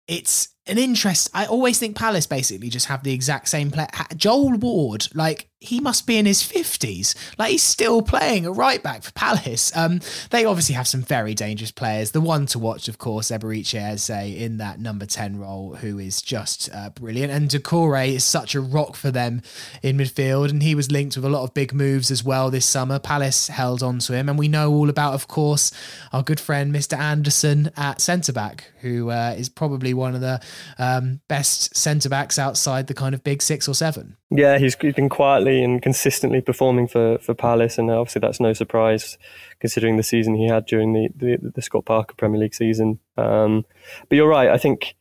it's 0.08 0.53
an 0.65 0.78
interest. 0.78 1.30
I 1.34 1.45
always 1.45 1.78
think 1.78 1.95
Palace 1.95 2.26
basically 2.26 2.69
just 2.69 2.86
have 2.88 3.04
the 3.04 3.13
exact 3.13 3.49
same 3.49 3.69
play. 3.69 3.88
Joel 4.15 4.58
Ward, 4.58 5.08
like 5.13 5.49
he 5.63 5.80
must 5.80 6.06
be 6.06 6.18
in 6.18 6.26
his 6.26 6.43
50s. 6.43 7.16
Like 7.38 7.51
he's 7.51 7.64
still 7.64 8.01
playing 8.01 8.45
a 8.45 8.51
right 8.51 8.84
back 8.84 9.03
for 9.03 9.11
Palace. 9.14 9.76
Um, 9.76 10.01
they 10.30 10.45
obviously 10.45 10.76
have 10.76 10.88
some 10.88 11.01
very 11.01 11.34
dangerous 11.34 11.72
players. 11.72 12.11
The 12.11 12.22
one 12.22 12.45
to 12.47 12.59
watch, 12.59 12.88
of 12.88 12.97
course, 12.97 13.32
Eberechi 13.32 13.76
Eze 13.76 14.09
in 14.09 14.57
that 14.57 14.80
number 14.80 15.05
10 15.05 15.39
role, 15.39 15.76
who 15.76 15.99
is 15.99 16.22
just 16.22 16.70
uh, 16.74 16.89
brilliant. 16.89 17.32
And 17.32 17.49
Doucouré 17.49 18.09
is 18.09 18.24
such 18.24 18.55
a 18.55 18.61
rock 18.61 18.95
for 18.95 19.09
them 19.09 19.41
in 19.82 19.97
midfield. 19.97 20.49
And 20.49 20.61
he 20.61 20.76
was 20.76 20.91
linked 20.91 21.16
with 21.16 21.26
a 21.26 21.30
lot 21.30 21.43
of 21.43 21.53
big 21.53 21.74
moves 21.74 22.11
as 22.11 22.24
well 22.24 22.51
this 22.51 22.66
summer. 22.66 22.99
Palace 22.99 23.47
held 23.47 23.82
on 23.82 23.99
to 23.99 24.14
him. 24.14 24.28
And 24.28 24.38
we 24.38 24.49
know 24.49 24.72
all 24.72 24.89
about, 24.89 25.14
of 25.14 25.28
course, 25.28 25.72
our 26.11 26.24
good 26.24 26.39
friend, 26.39 26.74
Mr. 26.74 26.97
Andersen 26.97 27.72
at 27.78 28.01
centre 28.01 28.34
back, 28.34 28.72
who 28.82 29.09
uh, 29.09 29.34
is 29.38 29.47
probably 29.47 29.93
one 29.93 30.14
of 30.14 30.22
the 30.22 30.41
um, 30.78 31.22
best 31.28 31.76
centre 31.76 32.10
backs 32.10 32.39
outside 32.39 32.88
the 32.88 32.93
kind 32.93 33.14
of 33.14 33.24
big 33.24 33.41
six 33.41 33.68
or 33.68 33.74
seven. 33.74 34.18
Yeah, 34.30 34.58
he's 34.58 34.76
been 34.76 35.10
quietly 35.10 35.64
and 35.64 35.82
consistently 35.82 36.41
performing 36.41 36.88
for, 36.88 37.18
for 37.20 37.34
Palace, 37.34 37.78
and 37.78 37.89
obviously 37.91 38.20
that's 38.20 38.39
no 38.39 38.54
surprise 38.54 39.18
considering 39.60 39.97
the 39.97 40.04
season 40.04 40.36
he 40.36 40.47
had 40.47 40.66
during 40.66 40.93
the, 40.93 41.10
the, 41.16 41.51
the 41.56 41.62
Scott 41.62 41.86
Parker 41.86 42.16
Premier 42.16 42.39
League 42.39 42.56
season. 42.56 42.99
Um, 43.18 43.66
but 44.10 44.16
you're 44.16 44.28
right. 44.28 44.49
I 44.49 44.58
think 44.58 44.95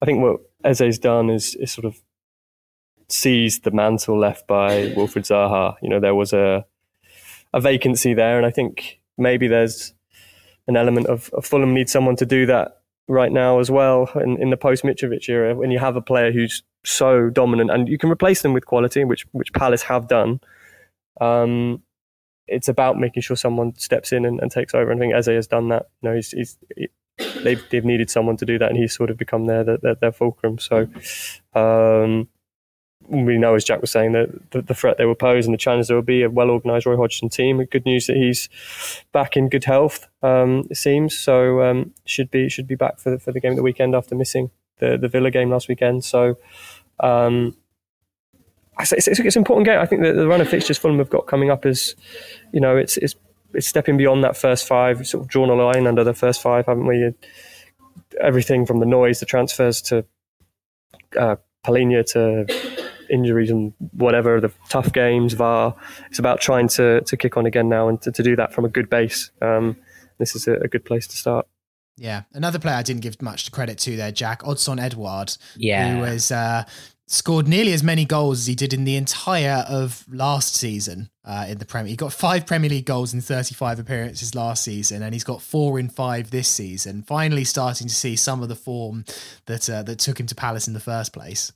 I 0.00 0.06
think 0.06 0.22
what 0.22 0.40
Eze's 0.64 0.98
done 0.98 1.30
is, 1.30 1.54
is 1.56 1.72
sort 1.72 1.84
of 1.84 2.00
seized 3.08 3.64
the 3.64 3.70
mantle 3.70 4.18
left 4.18 4.46
by 4.46 4.90
Wilfried 4.90 5.26
Zaha. 5.26 5.76
You 5.82 5.88
know, 5.88 6.00
there 6.00 6.14
was 6.14 6.32
a 6.32 6.64
a 7.52 7.60
vacancy 7.60 8.14
there, 8.14 8.36
and 8.36 8.46
I 8.46 8.50
think 8.50 9.00
maybe 9.16 9.48
there's 9.48 9.94
an 10.66 10.76
element 10.76 11.06
of, 11.06 11.30
of 11.32 11.46
Fulham 11.46 11.72
needs 11.74 11.90
someone 11.90 12.16
to 12.16 12.26
do 12.26 12.46
that 12.46 12.77
right 13.08 13.32
now 13.32 13.58
as 13.58 13.70
well 13.70 14.10
in, 14.16 14.40
in 14.40 14.50
the 14.50 14.56
post 14.56 14.84
Mitrovic 14.84 15.28
era 15.28 15.54
when 15.54 15.70
you 15.70 15.78
have 15.78 15.96
a 15.96 16.02
player 16.02 16.30
who's 16.30 16.62
so 16.84 17.30
dominant 17.30 17.70
and 17.70 17.88
you 17.88 17.98
can 17.98 18.10
replace 18.10 18.42
them 18.42 18.52
with 18.52 18.66
quality, 18.66 19.04
which 19.04 19.26
which 19.32 19.52
Palace 19.52 19.82
have 19.82 20.08
done. 20.08 20.40
Um, 21.20 21.82
it's 22.46 22.68
about 22.68 22.98
making 22.98 23.22
sure 23.22 23.36
someone 23.36 23.74
steps 23.76 24.12
in 24.12 24.24
and, 24.24 24.40
and, 24.40 24.50
takes 24.50 24.72
over. 24.72 24.90
And 24.90 24.98
I 24.98 25.02
think 25.02 25.14
Eze 25.14 25.26
has 25.26 25.46
done 25.46 25.68
that. 25.68 25.88
You 26.00 26.08
know, 26.08 26.14
he's, 26.14 26.30
he's 26.30 26.58
he, 26.76 26.88
they've 27.42 27.62
they've 27.70 27.84
needed 27.84 28.08
someone 28.10 28.36
to 28.38 28.46
do 28.46 28.58
that, 28.58 28.70
and 28.70 28.78
he's 28.78 28.94
sort 28.94 29.10
of 29.10 29.16
become 29.16 29.46
their 29.46 29.64
their, 29.64 29.94
their 29.94 30.12
fulcrum. 30.12 30.58
So. 30.58 30.88
Um, 31.54 32.28
we 33.08 33.38
know, 33.38 33.54
as 33.54 33.64
Jack 33.64 33.80
was 33.80 33.90
saying, 33.90 34.12
that 34.12 34.50
the, 34.50 34.62
the, 34.62 34.74
threat 34.74 34.98
they 34.98 35.04
will 35.04 35.14
pose 35.14 35.46
and 35.46 35.54
the 35.54 35.58
challenge 35.58 35.88
there 35.88 35.96
will 35.96 36.02
be 36.02 36.22
a 36.22 36.30
well 36.30 36.50
organised 36.50 36.86
Roy 36.86 36.96
Hodgson 36.96 37.28
team. 37.28 37.64
Good 37.64 37.86
news 37.86 38.06
that 38.06 38.16
he's 38.16 38.48
back 39.12 39.36
in 39.36 39.48
good 39.48 39.64
health. 39.64 40.06
Um, 40.22 40.66
it 40.70 40.76
seems 40.76 41.18
so. 41.18 41.62
Um, 41.62 41.94
should 42.04 42.30
be 42.30 42.48
should 42.48 42.66
be 42.66 42.74
back 42.74 42.98
for 42.98 43.10
the, 43.10 43.18
for 43.18 43.32
the 43.32 43.40
game 43.40 43.52
of 43.52 43.56
the 43.56 43.62
weekend 43.62 43.94
after 43.94 44.14
missing 44.14 44.50
the 44.78 44.96
the 44.98 45.08
Villa 45.08 45.30
game 45.30 45.50
last 45.50 45.68
weekend. 45.68 46.04
So. 46.04 46.38
Um, 47.00 47.56
it's, 48.80 48.92
it's, 48.92 49.18
it's, 49.18 49.36
an 49.36 49.40
important 49.40 49.66
game. 49.66 49.80
I 49.80 49.86
think 49.86 50.02
that 50.02 50.12
the 50.12 50.28
run 50.28 50.40
of 50.40 50.48
fixtures 50.48 50.78
Fulham 50.78 50.98
have 50.98 51.10
got 51.10 51.26
coming 51.26 51.50
up 51.50 51.66
is, 51.66 51.96
you 52.52 52.60
know, 52.60 52.76
it's 52.76 52.96
it's 52.96 53.16
it's 53.52 53.66
stepping 53.66 53.96
beyond 53.96 54.22
that 54.22 54.36
first 54.36 54.66
five. 54.66 55.04
Sort 55.06 55.24
of 55.24 55.28
drawn 55.28 55.50
a 55.50 55.54
line 55.54 55.86
under 55.86 56.04
the 56.04 56.14
first 56.14 56.40
five, 56.40 56.66
haven't 56.66 56.86
we? 56.86 57.12
Everything 58.20 58.66
from 58.66 58.78
the 58.78 58.86
noise, 58.86 59.18
the 59.20 59.26
transfers 59.26 59.82
to 59.82 60.04
uh, 61.18 61.36
Palhinha 61.64 62.04
to 62.12 62.46
injuries 63.10 63.50
and 63.50 63.72
whatever, 63.92 64.40
the 64.40 64.52
tough 64.68 64.92
games, 64.92 65.34
VAR. 65.34 65.74
It's 66.08 66.18
about 66.18 66.40
trying 66.40 66.68
to, 66.68 67.00
to 67.02 67.16
kick 67.16 67.36
on 67.36 67.46
again 67.46 67.68
now 67.68 67.88
and 67.88 68.00
to, 68.02 68.12
to 68.12 68.22
do 68.22 68.36
that 68.36 68.52
from 68.52 68.64
a 68.64 68.68
good 68.68 68.90
base. 68.90 69.30
Um, 69.40 69.76
this 70.18 70.34
is 70.34 70.48
a, 70.48 70.54
a, 70.54 70.68
good 70.68 70.84
place 70.84 71.06
to 71.06 71.16
start. 71.16 71.46
Yeah, 71.96 72.22
another 72.32 72.58
player 72.58 72.76
I 72.76 72.82
didn't 72.82 73.02
give 73.02 73.20
much 73.22 73.44
to 73.44 73.50
credit 73.50 73.78
to 73.78 73.96
there, 73.96 74.12
Jack 74.12 74.42
Odsonne 74.42 74.80
Edouard. 74.80 75.36
Yeah, 75.56 75.94
who 75.94 76.00
was 76.00 76.30
uh, 76.30 76.64
scored 77.08 77.48
nearly 77.48 77.72
as 77.72 77.82
many 77.82 78.04
goals 78.04 78.40
as 78.40 78.46
he 78.46 78.54
did 78.54 78.72
in 78.72 78.84
the 78.84 78.96
entire 78.96 79.64
of 79.68 80.04
last 80.08 80.54
season 80.54 81.10
uh, 81.24 81.46
in 81.48 81.58
the 81.58 81.64
Premier. 81.64 81.90
He 81.90 81.96
got 81.96 82.12
five 82.12 82.46
Premier 82.46 82.70
League 82.70 82.84
goals 82.84 83.14
in 83.14 83.20
35 83.20 83.80
appearances 83.80 84.34
last 84.34 84.62
season, 84.62 85.02
and 85.02 85.14
he's 85.14 85.24
got 85.24 85.42
four 85.42 85.78
in 85.78 85.88
five 85.88 86.30
this 86.30 86.48
season. 86.48 87.02
Finally, 87.02 87.44
starting 87.44 87.88
to 87.88 87.94
see 87.94 88.14
some 88.14 88.42
of 88.42 88.48
the 88.48 88.56
form 88.56 89.04
that 89.46 89.68
uh, 89.68 89.82
that 89.82 89.98
took 89.98 90.20
him 90.20 90.26
to 90.26 90.34
Palace 90.34 90.68
in 90.68 90.74
the 90.74 90.80
first 90.80 91.12
place. 91.12 91.52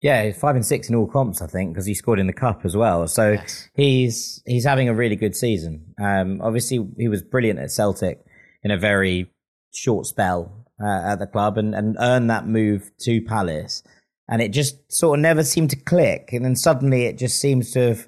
Yeah, 0.00 0.30
five 0.32 0.54
and 0.54 0.64
six 0.64 0.88
in 0.88 0.94
all 0.94 1.08
comps, 1.08 1.42
I 1.42 1.48
think, 1.48 1.72
because 1.72 1.86
he 1.86 1.94
scored 1.94 2.20
in 2.20 2.28
the 2.28 2.32
cup 2.32 2.64
as 2.64 2.76
well. 2.76 3.08
So 3.08 3.32
yes. 3.32 3.68
he's 3.74 4.42
he's 4.46 4.64
having 4.64 4.88
a 4.88 4.94
really 4.94 5.16
good 5.16 5.34
season. 5.34 5.94
Um, 6.00 6.40
obviously, 6.40 6.86
he 6.96 7.08
was 7.08 7.22
brilliant 7.22 7.58
at 7.58 7.72
Celtic 7.72 8.24
in 8.62 8.70
a 8.70 8.78
very 8.78 9.32
short 9.72 10.06
spell 10.06 10.66
uh, 10.80 11.02
at 11.04 11.18
the 11.18 11.26
club, 11.26 11.58
and, 11.58 11.74
and 11.74 11.96
earned 11.98 12.30
that 12.30 12.46
move 12.46 12.92
to 13.00 13.20
Palace. 13.22 13.82
And 14.28 14.40
it 14.40 14.50
just 14.50 14.92
sort 14.92 15.18
of 15.18 15.22
never 15.22 15.42
seemed 15.42 15.70
to 15.70 15.76
click, 15.76 16.30
and 16.32 16.44
then 16.44 16.54
suddenly 16.54 17.06
it 17.06 17.18
just 17.18 17.40
seems 17.40 17.72
to 17.72 17.88
have 17.88 18.06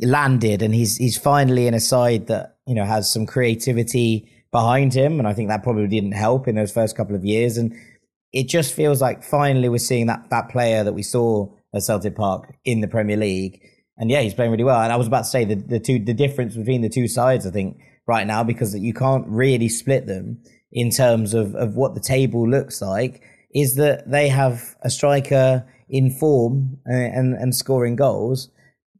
landed, 0.00 0.60
and 0.60 0.74
he's 0.74 0.98
he's 0.98 1.16
finally 1.16 1.66
in 1.66 1.72
a 1.72 1.80
side 1.80 2.26
that 2.26 2.58
you 2.66 2.74
know 2.74 2.84
has 2.84 3.10
some 3.10 3.24
creativity 3.24 4.30
behind 4.52 4.92
him, 4.92 5.18
and 5.18 5.26
I 5.26 5.32
think 5.32 5.48
that 5.48 5.62
probably 5.62 5.86
didn't 5.86 6.12
help 6.12 6.46
in 6.46 6.56
those 6.56 6.72
first 6.72 6.94
couple 6.94 7.16
of 7.16 7.24
years, 7.24 7.56
and 7.56 7.74
it 8.36 8.48
just 8.48 8.74
feels 8.74 9.00
like 9.00 9.24
finally 9.24 9.70
we're 9.70 9.78
seeing 9.78 10.08
that 10.08 10.28
that 10.28 10.50
player 10.50 10.84
that 10.84 10.92
we 10.92 11.02
saw 11.02 11.48
at 11.74 11.82
Celtic 11.82 12.14
Park 12.14 12.54
in 12.66 12.82
the 12.82 12.88
Premier 12.88 13.16
League. 13.16 13.62
And 13.96 14.10
yeah, 14.10 14.20
he's 14.20 14.34
playing 14.34 14.50
really 14.50 14.62
well. 14.62 14.82
And 14.82 14.92
I 14.92 14.96
was 14.96 15.06
about 15.06 15.24
to 15.24 15.30
say 15.30 15.46
the, 15.46 15.54
the 15.54 15.80
two 15.80 15.98
the 15.98 16.12
difference 16.12 16.54
between 16.54 16.82
the 16.82 16.90
two 16.90 17.08
sides, 17.08 17.46
I 17.46 17.50
think, 17.50 17.78
right 18.06 18.26
now, 18.26 18.44
because 18.44 18.78
you 18.78 18.92
can't 18.92 19.26
really 19.26 19.70
split 19.70 20.06
them 20.06 20.42
in 20.70 20.90
terms 20.90 21.32
of, 21.32 21.54
of 21.54 21.76
what 21.76 21.94
the 21.94 22.00
table 22.00 22.46
looks 22.46 22.82
like, 22.82 23.22
is 23.54 23.76
that 23.76 24.10
they 24.10 24.28
have 24.28 24.76
a 24.82 24.90
striker 24.90 25.66
in 25.88 26.10
form 26.10 26.76
and, 26.84 27.14
and, 27.14 27.34
and 27.34 27.54
scoring 27.54 27.96
goals, 27.96 28.50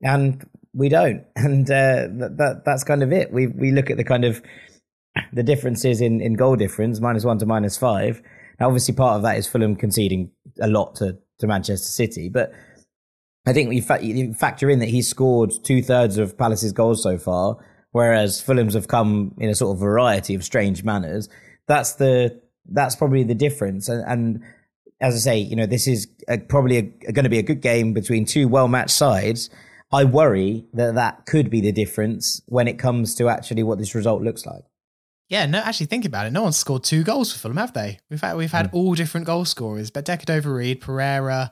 and 0.02 0.48
we 0.72 0.88
don't. 0.88 1.24
And 1.36 1.70
uh, 1.70 2.08
that, 2.20 2.36
that 2.38 2.62
that's 2.64 2.84
kind 2.84 3.02
of 3.02 3.12
it. 3.12 3.34
We 3.34 3.48
we 3.48 3.70
look 3.70 3.90
at 3.90 3.98
the 3.98 4.04
kind 4.04 4.24
of 4.24 4.40
the 5.34 5.42
differences 5.42 6.00
in, 6.00 6.22
in 6.22 6.34
goal 6.34 6.56
difference, 6.56 7.00
minus 7.00 7.24
one 7.24 7.38
to 7.38 7.46
minus 7.46 7.76
five, 7.76 8.22
now, 8.58 8.66
obviously, 8.66 8.94
part 8.94 9.16
of 9.16 9.22
that 9.22 9.36
is 9.36 9.46
Fulham 9.46 9.76
conceding 9.76 10.30
a 10.60 10.68
lot 10.68 10.96
to, 10.96 11.18
to 11.38 11.46
Manchester 11.46 11.86
City, 11.86 12.28
but 12.28 12.52
I 13.46 13.52
think 13.52 13.72
you, 13.72 13.82
fa- 13.82 14.02
you 14.02 14.34
factor 14.34 14.68
in 14.68 14.80
that 14.80 14.88
he's 14.88 15.08
scored 15.08 15.52
two 15.62 15.82
thirds 15.82 16.18
of 16.18 16.36
Palace's 16.36 16.72
goals 16.72 17.02
so 17.02 17.16
far, 17.16 17.58
whereas 17.92 18.40
Fulham's 18.40 18.74
have 18.74 18.88
come 18.88 19.34
in 19.38 19.48
a 19.48 19.54
sort 19.54 19.76
of 19.76 19.80
variety 19.80 20.34
of 20.34 20.44
strange 20.44 20.82
manners. 20.82 21.28
That's 21.68 21.94
the 21.94 22.40
that's 22.68 22.96
probably 22.96 23.22
the 23.22 23.34
difference. 23.34 23.88
And, 23.88 24.04
and 24.06 24.44
as 25.00 25.14
I 25.14 25.18
say, 25.18 25.38
you 25.38 25.54
know, 25.54 25.66
this 25.66 25.86
is 25.86 26.08
a, 26.28 26.38
probably 26.38 26.82
going 26.82 27.24
to 27.24 27.30
be 27.30 27.38
a 27.38 27.42
good 27.42 27.60
game 27.60 27.92
between 27.92 28.24
two 28.24 28.48
well 28.48 28.68
matched 28.68 28.90
sides. 28.90 29.50
I 29.92 30.02
worry 30.04 30.66
that 30.72 30.94
that 30.96 31.26
could 31.26 31.48
be 31.48 31.60
the 31.60 31.70
difference 31.70 32.42
when 32.46 32.66
it 32.66 32.78
comes 32.78 33.14
to 33.16 33.28
actually 33.28 33.62
what 33.62 33.78
this 33.78 33.94
result 33.94 34.22
looks 34.22 34.44
like. 34.44 34.64
Yeah, 35.28 35.46
no, 35.46 35.58
actually 35.58 35.86
think 35.86 36.04
about 36.04 36.26
it. 36.26 36.32
No 36.32 36.42
one's 36.42 36.56
scored 36.56 36.84
two 36.84 37.02
goals 37.02 37.32
for 37.32 37.38
Fulham, 37.38 37.56
have 37.56 37.72
they? 37.72 37.98
We've 38.10 38.20
had 38.20 38.36
we've 38.36 38.52
had 38.52 38.70
mm. 38.70 38.74
all 38.74 38.94
different 38.94 39.26
goal 39.26 39.44
scorers, 39.44 39.90
but 39.90 40.04
Decordova-Reid, 40.04 40.80
Pereira, 40.80 41.50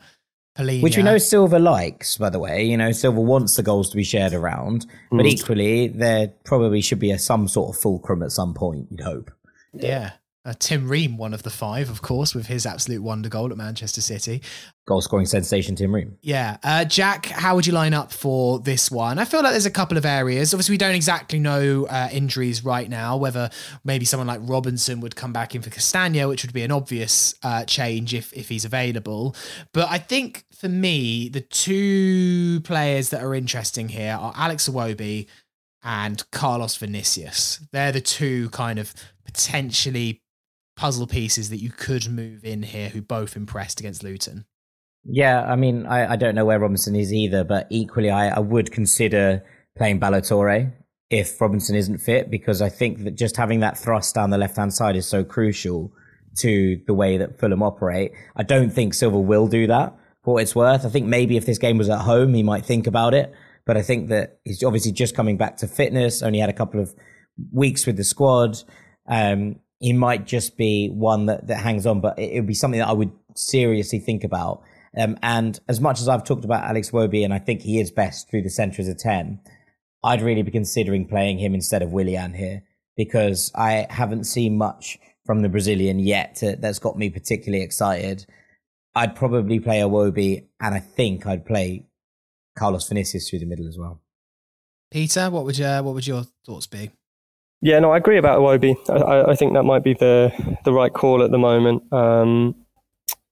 Palhinha. 0.57 0.83
Which 0.83 0.97
we 0.97 1.03
know 1.03 1.19
Silva 1.19 1.59
likes, 1.59 2.17
by 2.17 2.31
the 2.31 2.39
way. 2.39 2.65
You 2.65 2.77
know, 2.77 2.93
Silva 2.93 3.21
wants 3.21 3.57
the 3.57 3.65
goals 3.65 3.91
to 3.91 3.97
be 3.97 4.05
shared 4.05 4.33
around, 4.33 4.87
mm. 5.11 5.17
but 5.17 5.27
equally, 5.27 5.89
there 5.89 6.29
probably 6.45 6.81
should 6.81 7.01
be 7.01 7.11
a, 7.11 7.19
some 7.19 7.49
sort 7.49 7.75
of 7.75 7.81
fulcrum 7.81 8.23
at 8.23 8.31
some 8.31 8.55
point, 8.55 8.87
you'd 8.91 9.01
hope. 9.01 9.33
Yeah. 9.73 10.13
Uh, 10.47 10.53
Tim 10.59 10.89
Ream, 10.89 11.17
one 11.17 11.33
of 11.33 11.43
the 11.43 11.49
five, 11.49 11.89
of 11.89 12.03
course, 12.03 12.35
with 12.35 12.49
his 12.49 12.67
absolute 12.67 13.03
wonder 13.03 13.31
goal 13.31 13.51
at 13.51 13.57
Manchester 13.57 14.03
City. 14.03 14.43
Goal 14.87 15.01
scoring 15.01 15.25
sensation, 15.25 15.75
Tim 15.75 15.95
Ream. 15.95 16.19
Yeah. 16.21 16.59
Uh, 16.63 16.85
Jack, 16.85 17.25
how 17.27 17.55
would 17.55 17.67
you 17.67 17.73
line 17.73 17.95
up 17.95 18.13
for 18.13 18.59
this 18.59 18.91
one? 18.91 19.19
I 19.19 19.25
feel 19.25 19.43
like 19.43 19.53
there's 19.53 19.65
a 19.65 19.71
couple 19.71 19.97
of 19.97 20.05
areas. 20.05 20.53
Obviously, 20.53 20.75
we 20.75 20.79
don't 20.79 20.95
exactly 20.95 21.39
know 21.39 21.87
uh, 21.87 22.11
injuries 22.13 22.63
right 22.63 22.91
now, 22.91 23.17
whether 23.17 23.49
maybe 23.85 24.05
someone 24.05 24.27
like 24.27 24.41
Robinson 24.43 25.01
would 25.01 25.17
come 25.17 25.33
back 25.33 25.55
in 25.55 25.63
for 25.63 25.71
Castagna, 25.71 26.29
which 26.29 26.45
would 26.45 26.53
be 26.53 26.63
an 26.63 26.73
obvious 26.73 27.35
uh, 27.43 27.65
change 27.65 28.13
if, 28.13 28.31
if 28.35 28.51
he's 28.51 28.67
available. 28.67 29.35
But 29.73 29.89
I 29.91 29.97
think 29.97 30.45
for 30.53 30.69
me, 30.69 31.31
the 31.31 31.41
two 31.41 32.61
players 32.65 33.09
that 33.11 33.23
are 33.23 33.35
interesting 33.35 33.89
here 33.89 34.19
are 34.21 34.35
Alex 34.37 34.69
Iwobi 34.69 35.27
and 35.83 36.23
Carlos 36.33 36.77
Vinicius. 36.77 37.67
They're 37.73 37.93
the 37.93 38.03
two 38.03 38.51
kind 38.51 38.79
of 38.79 38.93
potentially 39.25 40.21
puzzle 40.77 41.07
pieces 41.07 41.51
that 41.51 41.63
you 41.63 41.71
could 41.71 42.09
move 42.09 42.45
in 42.45 42.63
here 42.63 42.89
who 42.89 43.01
both 43.01 43.37
impressed 43.37 43.81
against 43.81 44.03
Luton. 44.03 44.45
Yeah, 45.05 45.43
I 45.43 45.57
mean, 45.57 45.87
I, 45.87 46.13
I 46.13 46.17
don't 46.17 46.35
know 46.35 46.45
where 46.45 46.59
Robinson 46.59 46.97
is 46.97 47.13
either, 47.13 47.45
but 47.45 47.67
equally, 47.71 48.11
I, 48.11 48.29
I 48.37 48.39
would 48.39 48.73
consider 48.73 49.45
playing 49.77 49.99
Ballo-Touré 49.99 50.73
if 51.11 51.41
Robinson 51.41 51.77
isn't 51.77 51.99
fit, 51.99 52.31
because 52.31 52.63
I 52.63 52.71
think 52.71 53.05
that 53.05 53.15
just 53.15 53.37
having 53.37 53.61
that 53.61 53.77
thrust 53.77 54.15
down 54.15 54.31
the 54.31 54.39
left 54.39 54.57
hand 54.57 54.73
side 54.73 54.97
is 54.97 55.07
so 55.07 55.23
crucial 55.23 55.93
to 56.39 56.81
the 56.87 56.95
way 56.95 57.19
that 57.19 57.39
Fulham 57.39 57.63
operate. 57.63 58.13
I 58.35 58.43
don't 58.43 58.71
think 58.71 58.95
Silva 58.95 59.21
will 59.21 59.47
do 59.47 59.67
that 59.69 59.95
for 60.25 60.35
what 60.35 60.43
it's 60.43 60.57
worth. 60.57 60.85
I 60.85 60.89
think 60.89 61.07
maybe 61.07 61.37
if 61.37 61.47
this 61.47 61.59
game 61.59 61.79
was 61.79 61.91
at 61.91 62.01
home, 62.01 62.35
he 62.35 62.43
might 62.43 62.65
think 62.65 62.87
about 62.87 63.15
it. 63.15 63.33
But 63.67 63.77
I 63.77 63.83
think 63.83 64.09
that 64.09 64.39
he's 64.45 64.65
obviously 64.65 64.93
just 64.93 65.15
coming 65.15 65.37
back 65.37 65.59
to 65.59 65.69
fitness, 65.69 66.23
only 66.23 66.39
had 66.39 66.51
a 66.51 66.55
couple 66.55 66.81
of 66.81 66.95
weeks 67.53 67.87
with 67.87 67.97
the 67.97 68.05
squad. 68.05 68.59
Um, 69.07 69.61
he 69.85 69.93
might 69.93 70.25
just 70.25 70.57
be 70.57 70.89
one 70.89 71.27
that, 71.27 71.47
that 71.49 71.59
hangs 71.59 71.85
on, 71.85 72.01
but 72.01 72.19
it 72.19 72.37
would 72.37 72.47
be 72.47 72.55
something 72.55 72.81
that 72.81 72.89
I 72.89 72.95
would 72.95 73.13
seriously 73.35 73.99
think 73.99 74.25
about. 74.25 74.63
Um, 74.97 75.19
and 75.23 75.61
as 75.69 75.79
much 75.79 76.01
as 76.01 76.09
I've 76.09 76.25
talked 76.25 76.47
about 76.47 76.65
Alex 76.65 76.91
Iwobi, 76.91 77.23
and 77.23 77.35
I 77.35 77.39
think 77.39 77.61
he 77.61 77.79
is 77.79 77.91
best 77.91 78.31
through 78.31 78.45
the 78.45 78.49
centre 78.49 78.81
as 78.81 78.89
a 78.89 78.95
10, 78.95 79.41
I'd 80.03 80.23
really 80.23 80.41
be 80.41 80.51
considering 80.51 81.07
playing 81.07 81.39
him 81.39 81.53
instead 81.53 81.83
of 81.83 81.93
Willian 81.93 82.33
here 82.33 82.63
because 82.97 83.53
I 83.55 83.87
haven't 83.91 84.25
seen 84.25 84.57
much 84.57 84.99
from 85.27 85.43
the 85.43 85.51
Brazilian 85.51 85.99
yet 85.99 86.37
to, 86.37 86.57
that's 86.57 86.79
got 86.79 86.97
me 86.97 87.11
particularly 87.11 87.63
excited. 87.63 88.25
I'd 88.95 89.15
probably 89.15 89.61
play 89.61 89.81
Iwobi, 89.81 90.47
and 90.63 90.75
I 90.75 90.81
think 90.81 91.27
I'd 91.27 91.45
play 91.45 91.85
Carlos 92.57 92.89
Vinicius 92.89 93.29
through 93.29 93.41
the 93.41 93.45
middle 93.45 93.69
as 93.69 93.77
well. 93.77 94.01
Peter, 94.91 95.29
what 95.29 95.45
would 95.45 95.59
your, 95.59 95.83
what 95.83 95.93
would 95.93 96.07
your 96.07 96.25
thoughts 96.47 96.67
be? 96.67 96.91
Yeah, 97.65 97.79
no, 97.79 97.93
I 97.93 97.97
agree 97.97 98.19
about 98.19 98.41
Iwobi. 98.41 98.77
I, 98.91 99.31
I, 99.31 99.35
think 99.35 99.55
that 99.55 99.63
might 99.63 99.83
be 99.83 99.95
the 99.95 100.31
the 100.67 100.73
right 100.75 100.93
call 100.93 101.23
at 101.23 101.31
the 101.31 101.39
moment. 101.39 101.91
Um, 101.95 102.55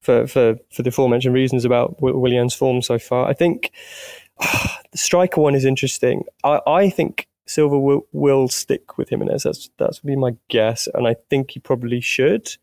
for 0.01 0.27
for 0.27 0.57
for 0.73 0.83
the 0.83 0.89
aforementioned 0.89 1.35
reasons 1.35 1.67
about 1.67 2.01
Willian's 2.01 2.55
form 2.55 2.81
so 2.81 2.99
far. 2.99 3.29
I 3.29 3.35
think 3.35 3.73
the 4.41 4.97
striker 4.97 5.39
one 5.39 5.55
is 5.55 5.67
interesting. 5.67 6.25
I, 6.45 6.61
I 6.67 6.89
think 6.89 7.29
Silva 7.47 7.79
will, 7.79 8.07
will 8.13 8.49
stick 8.49 8.97
with 8.97 9.11
him, 9.11 9.21
Jimenez. 9.21 9.43
That's 9.43 9.69
that's 9.79 9.99
be 9.99 10.17
my 10.17 10.35
guess, 10.49 10.89
and 10.95 11.07
I 11.07 11.17
think 11.29 11.51
he 11.51 11.61
probably 11.61 12.01
should. 12.01 12.57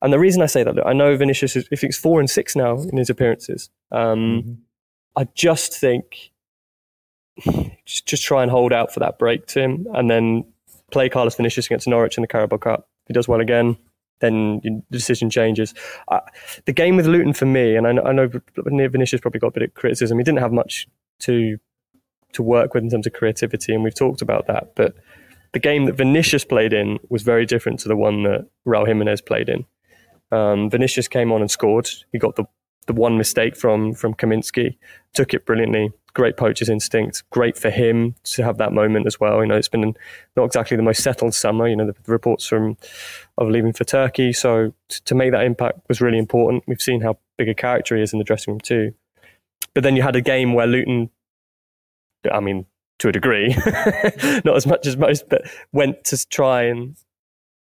And 0.00 0.14
the 0.14 0.18
reason 0.18 0.40
I 0.40 0.46
say 0.46 0.64
that, 0.64 0.86
I 0.86 0.94
know 0.94 1.14
Vinicius 1.18 1.54
is 1.54 1.68
if 1.70 1.82
he's 1.82 1.98
four 1.98 2.18
and 2.20 2.30
six 2.30 2.56
now 2.56 2.80
in 2.80 2.96
his 2.96 3.10
appearances. 3.10 3.68
Um, 3.92 4.00
mm-hmm. 4.18 4.52
I 5.16 5.28
just 5.34 5.78
think 5.78 6.32
just, 7.84 8.06
just 8.06 8.24
try 8.24 8.40
and 8.40 8.50
hold 8.50 8.72
out 8.72 8.94
for 8.94 9.00
that 9.00 9.18
break 9.18 9.44
Tim, 9.44 9.86
and 9.92 10.10
then 10.10 10.46
play 10.90 11.08
Carlos 11.08 11.34
Vinicius 11.34 11.66
against 11.66 11.88
Norwich 11.88 12.16
in 12.16 12.22
the 12.22 12.28
Carabao 12.28 12.58
Cup. 12.58 12.88
If 13.04 13.08
he 13.08 13.14
does 13.14 13.28
well 13.28 13.40
again, 13.40 13.76
then 14.20 14.60
the 14.62 14.82
decision 14.90 15.30
changes. 15.30 15.74
Uh, 16.08 16.20
the 16.66 16.72
game 16.72 16.96
with 16.96 17.06
Luton 17.06 17.32
for 17.32 17.46
me, 17.46 17.76
and 17.76 17.86
I 17.86 17.92
know, 17.92 18.02
I 18.04 18.12
know 18.12 18.28
Vinicius 18.88 19.20
probably 19.20 19.40
got 19.40 19.48
a 19.48 19.52
bit 19.52 19.62
of 19.62 19.74
criticism. 19.74 20.18
He 20.18 20.24
didn't 20.24 20.40
have 20.40 20.52
much 20.52 20.86
to 21.20 21.58
to 22.32 22.42
work 22.44 22.74
with 22.74 22.84
in 22.84 22.90
terms 22.90 23.06
of 23.06 23.12
creativity, 23.12 23.74
and 23.74 23.82
we've 23.82 23.94
talked 23.94 24.22
about 24.22 24.46
that. 24.46 24.74
But 24.76 24.94
the 25.52 25.58
game 25.58 25.86
that 25.86 25.96
Vinicius 25.96 26.44
played 26.44 26.72
in 26.72 26.98
was 27.08 27.22
very 27.22 27.44
different 27.44 27.80
to 27.80 27.88
the 27.88 27.96
one 27.96 28.22
that 28.22 28.46
Raul 28.66 28.86
Jimenez 28.86 29.20
played 29.20 29.48
in. 29.48 29.64
Um, 30.30 30.70
Vinicius 30.70 31.08
came 31.08 31.32
on 31.32 31.40
and 31.40 31.50
scored. 31.50 31.88
He 32.12 32.18
got 32.18 32.36
the 32.36 32.44
the 32.90 33.00
one 33.00 33.16
mistake 33.16 33.56
from 33.56 33.94
from 33.94 34.14
Kaminski, 34.14 34.76
took 35.14 35.32
it 35.32 35.46
brilliantly. 35.46 35.92
Great 36.12 36.36
poacher's 36.36 36.68
instinct. 36.68 37.22
Great 37.30 37.56
for 37.56 37.70
him 37.70 38.16
to 38.24 38.42
have 38.42 38.58
that 38.58 38.72
moment 38.72 39.06
as 39.06 39.20
well. 39.20 39.40
You 39.40 39.46
know, 39.46 39.54
it's 39.54 39.68
been 39.68 39.94
not 40.36 40.44
exactly 40.44 40.76
the 40.76 40.82
most 40.82 41.04
settled 41.04 41.34
summer. 41.34 41.68
You 41.68 41.76
know, 41.76 41.86
the, 41.86 41.92
the 41.92 42.10
reports 42.10 42.48
from 42.48 42.76
of 43.38 43.48
leaving 43.48 43.72
for 43.72 43.84
Turkey. 43.84 44.32
So 44.32 44.72
t- 44.88 45.00
to 45.04 45.14
make 45.14 45.30
that 45.30 45.44
impact 45.44 45.78
was 45.88 46.00
really 46.00 46.18
important. 46.18 46.64
We've 46.66 46.80
seen 46.80 47.00
how 47.00 47.18
big 47.38 47.48
a 47.48 47.54
character 47.54 47.96
he 47.96 48.02
is 48.02 48.12
in 48.12 48.18
the 48.18 48.24
dressing 48.24 48.54
room 48.54 48.60
too. 48.60 48.92
But 49.72 49.84
then 49.84 49.94
you 49.94 50.02
had 50.02 50.16
a 50.16 50.20
game 50.20 50.52
where 50.52 50.66
Luton, 50.66 51.10
I 52.30 52.40
mean, 52.40 52.66
to 52.98 53.08
a 53.08 53.12
degree, 53.12 53.54
not 54.44 54.56
as 54.56 54.66
much 54.66 54.88
as 54.88 54.96
most, 54.96 55.28
but 55.28 55.42
went 55.72 56.02
to 56.06 56.26
try 56.26 56.64
and 56.64 56.96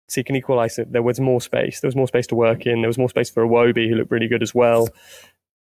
seek 0.09 0.31
equalise 0.31 0.79
it. 0.79 0.93
There 0.93 1.03
was 1.03 1.21
more 1.21 1.41
space. 1.41 1.81
There 1.81 1.89
was 1.89 1.97
more 1.97 2.09
space 2.09 2.27
to 2.29 2.35
work 2.35 2.67
in. 2.67 2.83
There 2.83 2.89
was 2.89 2.99
more 2.99 3.09
space 3.09 3.31
for 3.31 3.47
Iwobi, 3.47 3.89
who 3.89 3.97
looked 3.97 4.11
really 4.11 4.29
good 4.29 4.43
as 4.43 4.55
well. 4.55 4.89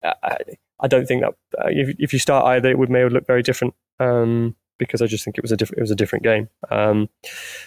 I, 0.02 0.38
I 0.80 0.88
don't 0.88 1.06
think 1.06 1.22
that 1.22 1.34
uh, 1.58 1.68
if, 1.68 1.96
if, 1.98 2.12
you 2.12 2.18
start 2.18 2.44
either, 2.46 2.70
it 2.70 2.78
would 2.78 2.90
may 2.90 3.08
look 3.08 3.26
very 3.26 3.42
different. 3.42 3.74
Um, 3.98 4.54
because 4.78 5.00
I 5.00 5.06
just 5.06 5.24
think 5.24 5.38
it 5.38 5.42
was 5.42 5.52
a 5.52 5.56
different 5.56 5.78
it 5.78 5.80
was 5.80 5.90
a 5.90 5.96
different 5.96 6.22
game. 6.22 6.48
Um, 6.70 7.08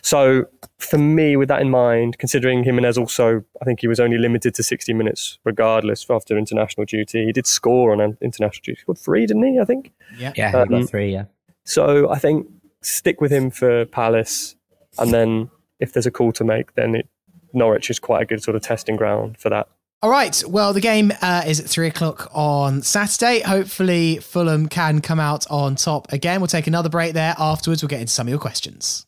so 0.01 0.45
for 0.77 0.97
me, 0.97 1.35
with 1.35 1.47
that 1.47 1.61
in 1.61 1.69
mind, 1.69 2.17
considering 2.19 2.63
Jimenez 2.63 2.97
also, 2.97 3.43
I 3.61 3.65
think 3.65 3.81
he 3.81 3.87
was 3.87 3.99
only 3.99 4.17
limited 4.17 4.53
to 4.55 4.63
60 4.63 4.93
minutes 4.93 5.39
regardless 5.43 6.05
after 6.09 6.37
international 6.37 6.85
duty. 6.85 7.25
He 7.25 7.31
did 7.31 7.47
score 7.47 7.91
on 7.91 8.17
international 8.21 8.61
duty. 8.63 8.73
He 8.73 8.81
scored 8.81 8.99
three, 8.99 9.25
didn't 9.25 9.43
he? 9.43 9.59
I 9.59 9.65
think. 9.65 9.91
Yeah, 10.17 10.33
yeah, 10.35 10.51
um, 10.55 10.69
got 10.69 10.89
three. 10.89 11.11
Yeah. 11.11 11.25
So 11.65 12.09
I 12.09 12.19
think 12.19 12.47
stick 12.81 13.21
with 13.21 13.31
him 13.31 13.49
for 13.49 13.85
Palace, 13.85 14.55
and 14.97 15.13
then 15.13 15.49
if 15.79 15.93
there's 15.93 16.05
a 16.05 16.11
call 16.11 16.31
to 16.33 16.43
make, 16.43 16.75
then 16.75 16.95
it, 16.95 17.07
Norwich 17.53 17.89
is 17.89 17.99
quite 17.99 18.21
a 18.21 18.25
good 18.25 18.43
sort 18.43 18.55
of 18.55 18.61
testing 18.61 18.95
ground 18.95 19.37
for 19.37 19.49
that. 19.49 19.67
All 20.01 20.09
right. 20.09 20.41
Well, 20.47 20.71
the 20.71 20.79
game 20.79 21.11
uh, 21.21 21.43
is 21.45 21.59
at 21.59 21.65
three 21.65 21.87
o'clock 21.87 22.29
on 22.33 22.83
Saturday. 22.83 23.41
Hopefully, 23.41 24.17
Fulham 24.17 24.69
can 24.69 25.01
come 25.01 25.19
out 25.19 25.45
on 25.49 25.75
top 25.75 26.13
again. 26.13 26.39
We'll 26.39 26.47
take 26.47 26.67
another 26.67 26.87
break 26.87 27.13
there. 27.13 27.35
Afterwards, 27.37 27.81
we'll 27.83 27.89
get 27.89 27.99
into 27.99 28.13
some 28.13 28.27
of 28.27 28.31
your 28.31 28.39
questions. 28.39 29.05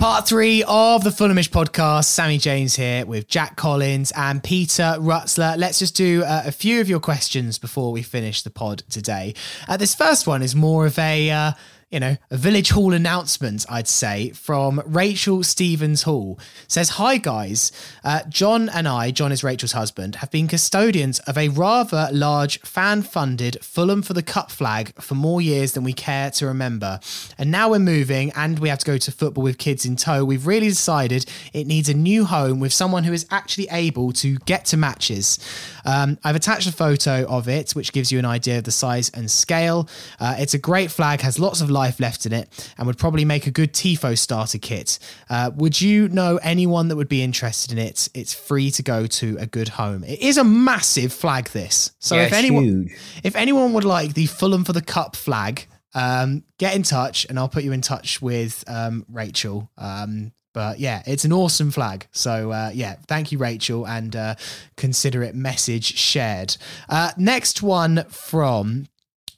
Part 0.00 0.28
three 0.28 0.64
of 0.66 1.04
the 1.04 1.10
Fulhamish 1.10 1.48
podcast. 1.48 2.06
Sammy 2.06 2.38
James 2.38 2.74
here 2.74 3.06
with 3.06 3.28
Jack 3.28 3.56
Collins 3.56 4.12
and 4.16 4.42
Peter 4.42 4.96
Rutzler. 4.98 5.56
Let's 5.56 5.78
just 5.78 5.96
do 5.96 6.24
uh, 6.24 6.42
a 6.44 6.52
few 6.52 6.80
of 6.80 6.88
your 6.88 7.00
questions 7.00 7.58
before 7.58 7.92
we 7.92 8.02
finish 8.02 8.42
the 8.42 8.50
pod 8.50 8.82
today. 8.90 9.34
Uh, 9.68 9.76
this 9.76 9.94
first 9.94 10.26
one 10.26 10.42
is 10.42 10.56
more 10.56 10.86
of 10.86 10.98
a. 10.98 11.54
You 11.90 12.00
know, 12.00 12.16
a 12.30 12.36
village 12.36 12.70
hall 12.70 12.92
announcement, 12.92 13.64
I'd 13.68 13.86
say, 13.86 14.30
from 14.30 14.82
Rachel 14.84 15.42
Stevens 15.42 16.02
Hall. 16.02 16.38
Says, 16.66 16.90
Hi 16.90 17.18
guys, 17.18 17.70
uh, 18.02 18.22
John 18.28 18.68
and 18.68 18.88
I, 18.88 19.10
John 19.10 19.30
is 19.30 19.44
Rachel's 19.44 19.72
husband, 19.72 20.16
have 20.16 20.30
been 20.30 20.48
custodians 20.48 21.20
of 21.20 21.38
a 21.38 21.50
rather 21.50 22.08
large 22.12 22.60
fan 22.62 23.02
funded 23.02 23.58
Fulham 23.62 24.02
for 24.02 24.12
the 24.12 24.22
Cup 24.22 24.50
flag 24.50 25.00
for 25.00 25.14
more 25.14 25.40
years 25.40 25.72
than 25.72 25.84
we 25.84 25.92
care 25.92 26.30
to 26.32 26.46
remember. 26.46 26.98
And 27.38 27.50
now 27.50 27.70
we're 27.70 27.78
moving 27.78 28.32
and 28.34 28.58
we 28.58 28.68
have 28.68 28.78
to 28.80 28.86
go 28.86 28.98
to 28.98 29.12
football 29.12 29.44
with 29.44 29.58
kids 29.58 29.84
in 29.84 29.96
tow. 29.96 30.24
We've 30.24 30.46
really 30.46 30.68
decided 30.68 31.26
it 31.52 31.66
needs 31.66 31.88
a 31.88 31.94
new 31.94 32.24
home 32.24 32.60
with 32.60 32.72
someone 32.72 33.04
who 33.04 33.12
is 33.12 33.26
actually 33.30 33.68
able 33.70 34.12
to 34.14 34.38
get 34.40 34.64
to 34.66 34.76
matches. 34.76 35.38
Um, 35.84 36.18
I've 36.24 36.36
attached 36.36 36.66
a 36.66 36.72
photo 36.72 37.24
of 37.26 37.48
it, 37.48 37.72
which 37.72 37.92
gives 37.92 38.10
you 38.10 38.18
an 38.18 38.24
idea 38.24 38.58
of 38.58 38.64
the 38.64 38.72
size 38.72 39.10
and 39.10 39.30
scale. 39.30 39.88
Uh, 40.18 40.34
it's 40.38 40.54
a 40.54 40.58
great 40.58 40.90
flag, 40.90 41.20
has 41.20 41.38
lots 41.38 41.60
of 41.60 41.70
life 41.74 42.00
left 42.00 42.24
in 42.24 42.32
it 42.32 42.72
and 42.78 42.86
would 42.86 42.96
probably 42.96 43.26
make 43.26 43.46
a 43.46 43.50
good 43.50 43.74
Tifo 43.74 44.16
starter 44.16 44.58
kit. 44.58 44.98
Uh, 45.28 45.50
would 45.54 45.78
you 45.80 46.08
know 46.08 46.38
anyone 46.42 46.88
that 46.88 46.96
would 46.96 47.08
be 47.08 47.22
interested 47.22 47.72
in 47.72 47.78
it? 47.78 48.08
It's 48.14 48.32
free 48.32 48.70
to 48.70 48.82
go 48.82 49.06
to 49.06 49.36
a 49.38 49.46
good 49.46 49.68
home. 49.68 50.04
It 50.04 50.20
is 50.20 50.38
a 50.38 50.44
massive 50.44 51.12
flag, 51.12 51.48
this. 51.50 51.92
So 51.98 52.14
yeah, 52.16 52.22
if 52.22 52.32
anyone, 52.32 52.64
huge. 52.64 52.96
if 53.22 53.36
anyone 53.36 53.74
would 53.74 53.84
like 53.84 54.14
the 54.14 54.26
Fulham 54.26 54.64
for 54.64 54.72
the 54.72 54.80
Cup 54.80 55.16
flag, 55.16 55.66
um, 55.94 56.44
get 56.58 56.74
in 56.74 56.82
touch 56.82 57.26
and 57.28 57.38
I'll 57.38 57.48
put 57.48 57.64
you 57.64 57.72
in 57.72 57.80
touch 57.82 58.22
with 58.22 58.64
um, 58.66 59.04
Rachel. 59.10 59.70
Um, 59.76 60.32
but 60.52 60.78
yeah, 60.78 61.02
it's 61.04 61.24
an 61.24 61.32
awesome 61.32 61.70
flag. 61.70 62.06
So 62.12 62.52
uh, 62.52 62.70
yeah, 62.72 62.96
thank 63.08 63.32
you, 63.32 63.38
Rachel, 63.38 63.86
and 63.86 64.14
uh, 64.14 64.36
consider 64.76 65.22
it 65.22 65.34
message 65.34 65.96
shared. 65.96 66.56
Uh, 66.88 67.10
next 67.18 67.62
one 67.62 68.04
from 68.08 68.86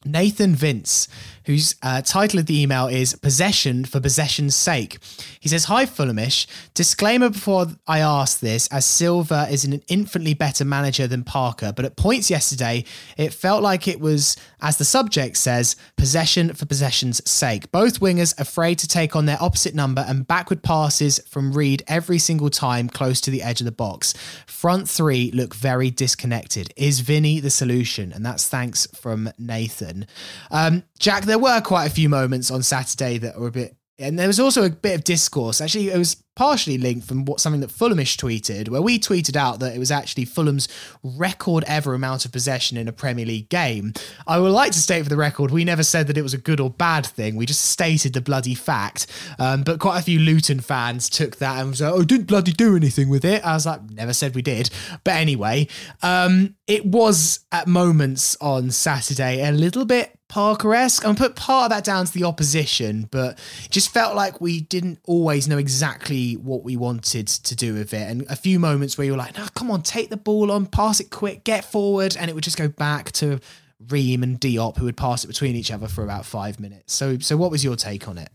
Nathan 0.06 0.54
Vince 0.54 1.08
whose 1.46 1.76
uh, 1.82 2.02
title 2.02 2.40
of 2.40 2.46
the 2.46 2.60
email 2.60 2.88
is 2.88 3.14
Possession 3.14 3.84
for 3.84 4.00
Possession's 4.00 4.54
Sake. 4.54 4.98
He 5.40 5.48
says, 5.48 5.64
Hi, 5.64 5.86
Fulhamish. 5.86 6.46
Disclaimer 6.74 7.30
before 7.30 7.68
I 7.86 8.00
ask 8.00 8.40
this, 8.40 8.66
as 8.68 8.84
Silva 8.84 9.46
is 9.48 9.64
an 9.64 9.80
infinitely 9.88 10.34
better 10.34 10.64
manager 10.64 11.06
than 11.06 11.22
Parker, 11.22 11.72
but 11.74 11.84
at 11.84 11.96
points 11.96 12.30
yesterday, 12.30 12.84
it 13.16 13.32
felt 13.32 13.62
like 13.62 13.86
it 13.86 14.00
was, 14.00 14.36
as 14.60 14.76
the 14.76 14.84
subject 14.84 15.36
says, 15.36 15.76
possession 15.96 16.52
for 16.54 16.66
possession's 16.66 17.28
sake. 17.28 17.70
Both 17.72 18.00
wingers 18.00 18.38
afraid 18.38 18.78
to 18.78 18.88
take 18.88 19.14
on 19.14 19.26
their 19.26 19.40
opposite 19.40 19.74
number 19.74 20.04
and 20.06 20.26
backward 20.26 20.62
passes 20.62 21.18
from 21.28 21.52
Reed 21.52 21.82
every 21.86 22.18
single 22.18 22.50
time 22.50 22.88
close 22.88 23.20
to 23.22 23.30
the 23.30 23.42
edge 23.42 23.60
of 23.60 23.64
the 23.64 23.72
box. 23.72 24.14
Front 24.46 24.88
three 24.88 25.30
look 25.32 25.54
very 25.54 25.90
disconnected. 25.90 26.72
Is 26.76 27.00
Vinny 27.00 27.40
the 27.40 27.50
solution? 27.50 28.12
And 28.12 28.24
that's 28.24 28.48
thanks 28.48 28.86
from 28.94 29.30
Nathan. 29.38 30.06
Um, 30.50 30.84
Jack, 30.98 31.24
there 31.24 31.38
were 31.38 31.60
quite 31.60 31.86
a 31.86 31.90
few 31.90 32.08
moments 32.08 32.50
on 32.50 32.62
Saturday 32.62 33.18
that 33.18 33.38
were 33.38 33.48
a 33.48 33.52
bit 33.52 33.76
and 33.98 34.18
there 34.18 34.26
was 34.26 34.38
also 34.38 34.62
a 34.64 34.70
bit 34.70 34.94
of 34.94 35.04
discourse. 35.04 35.60
Actually, 35.60 35.88
it 35.88 35.98
was 35.98 36.22
partially 36.36 36.76
linked 36.76 37.08
from 37.08 37.24
what 37.24 37.40
something 37.40 37.62
that 37.62 37.70
Fulhamish 37.70 38.16
tweeted, 38.16 38.68
where 38.68 38.82
we 38.82 38.98
tweeted 38.98 39.34
out 39.34 39.58
that 39.58 39.74
it 39.74 39.78
was 39.78 39.90
actually 39.90 40.26
Fulham's 40.26 40.68
record 41.02 41.64
ever 41.66 41.94
amount 41.94 42.24
of 42.24 42.30
possession 42.30 42.76
in 42.76 42.86
a 42.86 42.92
Premier 42.92 43.24
League 43.24 43.48
game. 43.48 43.94
I 44.26 44.38
would 44.38 44.52
like 44.52 44.72
to 44.72 44.78
state 44.78 45.02
for 45.02 45.08
the 45.08 45.16
record, 45.16 45.50
we 45.50 45.64
never 45.64 45.82
said 45.82 46.06
that 46.06 46.18
it 46.18 46.22
was 46.22 46.34
a 46.34 46.38
good 46.38 46.60
or 46.60 46.70
bad 46.70 47.06
thing. 47.06 47.36
We 47.36 47.46
just 47.46 47.64
stated 47.64 48.12
the 48.12 48.20
bloody 48.20 48.54
fact. 48.54 49.06
Um, 49.38 49.62
but 49.62 49.80
quite 49.80 49.98
a 49.98 50.02
few 50.02 50.20
Luton 50.20 50.60
fans 50.60 51.08
took 51.08 51.36
that 51.36 51.58
and 51.58 51.70
was 51.70 51.80
like, 51.80 51.92
"Oh, 51.92 52.04
didn't 52.04 52.26
bloody 52.26 52.52
do 52.52 52.76
anything 52.76 53.08
with 53.08 53.24
it." 53.24 53.44
I 53.44 53.54
was 53.54 53.64
like, 53.64 53.90
"Never 53.90 54.12
said 54.12 54.34
we 54.34 54.42
did." 54.42 54.70
But 55.04 55.14
anyway, 55.14 55.68
um, 56.02 56.54
it 56.66 56.84
was 56.84 57.40
at 57.50 57.66
moments 57.66 58.36
on 58.40 58.70
Saturday 58.70 59.42
a 59.46 59.52
little 59.52 59.86
bit 59.86 60.15
Parker-esque. 60.28 61.06
I'm 61.06 61.16
put 61.16 61.36
part 61.36 61.64
of 61.64 61.70
that 61.70 61.84
down 61.84 62.06
to 62.06 62.12
the 62.12 62.24
opposition, 62.24 63.08
but 63.10 63.38
just 63.70 63.90
felt 63.90 64.16
like 64.16 64.40
we 64.40 64.60
didn't 64.60 64.98
always 65.04 65.48
know 65.48 65.58
exactly 65.58 66.34
what 66.34 66.64
we 66.64 66.76
wanted 66.76 67.28
to 67.28 67.54
do 67.54 67.74
with 67.74 67.94
it. 67.94 68.10
And 68.10 68.26
a 68.28 68.36
few 68.36 68.58
moments 68.58 68.98
where 68.98 69.06
you're 69.06 69.16
like, 69.16 69.36
no, 69.36 69.46
come 69.54 69.70
on, 69.70 69.82
take 69.82 70.10
the 70.10 70.16
ball 70.16 70.50
on, 70.50 70.66
pass 70.66 71.00
it 71.00 71.10
quick, 71.10 71.44
get 71.44 71.64
forward, 71.64 72.16
and 72.16 72.30
it 72.30 72.34
would 72.34 72.44
just 72.44 72.58
go 72.58 72.68
back 72.68 73.12
to 73.12 73.40
Ream 73.88 74.22
and 74.22 74.40
Diop, 74.40 74.78
who 74.78 74.86
would 74.86 74.96
pass 74.96 75.24
it 75.24 75.28
between 75.28 75.54
each 75.54 75.70
other 75.70 75.86
for 75.86 76.02
about 76.02 76.24
five 76.24 76.58
minutes. 76.58 76.94
So, 76.94 77.18
so 77.18 77.36
what 77.36 77.50
was 77.50 77.62
your 77.62 77.76
take 77.76 78.08
on 78.08 78.18
it? 78.18 78.30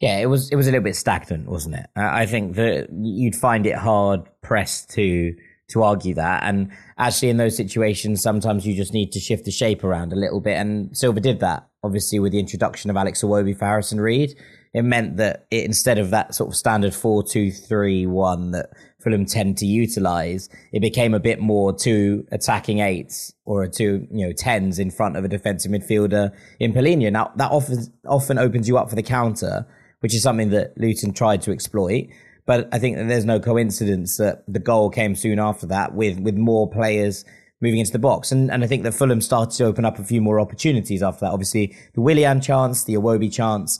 Yeah, 0.00 0.18
it 0.18 0.26
was 0.26 0.50
it 0.50 0.56
was 0.56 0.68
a 0.68 0.70
little 0.70 0.84
bit 0.84 0.94
stagnant, 0.94 1.48
wasn't 1.48 1.74
it? 1.74 1.86
I 1.96 2.26
think 2.26 2.54
that 2.54 2.88
you'd 2.92 3.34
find 3.34 3.66
it 3.66 3.74
hard 3.74 4.20
pressed 4.42 4.90
to 4.90 5.34
to 5.70 5.82
argue 5.82 6.14
that. 6.14 6.44
And 6.44 6.70
actually, 6.98 7.30
in 7.30 7.36
those 7.36 7.56
situations, 7.56 8.22
sometimes 8.22 8.66
you 8.66 8.74
just 8.74 8.92
need 8.92 9.12
to 9.12 9.20
shift 9.20 9.44
the 9.44 9.50
shape 9.50 9.84
around 9.84 10.12
a 10.12 10.16
little 10.16 10.40
bit. 10.40 10.56
And 10.56 10.96
Silva 10.96 11.20
did 11.20 11.40
that, 11.40 11.68
obviously, 11.82 12.18
with 12.18 12.32
the 12.32 12.40
introduction 12.40 12.90
of 12.90 12.96
Alex 12.96 13.22
Iwobi 13.22 13.56
for 13.56 13.66
Harrison 13.66 14.00
Reed. 14.00 14.34
It 14.74 14.82
meant 14.82 15.16
that 15.16 15.46
it, 15.50 15.64
instead 15.64 15.98
of 15.98 16.10
that 16.10 16.34
sort 16.34 16.50
of 16.50 16.56
standard 16.56 16.94
4 16.94 17.22
2 17.22 17.50
3 17.50 18.06
1 18.06 18.50
that 18.50 18.70
Fulham 19.02 19.24
tend 19.24 19.56
to 19.58 19.66
utilize, 19.66 20.48
it 20.72 20.80
became 20.80 21.14
a 21.14 21.20
bit 21.20 21.40
more 21.40 21.72
two 21.72 22.26
attacking 22.32 22.80
eights 22.80 23.32
or 23.44 23.62
a 23.62 23.68
two, 23.68 24.06
you 24.10 24.26
know, 24.26 24.32
tens 24.32 24.78
in 24.78 24.90
front 24.90 25.16
of 25.16 25.24
a 25.24 25.28
defensive 25.28 25.72
midfielder 25.72 26.32
in 26.60 26.72
Palhinha. 26.72 27.10
Now, 27.10 27.32
that 27.36 27.50
often, 27.50 27.86
often 28.06 28.38
opens 28.38 28.68
you 28.68 28.76
up 28.76 28.90
for 28.90 28.96
the 28.96 29.02
counter, 29.02 29.66
which 30.00 30.14
is 30.14 30.22
something 30.22 30.50
that 30.50 30.76
Luton 30.76 31.12
tried 31.12 31.42
to 31.42 31.52
exploit. 31.52 32.08
But 32.48 32.66
I 32.72 32.78
think 32.78 32.96
there's 32.96 33.26
no 33.26 33.40
coincidence 33.40 34.16
that 34.16 34.42
the 34.48 34.58
goal 34.58 34.88
came 34.88 35.14
soon 35.14 35.38
after 35.38 35.66
that 35.66 35.94
with, 35.94 36.18
with 36.18 36.34
more 36.34 36.66
players 36.66 37.26
moving 37.60 37.78
into 37.78 37.92
the 37.92 37.98
box. 37.98 38.32
And, 38.32 38.50
and 38.50 38.64
I 38.64 38.66
think 38.66 38.84
that 38.84 38.94
Fulham 38.94 39.20
started 39.20 39.54
to 39.58 39.66
open 39.66 39.84
up 39.84 39.98
a 39.98 40.02
few 40.02 40.22
more 40.22 40.40
opportunities 40.40 41.02
after 41.02 41.26
that. 41.26 41.32
Obviously, 41.32 41.76
the 41.92 42.00
Willian 42.00 42.40
chance, 42.40 42.84
the 42.84 42.94
Iwobi 42.94 43.30
chance, 43.30 43.78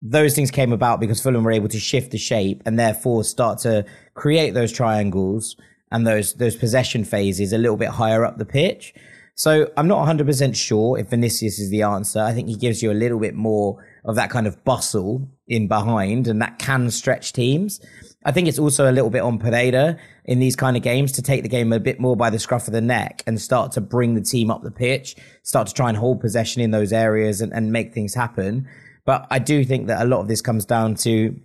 those 0.00 0.36
things 0.36 0.52
came 0.52 0.72
about 0.72 1.00
because 1.00 1.20
Fulham 1.20 1.42
were 1.42 1.50
able 1.50 1.66
to 1.66 1.80
shift 1.80 2.12
the 2.12 2.18
shape 2.18 2.62
and 2.64 2.78
therefore 2.78 3.24
start 3.24 3.58
to 3.60 3.84
create 4.14 4.54
those 4.54 4.70
triangles 4.70 5.56
and 5.90 6.06
those 6.06 6.34
those 6.34 6.54
possession 6.54 7.02
phases 7.02 7.52
a 7.52 7.58
little 7.58 7.76
bit 7.76 7.88
higher 7.88 8.24
up 8.24 8.38
the 8.38 8.44
pitch. 8.44 8.94
So 9.34 9.70
I'm 9.76 9.88
not 9.88 10.06
100% 10.06 10.54
sure 10.54 10.98
if 10.98 11.10
Vinicius 11.10 11.58
is 11.58 11.70
the 11.70 11.82
answer. 11.82 12.20
I 12.20 12.32
think 12.32 12.48
he 12.48 12.56
gives 12.56 12.80
you 12.80 12.92
a 12.92 12.92
little 12.92 13.18
bit 13.18 13.34
more 13.34 13.84
of 14.08 14.16
that 14.16 14.30
kind 14.30 14.46
of 14.46 14.64
bustle 14.64 15.28
in 15.46 15.68
behind 15.68 16.26
and 16.26 16.42
that 16.42 16.58
can 16.58 16.90
stretch 16.90 17.32
teams. 17.32 17.80
I 18.24 18.32
think 18.32 18.48
it's 18.48 18.58
also 18.58 18.90
a 18.90 18.92
little 18.92 19.10
bit 19.10 19.22
on 19.22 19.38
Pereira 19.38 19.96
in 20.24 20.40
these 20.40 20.56
kind 20.56 20.76
of 20.76 20.82
games 20.82 21.12
to 21.12 21.22
take 21.22 21.42
the 21.42 21.48
game 21.48 21.72
a 21.72 21.78
bit 21.78 22.00
more 22.00 22.16
by 22.16 22.30
the 22.30 22.38
scruff 22.38 22.66
of 22.66 22.72
the 22.72 22.80
neck 22.80 23.22
and 23.26 23.40
start 23.40 23.72
to 23.72 23.80
bring 23.80 24.14
the 24.14 24.20
team 24.20 24.50
up 24.50 24.62
the 24.62 24.70
pitch, 24.70 25.14
start 25.44 25.68
to 25.68 25.74
try 25.74 25.88
and 25.88 25.96
hold 25.96 26.20
possession 26.20 26.60
in 26.60 26.72
those 26.72 26.92
areas 26.92 27.40
and, 27.40 27.52
and 27.52 27.70
make 27.70 27.94
things 27.94 28.14
happen. 28.14 28.66
But 29.04 29.26
I 29.30 29.38
do 29.38 29.64
think 29.64 29.86
that 29.86 30.02
a 30.02 30.08
lot 30.08 30.20
of 30.20 30.28
this 30.28 30.42
comes 30.42 30.64
down 30.64 30.96
to 30.96 31.38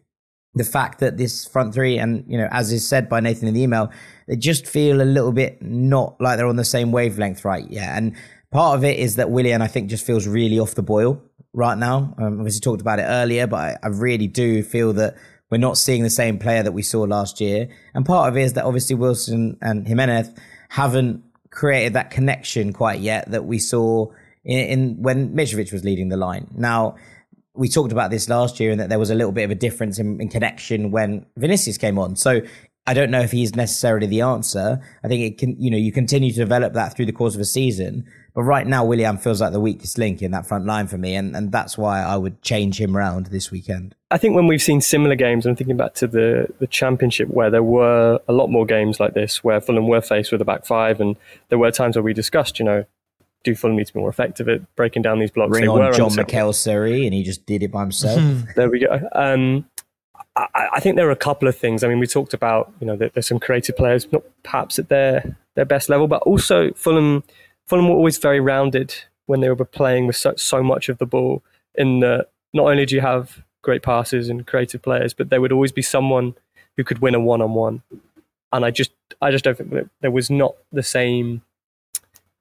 the 0.55 0.63
fact 0.63 0.99
that 0.99 1.17
this 1.17 1.45
front 1.45 1.73
three, 1.73 1.97
and 1.97 2.23
you 2.27 2.37
know, 2.37 2.47
as 2.51 2.71
is 2.71 2.87
said 2.87 3.09
by 3.09 3.19
Nathan 3.19 3.47
in 3.47 3.53
the 3.53 3.61
email, 3.61 3.91
they 4.27 4.35
just 4.35 4.67
feel 4.67 5.01
a 5.01 5.03
little 5.03 5.31
bit 5.31 5.61
not 5.61 6.19
like 6.19 6.37
they're 6.37 6.47
on 6.47 6.55
the 6.55 6.65
same 6.65 6.91
wavelength 6.91 7.43
right 7.45 7.65
yeah 7.69 7.97
and 7.97 8.15
part 8.51 8.77
of 8.77 8.83
it 8.83 8.99
is 8.99 9.15
that 9.15 9.29
willian 9.29 9.61
i 9.61 9.67
think 9.67 9.89
just 9.89 10.05
feels 10.05 10.27
really 10.27 10.59
off 10.59 10.75
the 10.75 10.83
boil 10.83 11.21
right 11.53 11.77
now 11.77 12.13
um, 12.17 12.39
obviously 12.39 12.59
talked 12.59 12.81
about 12.81 12.99
it 12.99 13.03
earlier 13.03 13.47
but 13.47 13.57
I, 13.57 13.77
I 13.83 13.87
really 13.87 14.27
do 14.27 14.63
feel 14.63 14.93
that 14.93 15.15
we're 15.49 15.57
not 15.57 15.77
seeing 15.77 16.03
the 16.03 16.09
same 16.09 16.39
player 16.39 16.63
that 16.63 16.71
we 16.71 16.81
saw 16.81 17.01
last 17.01 17.39
year 17.39 17.69
and 17.93 18.05
part 18.05 18.29
of 18.29 18.37
it 18.37 18.41
is 18.41 18.53
that 18.53 18.65
obviously 18.65 18.95
wilson 18.95 19.57
and 19.61 19.87
jimenez 19.87 20.29
haven't 20.69 21.23
created 21.51 21.93
that 21.93 22.09
connection 22.09 22.73
quite 22.73 22.99
yet 22.99 23.29
that 23.31 23.45
we 23.45 23.59
saw 23.59 24.07
in, 24.43 24.59
in 24.59 25.01
when 25.01 25.35
mitrovic 25.35 25.71
was 25.71 25.83
leading 25.83 26.09
the 26.09 26.17
line 26.17 26.47
now 26.55 26.95
we 27.55 27.69
talked 27.69 27.91
about 27.91 28.09
this 28.09 28.29
last 28.29 28.59
year 28.59 28.71
and 28.71 28.79
that 28.79 28.89
there 28.89 28.99
was 28.99 29.09
a 29.09 29.15
little 29.15 29.31
bit 29.31 29.43
of 29.43 29.51
a 29.51 29.55
difference 29.55 29.99
in, 29.99 30.19
in, 30.19 30.27
connection 30.27 30.91
when 30.91 31.25
Vinicius 31.37 31.77
came 31.77 31.99
on. 31.99 32.15
So 32.15 32.41
I 32.87 32.93
don't 32.93 33.11
know 33.11 33.21
if 33.21 33.31
he's 33.31 33.55
necessarily 33.55 34.07
the 34.07 34.21
answer. 34.21 34.81
I 35.03 35.07
think 35.07 35.21
it 35.21 35.37
can, 35.37 35.61
you 35.61 35.69
know, 35.69 35.77
you 35.77 35.91
continue 35.91 36.31
to 36.31 36.37
develop 36.37 36.73
that 36.73 36.95
through 36.95 37.05
the 37.05 37.13
course 37.13 37.35
of 37.35 37.41
a 37.41 37.45
season. 37.45 38.05
But 38.33 38.43
right 38.43 38.65
now, 38.65 38.83
Willian 38.83 39.17
feels 39.17 39.41
like 39.41 39.51
the 39.51 39.59
weakest 39.59 39.97
link 39.97 40.21
in 40.21 40.31
that 40.31 40.47
front 40.47 40.65
line 40.65 40.87
for 40.87 40.97
me. 40.97 41.15
And, 41.15 41.35
and 41.35 41.51
that's 41.51 41.77
why 41.77 42.01
I 42.01 42.17
would 42.17 42.41
change 42.41 42.81
him 42.81 42.97
around 42.97 43.27
this 43.27 43.51
weekend. 43.51 43.93
I 44.09 44.17
think 44.17 44.35
when 44.35 44.47
we've 44.47 44.61
seen 44.61 44.81
similar 44.81 45.15
games, 45.15 45.45
I'm 45.45 45.55
thinking 45.55 45.77
back 45.77 45.93
to 45.95 46.07
the, 46.07 46.47
the 46.59 46.65
championship 46.65 47.29
where 47.29 47.51
there 47.51 47.63
were 47.63 48.19
a 48.27 48.33
lot 48.33 48.47
more 48.47 48.65
games 48.65 48.99
like 48.99 49.13
this 49.13 49.43
where 49.43 49.61
Fulham 49.61 49.87
were 49.87 50.01
faced 50.01 50.31
with 50.31 50.41
a 50.41 50.45
back 50.45 50.65
five. 50.65 50.99
And 50.99 51.15
there 51.49 51.59
were 51.59 51.69
times 51.69 51.95
where 51.95 52.03
we 52.03 52.13
discussed, 52.13 52.57
you 52.57 52.65
know, 52.65 52.85
do 53.43 53.55
Fulham 53.55 53.77
need 53.77 53.87
to 53.87 53.93
be 53.93 53.99
more 53.99 54.09
effective 54.09 54.49
at 54.49 54.75
breaking 54.75 55.01
down 55.03 55.19
these 55.19 55.31
blocks? 55.31 55.51
Bring 55.51 55.63
they 55.63 55.67
on 55.67 55.93
Jean 55.93 56.09
Michaël 56.09 56.55
Seri, 56.55 57.05
and 57.05 57.13
he 57.13 57.23
just 57.23 57.45
did 57.45 57.61
it 57.61 57.71
by 57.71 57.81
himself. 57.81 58.19
there 58.55 58.69
we 58.69 58.79
go. 58.79 58.99
Um, 59.13 59.65
I, 60.35 60.69
I, 60.73 60.79
think 60.79 60.95
there 60.95 61.07
are 61.07 61.11
a 61.11 61.15
couple 61.15 61.47
of 61.47 61.57
things. 61.57 61.83
I 61.83 61.87
mean, 61.87 61.99
we 61.99 62.07
talked 62.07 62.33
about 62.33 62.71
you 62.79 62.87
know 62.87 62.95
there's 62.95 63.27
some 63.27 63.39
creative 63.39 63.75
players, 63.75 64.11
not 64.11 64.23
perhaps 64.43 64.79
at 64.79 64.89
their 64.89 65.37
their 65.55 65.65
best 65.65 65.89
level, 65.89 66.07
but 66.07 66.21
also 66.23 66.71
Fulham. 66.73 67.23
Fulham 67.67 67.87
were 67.87 67.95
always 67.95 68.17
very 68.17 68.39
rounded 68.39 68.93
when 69.25 69.39
they 69.39 69.49
were 69.49 69.65
playing 69.65 70.07
with 70.07 70.15
so, 70.15 70.33
so 70.35 70.61
much 70.61 70.89
of 70.89 70.97
the 70.97 71.05
ball. 71.05 71.43
In 71.75 72.01
that, 72.01 72.29
not 72.53 72.67
only 72.67 72.85
do 72.85 72.95
you 72.95 73.01
have 73.01 73.43
great 73.61 73.81
passes 73.81 74.29
and 74.29 74.45
creative 74.45 74.81
players, 74.81 75.13
but 75.13 75.29
there 75.29 75.41
would 75.41 75.51
always 75.51 75.71
be 75.71 75.81
someone 75.81 76.35
who 76.77 76.83
could 76.83 76.99
win 76.99 77.15
a 77.15 77.19
one 77.19 77.41
on 77.41 77.53
one. 77.53 77.81
And 78.51 78.65
I 78.65 78.71
just 78.71 78.91
I 79.21 79.31
just 79.31 79.43
don't 79.43 79.57
think 79.57 79.71
that 79.71 79.89
there 80.01 80.11
was 80.11 80.29
not 80.29 80.55
the 80.71 80.83
same 80.83 81.41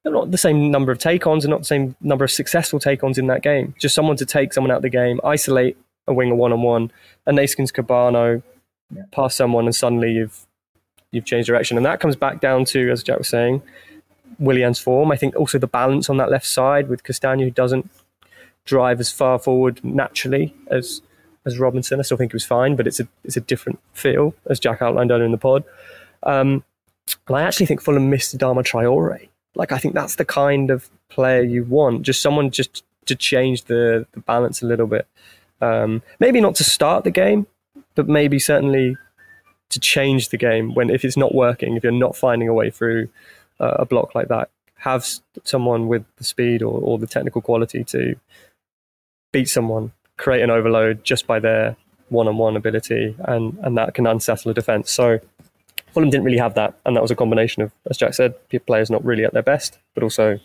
not 0.04 0.30
the 0.30 0.38
same 0.38 0.70
number 0.70 0.90
of 0.90 0.98
take 0.98 1.26
ons 1.26 1.44
and 1.44 1.50
not 1.50 1.60
the 1.60 1.66
same 1.66 1.94
number 2.00 2.24
of 2.24 2.30
successful 2.30 2.80
take 2.80 3.04
ons 3.04 3.18
in 3.18 3.28
that 3.28 3.42
game. 3.42 3.74
Just 3.78 3.94
someone 3.94 4.16
to 4.16 4.26
take 4.26 4.52
someone 4.52 4.70
out 4.70 4.78
of 4.78 4.82
the 4.82 4.90
game, 4.90 5.20
isolate 5.24 5.76
a 6.06 6.12
winger 6.12 6.34
one 6.34 6.52
on 6.52 6.62
one, 6.62 6.90
a 7.26 7.32
Neeskens 7.32 7.72
Kebano, 7.72 8.42
yeah. 8.94 9.02
pass 9.12 9.34
someone, 9.36 9.64
and 9.64 9.74
suddenly 9.74 10.12
you've 10.12 10.46
you've 11.12 11.24
changed 11.24 11.46
direction. 11.46 11.76
And 11.76 11.86
that 11.86 12.00
comes 12.00 12.16
back 12.16 12.40
down 12.40 12.64
to, 12.66 12.90
as 12.90 13.02
Jack 13.02 13.18
was 13.18 13.28
saying, 13.28 13.62
Willian's 14.42 14.78
form. 14.78 15.12
I 15.12 15.16
think 15.16 15.36
also 15.36 15.58
the 15.58 15.66
balance 15.66 16.10
on 16.10 16.16
that 16.18 16.30
left 16.30 16.46
side 16.46 16.88
with 16.88 17.04
Castagna, 17.04 17.44
who 17.44 17.50
doesn't 17.50 17.88
drive 18.64 19.00
as 19.00 19.10
far 19.10 19.38
forward 19.38 19.82
naturally 19.84 20.54
as 20.68 21.02
as 21.44 21.58
Robinson. 21.58 21.98
I 21.98 22.02
still 22.02 22.16
think 22.16 22.32
he 22.32 22.36
was 22.36 22.44
fine, 22.44 22.76
but 22.76 22.86
it's 22.86 23.00
a 23.00 23.08
it's 23.24 23.36
a 23.36 23.40
different 23.40 23.80
feel, 23.92 24.34
as 24.48 24.60
Jack 24.60 24.82
outlined 24.82 25.10
earlier 25.10 25.24
in 25.24 25.32
the 25.32 25.38
pod. 25.38 25.64
Um, 26.22 26.64
and 27.26 27.36
I 27.36 27.42
actually 27.42 27.66
think 27.66 27.80
Fulham 27.80 28.10
missed 28.10 28.36
Adama 28.36 28.62
Traore. 28.62 29.28
Like 29.54 29.72
I 29.72 29.78
think 29.78 29.94
that's 29.94 30.16
the 30.16 30.24
kind 30.24 30.70
of 30.70 30.88
player 31.08 31.42
you 31.42 31.64
want, 31.64 32.02
just 32.02 32.22
someone 32.22 32.50
just 32.50 32.84
to 33.06 33.16
change 33.16 33.64
the, 33.64 34.06
the 34.12 34.20
balance 34.20 34.62
a 34.62 34.66
little 34.66 34.86
bit. 34.86 35.06
Um, 35.60 36.02
maybe 36.20 36.40
not 36.40 36.54
to 36.56 36.64
start 36.64 37.04
the 37.04 37.10
game, 37.10 37.46
but 37.94 38.08
maybe 38.08 38.38
certainly 38.38 38.96
to 39.70 39.80
change 39.80 40.28
the 40.28 40.36
game 40.36 40.74
when 40.74 40.90
if 40.90 41.04
it's 41.04 41.16
not 41.16 41.34
working, 41.34 41.76
if 41.76 41.82
you're 41.82 41.92
not 41.92 42.16
finding 42.16 42.48
a 42.48 42.54
way 42.54 42.70
through 42.70 43.08
a 43.66 43.84
block 43.84 44.14
like 44.14 44.28
that, 44.28 44.50
have 44.76 45.06
someone 45.44 45.88
with 45.88 46.04
the 46.16 46.24
speed 46.24 46.62
or, 46.62 46.80
or 46.80 46.98
the 46.98 47.06
technical 47.06 47.40
quality 47.40 47.84
to 47.84 48.16
beat 49.32 49.48
someone, 49.48 49.92
create 50.16 50.42
an 50.42 50.50
overload 50.50 51.04
just 51.04 51.26
by 51.26 51.38
their 51.38 51.76
one-on-one 52.08 52.56
ability, 52.56 53.16
and 53.20 53.58
and 53.62 53.76
that 53.78 53.94
can 53.94 54.06
unsettle 54.06 54.50
a 54.50 54.54
defense. 54.54 54.90
So 54.90 55.18
Fulham 55.92 56.10
didn't 56.10 56.24
really 56.24 56.38
have 56.38 56.54
that, 56.54 56.74
and 56.84 56.96
that 56.96 57.02
was 57.02 57.10
a 57.10 57.16
combination 57.16 57.62
of, 57.62 57.72
as 57.88 57.96
Jack 57.96 58.14
said, 58.14 58.34
players 58.66 58.90
not 58.90 59.04
really 59.04 59.24
at 59.24 59.32
their 59.32 59.42
best, 59.42 59.78
but 59.94 60.02
also 60.02 60.38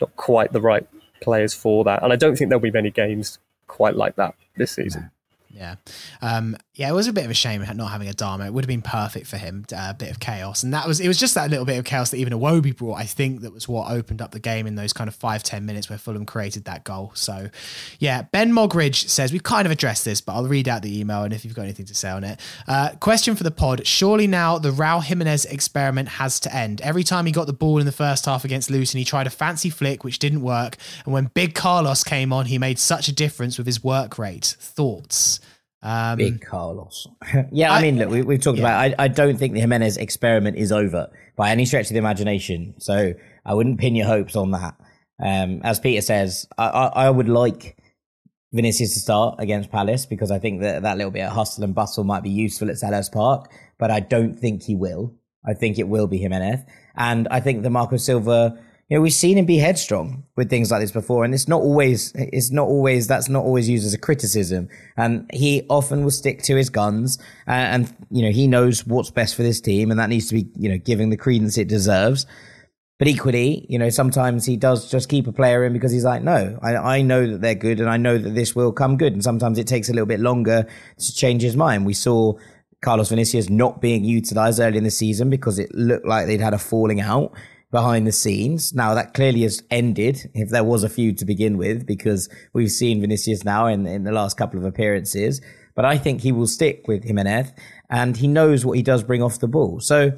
not 0.00 0.14
quite 0.16 0.52
the 0.52 0.60
right 0.60 0.86
players 1.20 1.54
for 1.54 1.84
that. 1.84 2.02
And 2.02 2.12
I 2.12 2.16
don't 2.16 2.36
think 2.36 2.50
there'll 2.50 2.60
be 2.60 2.70
many 2.70 2.90
games 2.90 3.38
quite 3.66 3.96
like 3.96 4.16
that 4.16 4.34
this 4.56 4.72
season. 4.72 5.10
Yeah. 5.50 5.76
Um, 6.22 6.56
yeah, 6.78 6.88
it 6.88 6.92
was 6.92 7.08
a 7.08 7.12
bit 7.12 7.24
of 7.24 7.30
a 7.32 7.34
shame 7.34 7.60
not 7.74 7.90
having 7.90 8.06
a 8.06 8.12
Dharma. 8.12 8.46
It 8.46 8.52
would 8.52 8.62
have 8.62 8.68
been 8.68 8.82
perfect 8.82 9.26
for 9.26 9.36
him, 9.36 9.64
uh, 9.72 9.88
a 9.90 9.94
bit 9.94 10.12
of 10.12 10.20
chaos. 10.20 10.62
And 10.62 10.72
that 10.72 10.86
was, 10.86 11.00
it 11.00 11.08
was 11.08 11.18
just 11.18 11.34
that 11.34 11.50
little 11.50 11.64
bit 11.64 11.76
of 11.76 11.84
chaos 11.84 12.10
that 12.10 12.18
even 12.18 12.32
Iwobi 12.32 12.76
brought, 12.76 12.94
I 13.00 13.04
think, 13.04 13.40
that 13.40 13.52
was 13.52 13.66
what 13.66 13.90
opened 13.90 14.22
up 14.22 14.30
the 14.30 14.38
game 14.38 14.64
in 14.64 14.76
those 14.76 14.92
kind 14.92 15.08
of 15.08 15.14
five 15.16 15.42
ten 15.42 15.66
minutes 15.66 15.90
where 15.90 15.98
Fulham 15.98 16.24
created 16.24 16.66
that 16.66 16.84
goal. 16.84 17.10
So, 17.14 17.50
yeah, 17.98 18.22
Ben 18.22 18.52
Mogridge 18.52 19.08
says, 19.08 19.32
we've 19.32 19.42
kind 19.42 19.66
of 19.66 19.72
addressed 19.72 20.04
this, 20.04 20.20
but 20.20 20.34
I'll 20.34 20.46
read 20.46 20.68
out 20.68 20.82
the 20.82 21.00
email 21.00 21.24
and 21.24 21.34
if 21.34 21.44
you've 21.44 21.52
got 21.52 21.62
anything 21.62 21.86
to 21.86 21.96
say 21.96 22.10
on 22.10 22.22
it. 22.22 22.38
Uh, 22.68 22.90
question 23.00 23.34
for 23.34 23.42
the 23.42 23.50
pod 23.50 23.84
Surely 23.84 24.28
now 24.28 24.56
the 24.56 24.70
Raul 24.70 25.02
Jimenez 25.02 25.46
experiment 25.46 26.08
has 26.08 26.38
to 26.40 26.54
end. 26.54 26.80
Every 26.82 27.02
time 27.02 27.26
he 27.26 27.32
got 27.32 27.48
the 27.48 27.52
ball 27.52 27.78
in 27.80 27.86
the 27.86 27.92
first 27.92 28.24
half 28.24 28.44
against 28.44 28.70
Luton, 28.70 28.98
he 28.98 29.04
tried 29.04 29.26
a 29.26 29.30
fancy 29.30 29.68
flick, 29.68 30.04
which 30.04 30.20
didn't 30.20 30.42
work. 30.42 30.76
And 31.04 31.12
when 31.12 31.24
Big 31.34 31.56
Carlos 31.56 32.04
came 32.04 32.32
on, 32.32 32.46
he 32.46 32.56
made 32.56 32.78
such 32.78 33.08
a 33.08 33.12
difference 33.12 33.58
with 33.58 33.66
his 33.66 33.82
work 33.82 34.16
rate. 34.16 34.54
Thoughts? 34.60 35.40
Um, 35.82 36.18
Big 36.18 36.40
Carlos. 36.40 37.06
yeah, 37.52 37.72
I, 37.72 37.78
I, 37.78 37.82
mean, 37.82 37.98
look, 37.98 38.10
we, 38.10 38.34
have 38.34 38.42
talked 38.42 38.58
yeah. 38.58 38.64
about. 38.64 39.00
I, 39.00 39.04
I 39.04 39.08
don't 39.08 39.36
think 39.36 39.54
the 39.54 39.60
Jimenez 39.60 39.96
experiment 39.96 40.56
is 40.56 40.72
over 40.72 41.10
by 41.36 41.50
any 41.50 41.64
stretch 41.64 41.86
of 41.86 41.92
the 41.92 41.98
imagination. 41.98 42.74
So 42.78 43.14
I 43.44 43.54
wouldn't 43.54 43.78
pin 43.78 43.94
your 43.94 44.06
hopes 44.06 44.34
on 44.36 44.50
that. 44.52 44.74
Um, 45.20 45.60
as 45.64 45.80
Peter 45.80 46.02
says, 46.02 46.46
I, 46.58 46.66
I, 46.66 47.10
would 47.10 47.28
like 47.28 47.76
Vinicius 48.52 48.94
to 48.94 49.00
start 49.00 49.36
against 49.40 49.70
Palace 49.70 50.06
because 50.06 50.30
I 50.30 50.38
think 50.38 50.60
that 50.60 50.82
that 50.82 50.96
little 50.96 51.10
bit 51.10 51.22
of 51.22 51.32
hustle 51.32 51.64
and 51.64 51.74
bustle 51.74 52.04
might 52.04 52.22
be 52.22 52.30
useful 52.30 52.70
at 52.70 52.76
Selhurst 52.76 53.12
Park, 53.12 53.50
but 53.78 53.90
I 53.90 53.98
don't 53.98 54.38
think 54.38 54.62
he 54.62 54.76
will. 54.76 55.14
I 55.44 55.54
think 55.54 55.78
it 55.78 55.88
will 55.88 56.06
be 56.06 56.18
Jimenez, 56.18 56.60
and 56.96 57.26
I 57.30 57.40
think 57.40 57.62
the 57.62 57.70
Marco 57.70 57.96
Silva 57.96 58.60
you 58.88 58.96
know, 58.96 59.02
we've 59.02 59.12
seen 59.12 59.36
him 59.36 59.44
be 59.44 59.58
headstrong 59.58 60.24
with 60.34 60.48
things 60.48 60.70
like 60.70 60.80
this 60.80 60.92
before, 60.92 61.22
and 61.24 61.34
it's 61.34 61.46
not 61.46 61.60
always, 61.60 62.10
it's 62.14 62.50
not 62.50 62.68
always, 62.68 63.06
that's 63.06 63.28
not 63.28 63.44
always 63.44 63.68
used 63.68 63.84
as 63.84 63.92
a 63.92 63.98
criticism. 63.98 64.68
And 64.96 65.28
he 65.32 65.66
often 65.68 66.04
will 66.04 66.10
stick 66.10 66.42
to 66.44 66.56
his 66.56 66.70
guns, 66.70 67.18
and, 67.46 67.84
and 67.84 67.96
you 68.10 68.22
know, 68.22 68.30
he 68.30 68.46
knows 68.46 68.86
what's 68.86 69.10
best 69.10 69.34
for 69.34 69.42
this 69.42 69.60
team, 69.60 69.90
and 69.90 70.00
that 70.00 70.08
needs 70.08 70.28
to 70.28 70.36
be, 70.36 70.48
you 70.56 70.70
know, 70.70 70.78
giving 70.78 71.10
the 71.10 71.18
credence 71.18 71.58
it 71.58 71.68
deserves. 71.68 72.24
But 72.98 73.08
equally, 73.08 73.66
you 73.68 73.78
know, 73.78 73.90
sometimes 73.90 74.46
he 74.46 74.56
does 74.56 74.90
just 74.90 75.10
keep 75.10 75.26
a 75.26 75.32
player 75.32 75.64
in 75.64 75.72
because 75.74 75.92
he's 75.92 76.04
like, 76.04 76.22
no, 76.22 76.58
I, 76.62 76.76
I 76.76 77.02
know 77.02 77.26
that 77.26 77.42
they're 77.42 77.54
good, 77.54 77.80
and 77.80 77.90
I 77.90 77.98
know 77.98 78.16
that 78.16 78.30
this 78.30 78.56
will 78.56 78.72
come 78.72 78.96
good. 78.96 79.12
And 79.12 79.22
sometimes 79.22 79.58
it 79.58 79.66
takes 79.66 79.90
a 79.90 79.92
little 79.92 80.06
bit 80.06 80.18
longer 80.18 80.66
to 80.96 81.14
change 81.14 81.42
his 81.42 81.56
mind. 81.56 81.84
We 81.84 81.94
saw 81.94 82.38
Carlos 82.80 83.10
Vinicius 83.10 83.50
not 83.50 83.82
being 83.82 84.02
utilized 84.02 84.60
early 84.60 84.78
in 84.78 84.84
the 84.84 84.90
season 84.90 85.28
because 85.28 85.58
it 85.58 85.74
looked 85.74 86.06
like 86.06 86.26
they'd 86.26 86.40
had 86.40 86.54
a 86.54 86.58
falling 86.58 87.02
out 87.02 87.32
behind 87.70 88.06
the 88.06 88.12
scenes. 88.12 88.72
Now 88.74 88.94
that 88.94 89.14
clearly 89.14 89.42
has 89.42 89.62
ended, 89.70 90.30
if 90.34 90.48
there 90.50 90.64
was 90.64 90.84
a 90.84 90.88
feud 90.88 91.18
to 91.18 91.24
begin 91.24 91.58
with, 91.58 91.86
because 91.86 92.28
we've 92.52 92.70
seen 92.70 93.00
Vinicius 93.00 93.44
now 93.44 93.66
in, 93.66 93.86
in 93.86 94.04
the 94.04 94.12
last 94.12 94.36
couple 94.36 94.58
of 94.58 94.64
appearances. 94.64 95.40
But 95.74 95.84
I 95.84 95.96
think 95.96 96.22
he 96.22 96.32
will 96.32 96.46
stick 96.46 96.88
with 96.88 97.04
Jimenez 97.04 97.52
and 97.88 98.16
he 98.16 98.26
knows 98.26 98.64
what 98.64 98.76
he 98.76 98.82
does 98.82 99.04
bring 99.04 99.22
off 99.22 99.38
the 99.38 99.48
ball. 99.48 99.80
So 99.80 100.12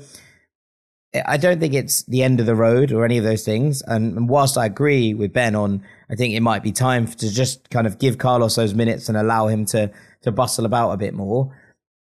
I 1.27 1.37
don't 1.37 1.59
think 1.59 1.75
it's 1.75 2.05
the 2.05 2.23
end 2.23 2.39
of 2.39 2.47
the 2.47 2.55
road 2.55 2.93
or 2.93 3.05
any 3.05 3.19
of 3.19 3.25
those 3.25 3.45
things. 3.45 3.83
And, 3.83 4.29
whilst 4.29 4.57
I 4.57 4.67
agree 4.67 5.13
with 5.13 5.33
Ben 5.33 5.57
on, 5.57 5.83
I 6.09 6.15
think 6.15 6.35
it 6.35 6.41
might 6.41 6.63
be 6.63 6.73
time 6.73 7.07
to 7.07 7.31
just 7.31 7.69
kind 7.71 7.87
of 7.87 7.99
give 7.99 8.19
Carlos 8.19 8.55
those 8.55 8.75
minutes 8.75 9.09
and 9.09 9.19
allow 9.19 9.49
him 9.49 9.67
to, 9.67 9.91
to 10.23 10.33
bustle 10.33 10.65
about 10.65 10.93
a 10.93 10.97
bit 10.97 11.15
more. 11.15 11.55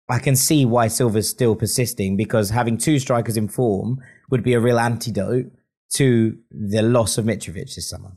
I 0.10 0.20
can 0.20 0.36
see 0.36 0.66
why 0.66 0.88
Silva's 0.88 1.30
still 1.30 1.56
persisting 1.56 2.16
because 2.16 2.50
having 2.50 2.78
two 2.78 2.98
strikers 2.98 3.38
in 3.38 3.50
form 3.50 4.02
would 4.30 4.44
be 4.44 4.54
a 4.54 4.60
real 4.60 4.80
antidote 4.80 5.52
to 5.96 6.38
the 6.52 6.82
loss 6.82 7.18
of 7.18 7.26
Mitrovic 7.26 7.76
this 7.76 7.90
summer. 7.90 8.14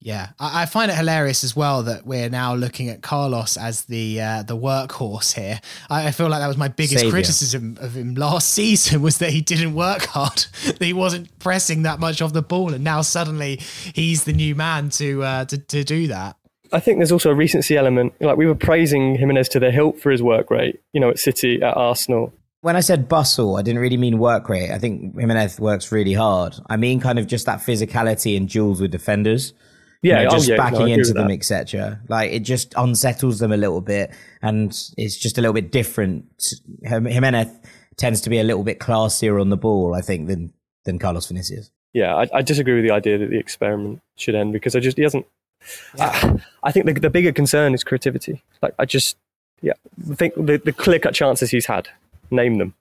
Yeah, 0.00 0.30
I, 0.38 0.62
I, 0.62 0.66
find 0.66 0.92
it 0.92 0.96
hilarious 0.96 1.42
as 1.42 1.56
well 1.56 1.82
that 1.82 2.06
we're 2.06 2.30
now 2.30 2.54
looking 2.54 2.88
at 2.88 3.02
Carlos 3.02 3.56
as 3.56 3.86
the 3.86 4.20
uh, 4.20 4.42
the 4.44 4.56
workhorse 4.56 5.34
here. 5.34 5.60
I, 5.90 6.06
I, 6.06 6.10
feel 6.12 6.28
like 6.28 6.40
that 6.40 6.46
was 6.46 6.56
my 6.56 6.68
biggest 6.68 7.00
Savior. 7.00 7.10
criticism 7.10 7.76
of 7.80 7.96
him 7.96 8.14
last 8.14 8.48
season 8.52 9.02
was 9.02 9.18
that 9.18 9.30
he 9.30 9.40
didn't 9.40 9.74
work 9.74 10.04
hard, 10.04 10.46
that 10.64 10.80
he 10.80 10.92
wasn't 10.92 11.36
pressing 11.40 11.82
that 11.82 11.98
much 11.98 12.22
off 12.22 12.32
the 12.32 12.42
ball, 12.42 12.74
and 12.74 12.84
now 12.84 13.02
suddenly 13.02 13.56
he's 13.92 14.22
the 14.22 14.32
new 14.32 14.54
man 14.54 14.90
to 14.90 15.24
uh, 15.24 15.44
to, 15.46 15.58
to 15.58 15.82
do 15.82 16.06
that. 16.06 16.36
I 16.72 16.78
think 16.78 16.98
there's 16.98 17.12
also 17.12 17.30
a 17.30 17.34
recency 17.34 17.76
element. 17.76 18.14
Like 18.20 18.36
we 18.36 18.46
were 18.46 18.54
praising 18.54 19.16
Jimenez 19.16 19.48
to 19.50 19.60
the 19.60 19.72
hilt 19.72 19.98
for 19.98 20.10
his 20.10 20.22
work 20.22 20.48
rate, 20.50 20.80
you 20.92 21.00
know, 21.00 21.10
at 21.10 21.18
City, 21.18 21.60
at 21.60 21.76
Arsenal. 21.76 22.32
When 22.60 22.74
I 22.74 22.80
said 22.80 23.08
bustle, 23.08 23.56
I 23.56 23.62
didn't 23.62 23.80
really 23.80 23.96
mean 23.96 24.18
work 24.18 24.48
rate. 24.48 24.72
I 24.72 24.78
think 24.78 25.18
Jimenez 25.18 25.60
works 25.60 25.92
really 25.92 26.14
hard. 26.14 26.56
I 26.68 26.76
mean 26.76 27.00
kind 27.00 27.18
of 27.18 27.26
just 27.26 27.46
that 27.46 27.60
physicality 27.60 28.36
and 28.36 28.48
duels 28.48 28.80
with 28.80 28.90
defenders 28.90 29.52
yeah, 30.02 30.18
you 30.18 30.24
know, 30.24 30.30
oh, 30.30 30.34
just 30.34 30.48
oh, 30.48 30.52
yeah, 30.52 30.56
backing 30.58 30.86
no, 30.86 30.92
into 30.92 31.12
them, 31.12 31.30
etc. 31.30 32.00
Like 32.08 32.30
it 32.30 32.40
just 32.40 32.72
unsettles 32.76 33.40
them 33.40 33.50
a 33.50 33.56
little 33.56 33.80
bit, 33.80 34.12
and 34.42 34.68
it's 34.96 35.16
just 35.16 35.38
a 35.38 35.40
little 35.40 35.54
bit 35.54 35.72
different. 35.72 36.26
Jimenez 36.82 37.48
tends 37.96 38.20
to 38.22 38.30
be 38.30 38.38
a 38.38 38.44
little 38.44 38.62
bit 38.62 38.78
classier 38.78 39.40
on 39.40 39.48
the 39.48 39.56
ball, 39.56 39.94
I 39.94 40.00
think, 40.00 40.28
than 40.28 40.52
than 40.84 40.98
Carlos 40.98 41.26
Vinicius. 41.26 41.72
Yeah, 41.92 42.14
I, 42.14 42.28
I 42.32 42.42
disagree 42.42 42.74
with 42.74 42.84
the 42.84 42.92
idea 42.92 43.18
that 43.18 43.30
the 43.30 43.38
experiment 43.38 44.00
should 44.16 44.36
end 44.36 44.52
because 44.52 44.76
I 44.76 44.80
just 44.80 44.96
he 44.96 45.02
hasn't. 45.02 45.26
Yeah. 45.96 46.10
I, 46.62 46.68
I, 46.68 46.72
think 46.72 46.86
the, 46.86 46.92
the 46.92 47.10
bigger 47.10 47.32
concern 47.32 47.74
is 47.74 47.82
creativity. 47.82 48.44
Like 48.62 48.74
I 48.78 48.84
just, 48.84 49.16
yeah, 49.60 49.72
think 50.14 50.34
the, 50.36 50.60
the 50.64 50.72
clear 50.72 51.00
cut 51.00 51.14
chances 51.14 51.50
he's 51.50 51.66
had, 51.66 51.88
name 52.30 52.58
them. 52.58 52.74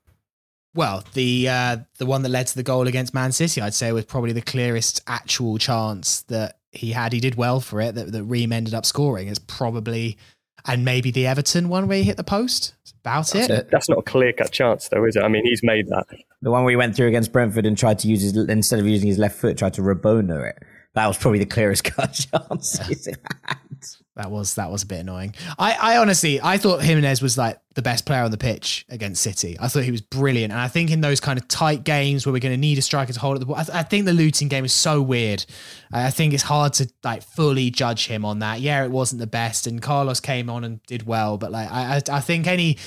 Well, 0.74 1.04
the 1.14 1.50
uh, 1.50 1.78
the 1.98 2.06
one 2.06 2.22
that 2.22 2.30
led 2.30 2.48
to 2.48 2.56
the 2.56 2.64
goal 2.64 2.88
against 2.88 3.14
Man 3.14 3.32
City, 3.32 3.62
I'd 3.62 3.74
say, 3.74 3.92
was 3.92 4.06
probably 4.06 4.32
the 4.32 4.42
clearest 4.42 5.02
actual 5.08 5.58
chance 5.58 6.22
that 6.24 6.60
he 6.72 6.92
had. 6.92 7.14
He 7.14 7.20
did 7.20 7.36
well 7.36 7.60
for 7.60 7.82
it. 7.82 7.96
That 7.96 8.12
that 8.12 8.24
Ream 8.24 8.52
ended 8.52 8.74
up 8.74 8.86
scoring 8.86 9.28
is 9.28 9.40
probably, 9.40 10.18
and 10.66 10.86
maybe 10.86 11.10
the 11.10 11.26
Everton 11.26 11.70
one 11.70 11.88
where 11.88 11.98
he 11.98 12.04
hit 12.04 12.18
the 12.18 12.24
post. 12.24 12.76
That's 12.84 12.92
about 12.92 13.28
That's 13.28 13.50
it. 13.50 13.60
it. 13.60 13.72
That's 13.72 13.90
not 13.90 13.98
a 13.98 14.04
clear 14.04 14.34
cut 14.34 14.52
chance, 14.52 14.88
though, 14.90 15.04
is 15.06 15.16
it? 15.16 15.24
I 15.24 15.30
mean, 15.30 15.46
he's 15.46 15.64
made 15.64 15.88
that. 15.88 16.06
The 16.44 16.52
one 16.52 16.64
where 16.64 16.72
he 16.72 16.78
went 16.78 16.96
through 16.96 17.08
against 17.08 17.32
Brentford 17.32 17.66
and 17.66 17.76
tried 17.76 17.98
to 18.00 18.08
use 18.08 18.22
his 18.22 18.38
instead 18.38 18.80
of 18.80 18.86
using 18.86 19.08
his 19.08 19.18
left 19.18 19.40
foot, 19.40 19.58
tried 19.58 19.74
to 19.76 19.82
Rabona 19.82 20.52
it. 20.52 20.62
That 20.94 21.08
was 21.08 21.18
probably 21.18 21.40
the 21.40 21.46
clearest 21.48 21.84
cut 21.96 22.14
chance 22.14 22.80
he's 22.88 23.06
had. 23.08 23.58
That 24.18 24.32
was 24.32 24.56
that 24.56 24.72
was 24.72 24.82
a 24.82 24.88
bit 24.88 25.02
annoying. 25.02 25.36
I, 25.60 25.74
I 25.80 25.98
honestly 25.98 26.42
I 26.42 26.58
thought 26.58 26.82
Jimenez 26.82 27.22
was 27.22 27.38
like 27.38 27.60
the 27.76 27.84
best 27.84 28.08
player 28.08 28.24
on 28.24 28.32
the 28.32 28.38
pitch 28.38 28.84
against 28.90 29.22
City. 29.22 29.56
I 29.60 29.68
thought 29.68 29.84
he 29.84 29.92
was 29.92 30.02
brilliant, 30.02 30.52
and 30.52 30.60
I 30.60 30.68
think 30.68 30.90
in 30.90 31.02
those 31.02 31.20
kind 31.20 31.38
of 31.38 31.48
tight 31.48 31.84
games 31.84 32.26
where 32.26 32.34
we're 32.34 32.40
going 32.40 32.56
to 32.56 32.60
need 32.60 32.80
a 32.80 32.82
striker 32.82 33.14
to 33.14 33.20
hold 33.20 33.36
at 33.36 33.42
the 33.42 33.46
ball, 33.46 33.58
I, 33.58 33.64
th- 33.64 33.78
I, 33.78 33.84
think 33.84 34.06
the 34.06 34.14
Luton 34.14 34.48
game 34.48 34.66
is 34.66 34.74
so 34.74 35.04
weird. 35.04 35.46
I 35.94 36.10
think 36.10 36.34
it's 36.34 36.42
hard 36.42 36.74
to 36.74 36.90
like 37.04 37.22
fully 37.22 37.70
judge 37.70 38.08
him 38.08 38.26
on 38.26 38.40
that. 38.40 38.60
Yeah, 38.60 38.84
it 38.84 38.90
wasn't 38.90 39.20
the 39.20 39.28
best, 39.28 39.68
and 39.68 39.80
Carlos 39.84 40.20
came 40.20 40.50
on 40.50 40.64
and 40.64 40.82
did 40.88 41.06
well, 41.06 41.38
but 41.38 41.52
like 41.52 41.72
I 41.72 41.98
I, 41.98 42.02
I 42.18 42.20
think 42.20 42.48
any 42.48 42.80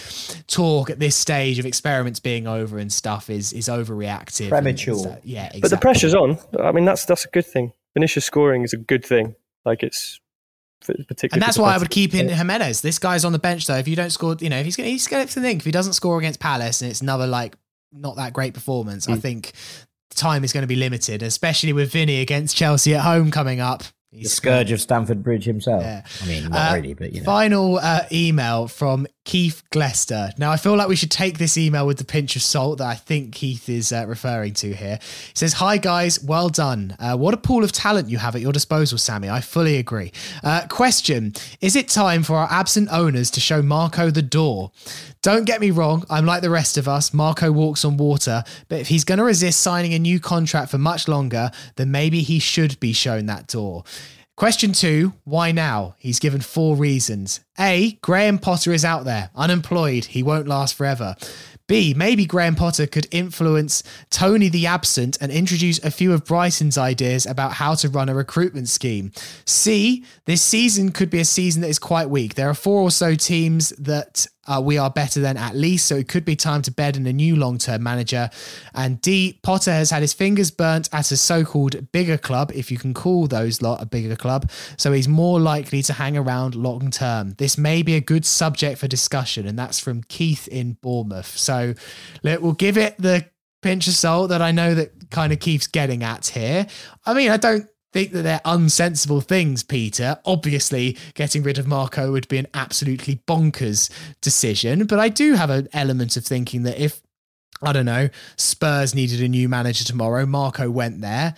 talk 0.49 0.91
at 0.91 0.99
this 0.99 1.15
stage 1.15 1.61
of 1.61 1.65
experiments 1.65 2.19
being 2.19 2.49
over 2.49 2.77
and 2.77 2.93
stuff 2.93 3.31
is 3.31 3.53
is 3.53 3.69
overreactive, 3.69 4.49
premature. 4.49 4.97
And, 4.97 5.07
and, 5.07 5.15
uh, 5.15 5.21
yeah, 5.23 5.45
exactly. 5.45 5.61
but 5.61 5.71
the 5.71 5.77
pressure's 5.77 6.15
on. 6.15 6.39
I 6.59 6.73
mean, 6.73 6.85
that's 6.85 7.05
that's 7.05 7.25
a 7.25 7.29
good 7.29 7.47
thing. 7.47 7.73
Vinicius 7.95 8.25
scoring 8.25 8.65
is 8.65 8.73
a 8.73 8.79
good 8.79 9.05
thing. 9.05 9.37
Like 9.65 9.85
it's 9.85 10.19
particularly. 10.81 11.31
And 11.33 11.43
that's 11.43 11.59
why 11.59 11.75
I 11.75 11.79
would 11.79 11.91
keep 11.91 12.15
in 12.15 12.29
Jimenez. 12.29 12.81
This 12.81 12.99
guy's 12.99 13.25
on 13.25 13.33
the 13.33 13.39
bench 13.39 13.67
though. 13.67 13.77
If 13.77 13.89
you 13.89 13.97
don't 13.97 14.11
score, 14.11 14.37
you 14.41 14.49
know, 14.49 14.59
if 14.59 14.65
he's 14.65 14.77
gonna, 14.77 14.89
he's 14.89 15.07
gonna 15.07 15.27
to 15.27 15.41
think 15.41 15.61
if 15.61 15.65
he 15.65 15.71
doesn't 15.71 15.95
score 15.95 16.19
against 16.19 16.41
Palace 16.41 16.83
and 16.83 16.91
it's 16.91 17.01
another 17.01 17.27
like 17.27 17.57
not 17.93 18.17
that 18.17 18.33
great 18.33 18.55
performance, 18.55 19.07
mm. 19.07 19.15
I 19.15 19.17
think 19.17 19.53
time 20.15 20.45
is 20.45 20.53
going 20.53 20.63
to 20.63 20.69
be 20.69 20.77
limited, 20.77 21.23
especially 21.23 21.73
with 21.73 21.93
Vinny 21.93 22.21
against 22.21 22.57
Chelsea 22.57 22.95
at 22.95 23.03
home 23.03 23.31
coming 23.31 23.61
up. 23.61 23.85
He's 24.11 24.25
the 24.25 24.31
scourge 24.31 24.73
of 24.73 24.81
Stamford 24.81 25.23
Bridge 25.23 25.45
himself. 25.45 25.83
Yeah. 25.83 26.05
I 26.21 26.27
mean, 26.27 26.49
not 26.49 26.73
uh, 26.73 26.75
really, 26.75 26.95
but 26.95 27.13
you 27.13 27.21
know. 27.21 27.27
Final 27.27 27.79
uh, 27.79 28.03
email 28.11 28.67
from 28.67 29.07
Keith 29.25 29.63
Glester. 29.71 30.37
Now, 30.39 30.51
I 30.51 30.57
feel 30.57 30.77
like 30.77 30.89
we 30.89 30.97
should 30.97 31.11
take 31.11 31.39
this 31.39 31.59
email 31.59 31.87
with 31.87 31.99
the 31.99 32.05
pinch 32.05 32.37
of 32.37 32.43
salt 32.43 32.79
that 32.79 32.87
I 32.87 32.95
think 32.95 33.35
Keith 33.35 33.69
is 33.69 33.93
uh, 33.93 34.05
referring 34.09 34.55
to 34.55 34.73
here. 34.73 34.99
He 35.01 35.33
says, 35.35 35.55
Hi, 35.55 35.77
guys. 35.77 36.23
Well 36.23 36.49
done. 36.49 36.97
Uh, 36.99 37.17
what 37.17 37.35
a 37.35 37.37
pool 37.37 37.63
of 37.63 37.71
talent 37.71 38.09
you 38.09 38.19
have 38.19 38.35
at 38.35 38.41
your 38.41 38.53
disposal, 38.53 38.99
Sammy. 38.99 39.29
I 39.29 39.41
fully 39.41 39.77
agree. 39.77 40.13
Uh, 40.43 40.67
question 40.69 41.35
Is 41.61 41.77
it 41.77 41.89
time 41.89 42.23
for 42.23 42.37
our 42.37 42.49
absent 42.51 42.89
owners 42.91 43.31
to 43.33 43.41
show 43.41 43.63
Marco 43.63 44.11
the 44.11 44.23
door? 44.23 44.73
Don't 45.23 45.45
get 45.45 45.61
me 45.61 45.71
wrong, 45.71 46.05
I'm 46.09 46.25
like 46.25 46.41
the 46.41 46.49
rest 46.49 46.79
of 46.79 46.89
us. 46.89 47.13
Marco 47.13 47.53
walks 47.53 47.85
on 47.85 47.99
water, 47.99 48.43
but 48.69 48.81
if 48.81 48.89
he's 48.89 49.05
going 49.05 49.19
to 49.19 49.25
resist 49.25 49.61
signing 49.61 49.93
a 49.93 49.99
new 49.99 50.19
contract 50.19 50.71
for 50.71 50.79
much 50.79 51.09
longer, 51.09 51.51
then 51.77 51.91
maybe 51.91 52.23
he 52.23 52.39
should 52.39 52.81
be 52.81 52.95
shown 52.95 53.27
that 53.27 53.47
door. 53.47 53.85
Question 54.41 54.73
two, 54.73 55.13
why 55.25 55.53
now? 55.53 55.97
He's 55.99 56.19
given 56.19 56.41
four 56.41 56.75
reasons. 56.75 57.41
A, 57.59 57.99
Graham 58.01 58.39
Potter 58.39 58.73
is 58.73 58.87
out 58.87 59.05
there, 59.05 59.29
unemployed, 59.37 60.07
he 60.07 60.23
won't 60.23 60.49
last 60.49 60.77
forever. 60.77 61.15
B, 61.67 61.93
maybe 61.93 62.25
Graham 62.25 62.55
Potter 62.55 62.87
could 62.87 63.07
influence 63.11 63.83
Tony 64.09 64.49
the 64.49 64.65
absent 64.67 65.19
and 65.21 65.31
introduce 65.31 65.79
a 65.85 65.91
few 65.91 66.15
of 66.15 66.25
Brighton's 66.25 66.79
ideas 66.79 67.27
about 67.27 67.53
how 67.53 67.75
to 67.75 67.91
run 67.91 68.09
a 68.09 68.15
recruitment 68.15 68.71
scheme. 68.71 69.13
C, 69.45 70.07
this 70.25 70.41
season 70.41 70.91
could 70.91 71.11
be 71.11 71.21
a 71.21 71.25
season 71.27 71.61
that 71.61 71.69
is 71.69 71.79
quite 71.79 72.09
weak. 72.09 72.35
There 72.35 72.49
are 72.49 72.55
four 72.55 72.81
or 72.81 72.91
so 72.91 73.15
teams 73.15 73.75
that 73.77 74.27
uh, 74.51 74.61
we 74.61 74.77
are 74.77 74.91
better 74.91 75.21
than 75.21 75.37
at 75.37 75.55
least, 75.55 75.87
so 75.87 75.97
it 75.97 76.09
could 76.09 76.25
be 76.25 76.35
time 76.35 76.63
to 76.63 76.71
bed 76.71 76.97
in 76.97 77.07
a 77.07 77.13
new 77.13 77.37
long 77.37 77.57
term 77.57 77.83
manager. 77.83 78.29
And 78.75 79.01
D, 79.01 79.39
Potter 79.43 79.71
has 79.71 79.91
had 79.91 80.03
his 80.03 80.13
fingers 80.13 80.51
burnt 80.51 80.89
at 80.93 81.11
a 81.13 81.17
so 81.17 81.45
called 81.45 81.93
bigger 81.93 82.19
club, 82.19 82.51
if 82.55 82.71
you 82.71 82.79
can 82.79 82.93
call 82.93 83.27
those 83.27 83.63
lot 83.63 83.81
a 83.81 83.87
bigger 83.87 84.17
club, 84.17 84.51
so 84.77 84.93
he's 84.93 85.09
more 85.09 85.39
likely 85.39 85.83
to 85.83 85.93
hang 85.93 86.17
around 86.17 86.55
long 86.55 86.91
term. 86.91 87.35
This 87.39 87.57
may 87.57 87.83
be 87.83 87.95
a 87.95 88.01
good 88.01 88.27
subject 88.27 88.79
for 88.79 88.89
discussion, 88.89 89.47
and 89.47 89.59
that's 89.59 89.79
from 89.79 90.03
Keith 90.03 90.49
in 90.49 90.73
Bournemouth. 90.83 91.37
So 91.39 91.75
we'll 92.25 92.53
give 92.53 92.77
it 92.77 92.97
the 92.99 93.27
pinch 93.63 93.87
of 93.87 93.95
salt 93.95 94.31
that 94.31 94.43
I 94.43 94.53
know 94.53 94.75
that 94.75 95.11
kind 95.11 95.33
of 95.33 95.39
Keith's 95.39 95.67
getting 95.67 96.03
at 96.03 96.27
here. 96.29 96.67
I 97.05 97.15
mean, 97.15 97.31
I 97.31 97.37
don't 97.37 97.67
think 97.93 98.13
that 98.13 98.23
they're 98.23 98.41
unsensible 98.45 99.23
things, 99.23 99.63
Peter. 99.63 100.19
Obviously, 100.25 100.97
getting 101.15 101.43
rid 101.43 101.59
of 101.59 101.67
Marco 101.67 102.13
would 102.13 102.29
be 102.29 102.39
an 102.39 102.47
absolutely 102.55 103.21
bonkers 103.27 103.91
decision, 104.21 104.87
but 104.87 104.99
I 104.99 105.09
do 105.09 105.35
have 105.35 105.51
an 105.51 105.69
element 105.73 106.17
of 106.17 106.25
thinking 106.25 106.63
that 106.65 106.83
if, 106.83 107.01
I 107.63 107.73
don't 107.73 107.87
know, 107.87 108.09
Spurs 108.37 108.95
needed 108.95 109.21
a 109.21 109.29
new 109.29 109.49
manager 109.49 109.85
tomorrow, 109.85 110.27
Marco 110.27 110.71
went 110.71 111.01
there. 111.01 111.35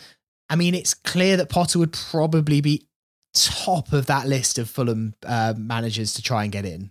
I 0.51 0.57
mean, 0.57 0.75
it's 0.75 0.95
clear 0.95 1.37
that 1.39 1.49
Potter 1.49 1.79
would 1.79 1.93
probably 1.93 2.61
be 2.61 2.87
top 3.35 3.93
of 3.93 4.07
that 4.07 4.27
list 4.27 4.59
of 4.59 4.69
Fulham 4.69 5.15
uh, 5.25 5.55
managers 5.57 6.13
to 6.15 6.23
try 6.23 6.43
and 6.45 6.53
get 6.53 6.67
in. 6.67 6.91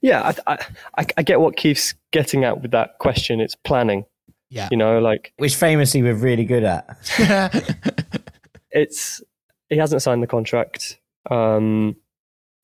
Yeah, 0.00 0.32
I, 0.46 0.58
I, 0.96 1.06
I 1.16 1.22
get 1.22 1.40
what 1.40 1.56
Keith's 1.56 1.94
getting 2.12 2.44
at 2.44 2.62
with 2.62 2.70
that 2.70 2.98
question. 2.98 3.40
It's 3.40 3.54
planning. 3.54 4.06
Yeah. 4.48 4.68
You 4.70 4.76
know, 4.76 5.00
like. 5.00 5.32
Which 5.38 5.56
famously 5.56 6.02
we're 6.02 6.14
really 6.14 6.44
good 6.44 6.64
at. 6.64 8.22
it's 8.74 9.22
he 9.70 9.76
hasn't 9.76 10.02
signed 10.02 10.22
the 10.22 10.26
contract. 10.26 10.98
Um, 11.30 11.96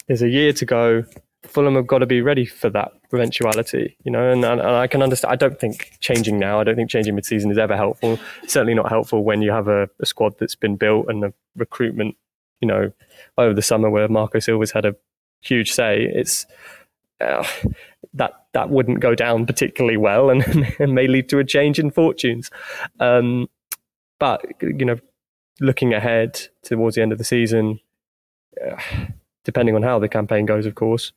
there's 0.06 0.22
a 0.22 0.28
year 0.28 0.52
to 0.52 0.66
go. 0.66 1.04
Fulham 1.44 1.76
have 1.76 1.86
got 1.86 1.98
to 1.98 2.06
be 2.06 2.20
ready 2.20 2.44
for 2.44 2.68
that 2.70 2.92
eventuality, 3.14 3.96
you 4.04 4.12
know, 4.12 4.30
and, 4.30 4.44
and, 4.44 4.60
I 4.60 4.86
can 4.86 5.02
understand. 5.02 5.32
I 5.32 5.36
don't 5.36 5.58
think 5.58 5.96
changing 6.00 6.38
now, 6.38 6.60
I 6.60 6.64
don't 6.64 6.76
think 6.76 6.90
changing 6.90 7.14
mid-season 7.14 7.50
is 7.50 7.56
ever 7.56 7.76
helpful. 7.76 8.18
certainly 8.46 8.74
not 8.74 8.90
helpful 8.90 9.24
when 9.24 9.40
you 9.40 9.50
have 9.50 9.66
a, 9.66 9.88
a, 10.00 10.06
squad 10.06 10.34
that's 10.38 10.54
been 10.54 10.76
built 10.76 11.06
and 11.08 11.22
the 11.22 11.32
recruitment, 11.56 12.16
you 12.60 12.68
know, 12.68 12.92
over 13.38 13.54
the 13.54 13.62
summer 13.62 13.88
where 13.88 14.06
Marco 14.06 14.38
Silva's 14.38 14.72
had 14.72 14.84
a 14.84 14.94
huge 15.40 15.72
say. 15.72 16.02
It's 16.02 16.46
uh, 17.22 17.46
that 18.12 18.32
that 18.52 18.68
wouldn't 18.68 19.00
go 19.00 19.14
down 19.14 19.46
particularly 19.46 19.96
well 19.96 20.28
and, 20.28 20.44
and 20.78 20.94
may 20.94 21.06
lead 21.06 21.28
to 21.30 21.38
a 21.38 21.44
change 21.44 21.78
in 21.78 21.90
fortunes. 21.90 22.50
Um, 22.98 23.48
but 24.18 24.44
you 24.60 24.84
know, 24.84 24.98
looking 25.60 25.94
ahead 25.94 26.40
towards 26.62 26.96
the 26.96 27.02
end 27.02 27.12
of 27.12 27.18
the 27.18 27.24
season, 27.24 27.80
uh, 28.64 28.80
depending 29.44 29.74
on 29.74 29.82
how 29.82 29.98
the 29.98 30.08
campaign 30.08 30.46
goes, 30.46 30.66
of 30.66 30.74
course, 30.74 31.12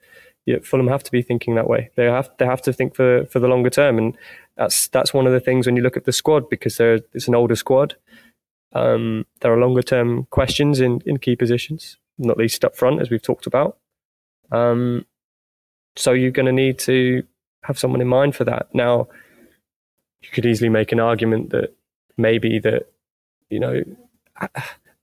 yeah, 0.46 0.58
Fulham 0.62 0.88
have 0.88 1.04
to 1.04 1.12
be 1.12 1.22
thinking 1.22 1.56
that 1.56 1.70
way. 1.70 1.90
They 1.96 2.06
have 2.06 2.30
they 2.38 2.46
have 2.46 2.62
to 2.64 2.74
think 2.74 2.96
for 2.96 3.26
for 3.26 3.40
the 3.40 3.48
longer 3.48 3.70
term, 3.70 3.98
and 3.98 4.18
that's 4.58 4.88
that's 4.90 5.14
one 5.14 5.26
of 5.26 5.32
the 5.32 5.40
things 5.40 5.66
when 5.66 5.78
you 5.78 5.84
look 5.84 5.98
at 5.98 6.04
the 6.04 6.12
squad 6.12 6.50
because 6.50 6.80
it's 6.80 7.28
an 7.28 7.36
older 7.36 7.56
squad. 7.56 7.96
Um, 8.74 9.26
there 9.40 9.54
are 9.54 9.60
longer 9.60 9.82
term 9.82 10.26
questions 10.32 10.82
in 10.82 11.02
in 11.06 11.18
key 11.18 11.36
positions, 11.36 11.98
not 12.18 12.38
least 12.38 12.66
up 12.66 12.76
front, 12.76 13.02
as 13.02 13.10
we've 13.10 13.22
talked 13.22 13.48
about. 13.48 13.78
Um, 14.52 15.06
so 15.96 16.12
you're 16.12 16.32
going 16.32 16.48
to 16.48 16.52
need 16.52 16.78
to 16.80 17.24
have 17.64 17.80
someone 17.80 18.02
in 18.02 18.08
mind 18.08 18.36
for 18.36 18.44
that. 18.44 18.68
Now, 18.74 19.08
you 20.22 20.30
could 20.32 20.46
easily 20.46 20.70
make 20.70 20.92
an 20.92 21.00
argument 21.00 21.52
that 21.52 21.74
maybe 22.18 22.60
that 22.60 22.92
you 23.50 23.60
know 23.60 23.82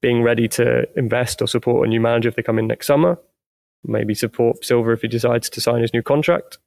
being 0.01 0.23
ready 0.23 0.49
to 0.49 0.89
invest 0.99 1.43
or 1.43 1.47
support 1.47 1.87
a 1.87 1.91
new 1.91 2.01
manager 2.01 2.29
if 2.29 2.37
they 2.37 2.43
come 2.43 2.59
in 2.59 2.67
next 2.67 2.87
summer. 2.87 3.19
Maybe 3.85 4.15
support 4.15 4.65
Silva 4.65 4.93
if 4.93 5.03
he 5.03 5.09
decides 5.09 5.49
to 5.51 5.61
sign 5.61 5.83
his 5.83 5.95
new 5.95 6.03
contract. 6.03 6.59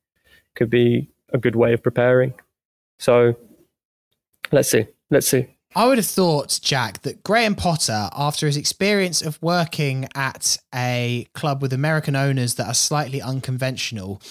could 0.56 0.70
be 0.70 1.10
a 1.32 1.38
good 1.38 1.56
way 1.56 1.74
of 1.74 1.82
preparing. 1.82 2.34
So 3.00 3.36
let's 4.52 4.70
see. 4.70 4.88
Let's 5.10 5.28
see. 5.28 5.48
I 5.76 5.88
would 5.88 5.98
have 5.98 6.06
thought, 6.06 6.60
Jack, 6.62 7.02
that 7.02 7.24
Graham 7.24 7.56
Potter, 7.56 8.10
after 8.14 8.46
his 8.46 8.58
experience 8.58 9.24
of 9.24 9.42
working 9.42 10.08
at 10.14 10.58
a 10.74 11.28
club 11.34 11.64
with 11.64 11.74
American 11.74 12.16
owners 12.16 12.56
that 12.56 12.68
are 12.68 12.76
slightly 12.76 13.22
unconventional, 13.22 14.22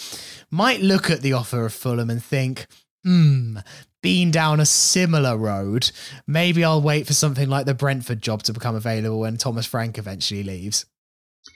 might 0.51 0.81
look 0.81 1.11
at 1.11 1.23
the 1.23 1.33
offer 1.33 1.67
of 1.67 1.73
Fulham 1.73 2.11
and 2.11 2.23
think, 2.23 2.67
hmm, 3.03 3.59
been 4.03 4.31
down 4.31 4.61
a 4.61 4.67
similar 4.67 5.37
road, 5.37 5.91
maybe 6.27 6.65
I'll 6.65 6.83
wait 6.83 7.07
for 7.07 7.15
something 7.15 7.49
like 7.49 7.67
the 7.67 7.75
Brentford 7.75 8.21
job 8.21 8.43
to 8.45 8.53
become 8.53 8.75
available 8.75 9.21
when 9.21 9.37
Thomas 9.37 9.67
Frank 9.67 9.97
eventually 9.97 10.43
leaves. 10.43 10.85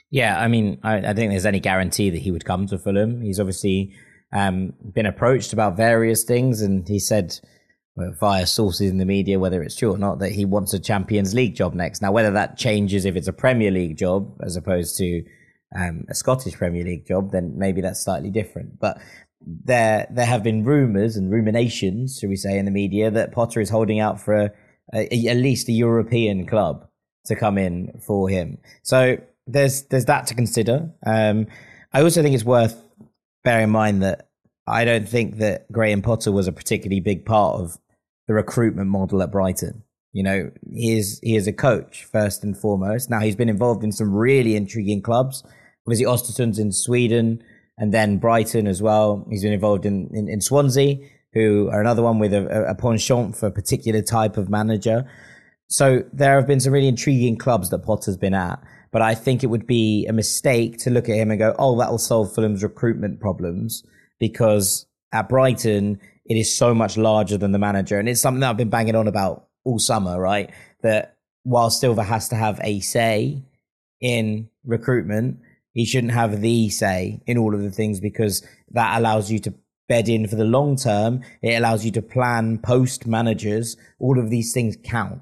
Yeah, 0.09 0.39
I 0.39 0.47
mean, 0.47 0.79
I, 0.83 0.97
I 0.97 1.13
think 1.13 1.31
there's 1.31 1.45
any 1.45 1.59
guarantee 1.59 2.09
that 2.09 2.19
he 2.19 2.31
would 2.31 2.45
come 2.45 2.65
to 2.67 2.77
Fulham. 2.77 3.21
He's 3.21 3.39
obviously 3.39 3.93
um, 4.33 4.73
been 4.93 5.05
approached 5.05 5.53
about 5.53 5.77
various 5.77 6.23
things, 6.23 6.61
and 6.61 6.87
he 6.87 6.99
said 6.99 7.39
via 7.97 8.45
sources 8.45 8.89
in 8.89 8.97
the 8.97 9.05
media, 9.05 9.39
whether 9.39 9.63
it's 9.63 9.75
true 9.75 9.93
or 9.93 9.97
not, 9.97 10.19
that 10.19 10.31
he 10.31 10.45
wants 10.45 10.73
a 10.73 10.79
Champions 10.79 11.33
League 11.33 11.55
job 11.55 11.73
next. 11.73 12.01
Now, 12.01 12.11
whether 12.11 12.31
that 12.31 12.57
changes 12.57 13.05
if 13.05 13.15
it's 13.15 13.27
a 13.27 13.33
Premier 13.33 13.71
League 13.71 13.97
job 13.97 14.37
as 14.45 14.55
opposed 14.55 14.97
to 14.97 15.23
um, 15.75 16.05
a 16.09 16.15
Scottish 16.15 16.53
Premier 16.53 16.83
League 16.83 17.07
job, 17.07 17.31
then 17.31 17.57
maybe 17.57 17.81
that's 17.81 18.03
slightly 18.03 18.29
different. 18.29 18.79
But 18.79 18.99
there, 19.41 20.07
there 20.11 20.25
have 20.25 20.43
been 20.43 20.63
rumours 20.63 21.15
and 21.15 21.31
ruminations, 21.31 22.17
shall 22.19 22.29
we 22.29 22.35
say, 22.35 22.57
in 22.57 22.65
the 22.65 22.71
media 22.71 23.11
that 23.11 23.31
Potter 23.31 23.61
is 23.61 23.69
holding 23.69 23.99
out 23.99 24.19
for 24.19 24.35
a, 24.35 24.51
a, 24.93 25.27
at 25.27 25.37
least 25.37 25.69
a 25.69 25.73
European 25.73 26.45
club 26.45 26.87
to 27.25 27.35
come 27.35 27.57
in 27.57 27.99
for 28.05 28.29
him. 28.29 28.57
So 28.83 29.17
there's 29.45 29.83
there's 29.83 30.05
that 30.05 30.27
to 30.27 30.35
consider. 30.35 30.91
Um, 31.05 31.47
I 31.93 32.01
also 32.01 32.21
think 32.21 32.35
it's 32.35 32.43
worth 32.43 32.81
bearing 33.43 33.65
in 33.65 33.69
mind 33.69 34.03
that 34.03 34.29
I 34.67 34.83
don't 34.85 35.07
think 35.07 35.37
that 35.37 35.71
Graham 35.71 36.01
Potter 36.01 36.31
was 36.31 36.47
a 36.47 36.51
particularly 36.51 36.99
big 36.99 37.25
part 37.25 37.59
of 37.59 37.77
the 38.27 38.33
recruitment 38.33 38.89
model 38.89 39.21
at 39.21 39.31
Brighton. 39.31 39.83
You 40.11 40.23
know, 40.23 40.51
he 40.73 40.97
is 40.97 41.19
he 41.23 41.35
is 41.35 41.47
a 41.47 41.53
coach 41.53 42.03
first 42.03 42.43
and 42.43 42.57
foremost. 42.57 43.09
Now 43.09 43.19
he's 43.19 43.35
been 43.35 43.49
involved 43.49 43.83
in 43.83 43.91
some 43.91 44.13
really 44.13 44.55
intriguing 44.55 45.01
clubs. 45.01 45.43
Obviously, 45.85 46.05
Östersunds 46.05 46.59
in 46.59 46.71
Sweden, 46.71 47.41
and 47.77 47.93
then 47.93 48.17
Brighton 48.17 48.67
as 48.67 48.81
well. 48.81 49.25
He's 49.29 49.43
been 49.43 49.53
involved 49.53 49.85
in 49.85 50.09
in, 50.13 50.27
in 50.27 50.41
Swansea, 50.41 50.97
who 51.33 51.69
are 51.71 51.81
another 51.81 52.01
one 52.01 52.19
with 52.19 52.33
a, 52.33 52.69
a 52.69 52.75
penchant 52.75 53.35
for 53.35 53.47
a 53.47 53.51
particular 53.51 54.01
type 54.01 54.37
of 54.37 54.49
manager. 54.49 55.09
So 55.69 56.03
there 56.13 56.35
have 56.35 56.47
been 56.47 56.59
some 56.59 56.73
really 56.73 56.87
intriguing 56.87 57.37
clubs 57.37 57.69
that 57.69 57.79
Potter's 57.79 58.17
been 58.17 58.33
at. 58.33 58.59
But 58.91 59.01
I 59.01 59.15
think 59.15 59.43
it 59.43 59.47
would 59.47 59.67
be 59.67 60.05
a 60.07 60.13
mistake 60.13 60.77
to 60.79 60.89
look 60.89 61.09
at 61.09 61.15
him 61.15 61.29
and 61.29 61.39
go, 61.39 61.53
"Oh, 61.59 61.77
that 61.77 61.91
will 61.91 61.97
solve 61.97 62.33
Fulham's 62.33 62.63
recruitment 62.63 63.19
problems," 63.19 63.83
because 64.19 64.85
at 65.11 65.29
Brighton 65.29 65.99
it 66.25 66.35
is 66.35 66.55
so 66.57 66.73
much 66.73 66.97
larger 66.97 67.37
than 67.37 67.51
the 67.51 67.59
manager. 67.59 67.99
And 67.99 68.09
it's 68.09 68.21
something 68.21 68.41
that 68.41 68.49
I've 68.49 68.57
been 68.57 68.69
banging 68.69 68.95
on 68.95 69.07
about 69.07 69.47
all 69.63 69.79
summer, 69.79 70.19
right? 70.19 70.49
That 70.83 71.17
while 71.43 71.69
Silva 71.69 72.03
has 72.03 72.29
to 72.29 72.35
have 72.35 72.59
a 72.63 72.79
say 72.79 73.43
in 74.01 74.49
recruitment, 74.65 75.39
he 75.77 75.85
shouldn't 75.85 76.13
have 76.13 76.41
the 76.41 76.69
say 76.69 77.21
in 77.27 77.37
all 77.37 77.53
of 77.53 77.61
the 77.61 77.69
things 77.69 77.99
because 77.99 78.43
that 78.71 78.97
allows 78.97 79.31
you 79.31 79.37
to 79.37 79.53
bed 79.87 80.09
in 80.09 80.27
for 80.27 80.35
the 80.35 80.43
long 80.43 80.75
term. 80.75 81.21
It 81.43 81.53
allows 81.53 81.85
you 81.85 81.91
to 81.91 82.01
plan 82.01 82.57
post 82.57 83.05
managers. 83.05 83.77
All 83.99 84.17
of 84.17 84.31
these 84.31 84.53
things 84.53 84.75
count 84.83 85.21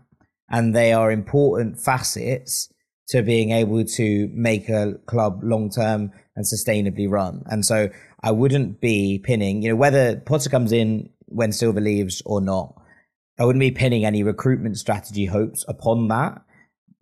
and 0.49 0.73
they 0.73 0.93
are 0.93 1.11
important 1.11 1.77
facets 1.77 2.73
to 3.09 3.21
being 3.21 3.51
able 3.51 3.83
to 3.83 4.29
make 4.31 4.69
a 4.69 4.93
club 5.07 5.41
long 5.43 5.69
term 5.69 6.13
and 6.37 6.45
sustainably 6.45 7.11
run. 7.11 7.43
And 7.47 7.65
so 7.65 7.89
I 8.23 8.31
wouldn't 8.31 8.79
be 8.79 9.19
pinning, 9.19 9.61
you 9.61 9.71
know, 9.71 9.75
whether 9.75 10.21
Potter 10.21 10.49
comes 10.49 10.71
in 10.71 11.09
when 11.25 11.51
Silva 11.51 11.81
leaves 11.81 12.21
or 12.25 12.39
not. 12.39 12.81
I 13.37 13.43
wouldn't 13.43 13.59
be 13.59 13.71
pinning 13.71 14.05
any 14.05 14.23
recruitment 14.23 14.77
strategy 14.77 15.25
hopes 15.25 15.65
upon 15.67 16.07
that 16.07 16.41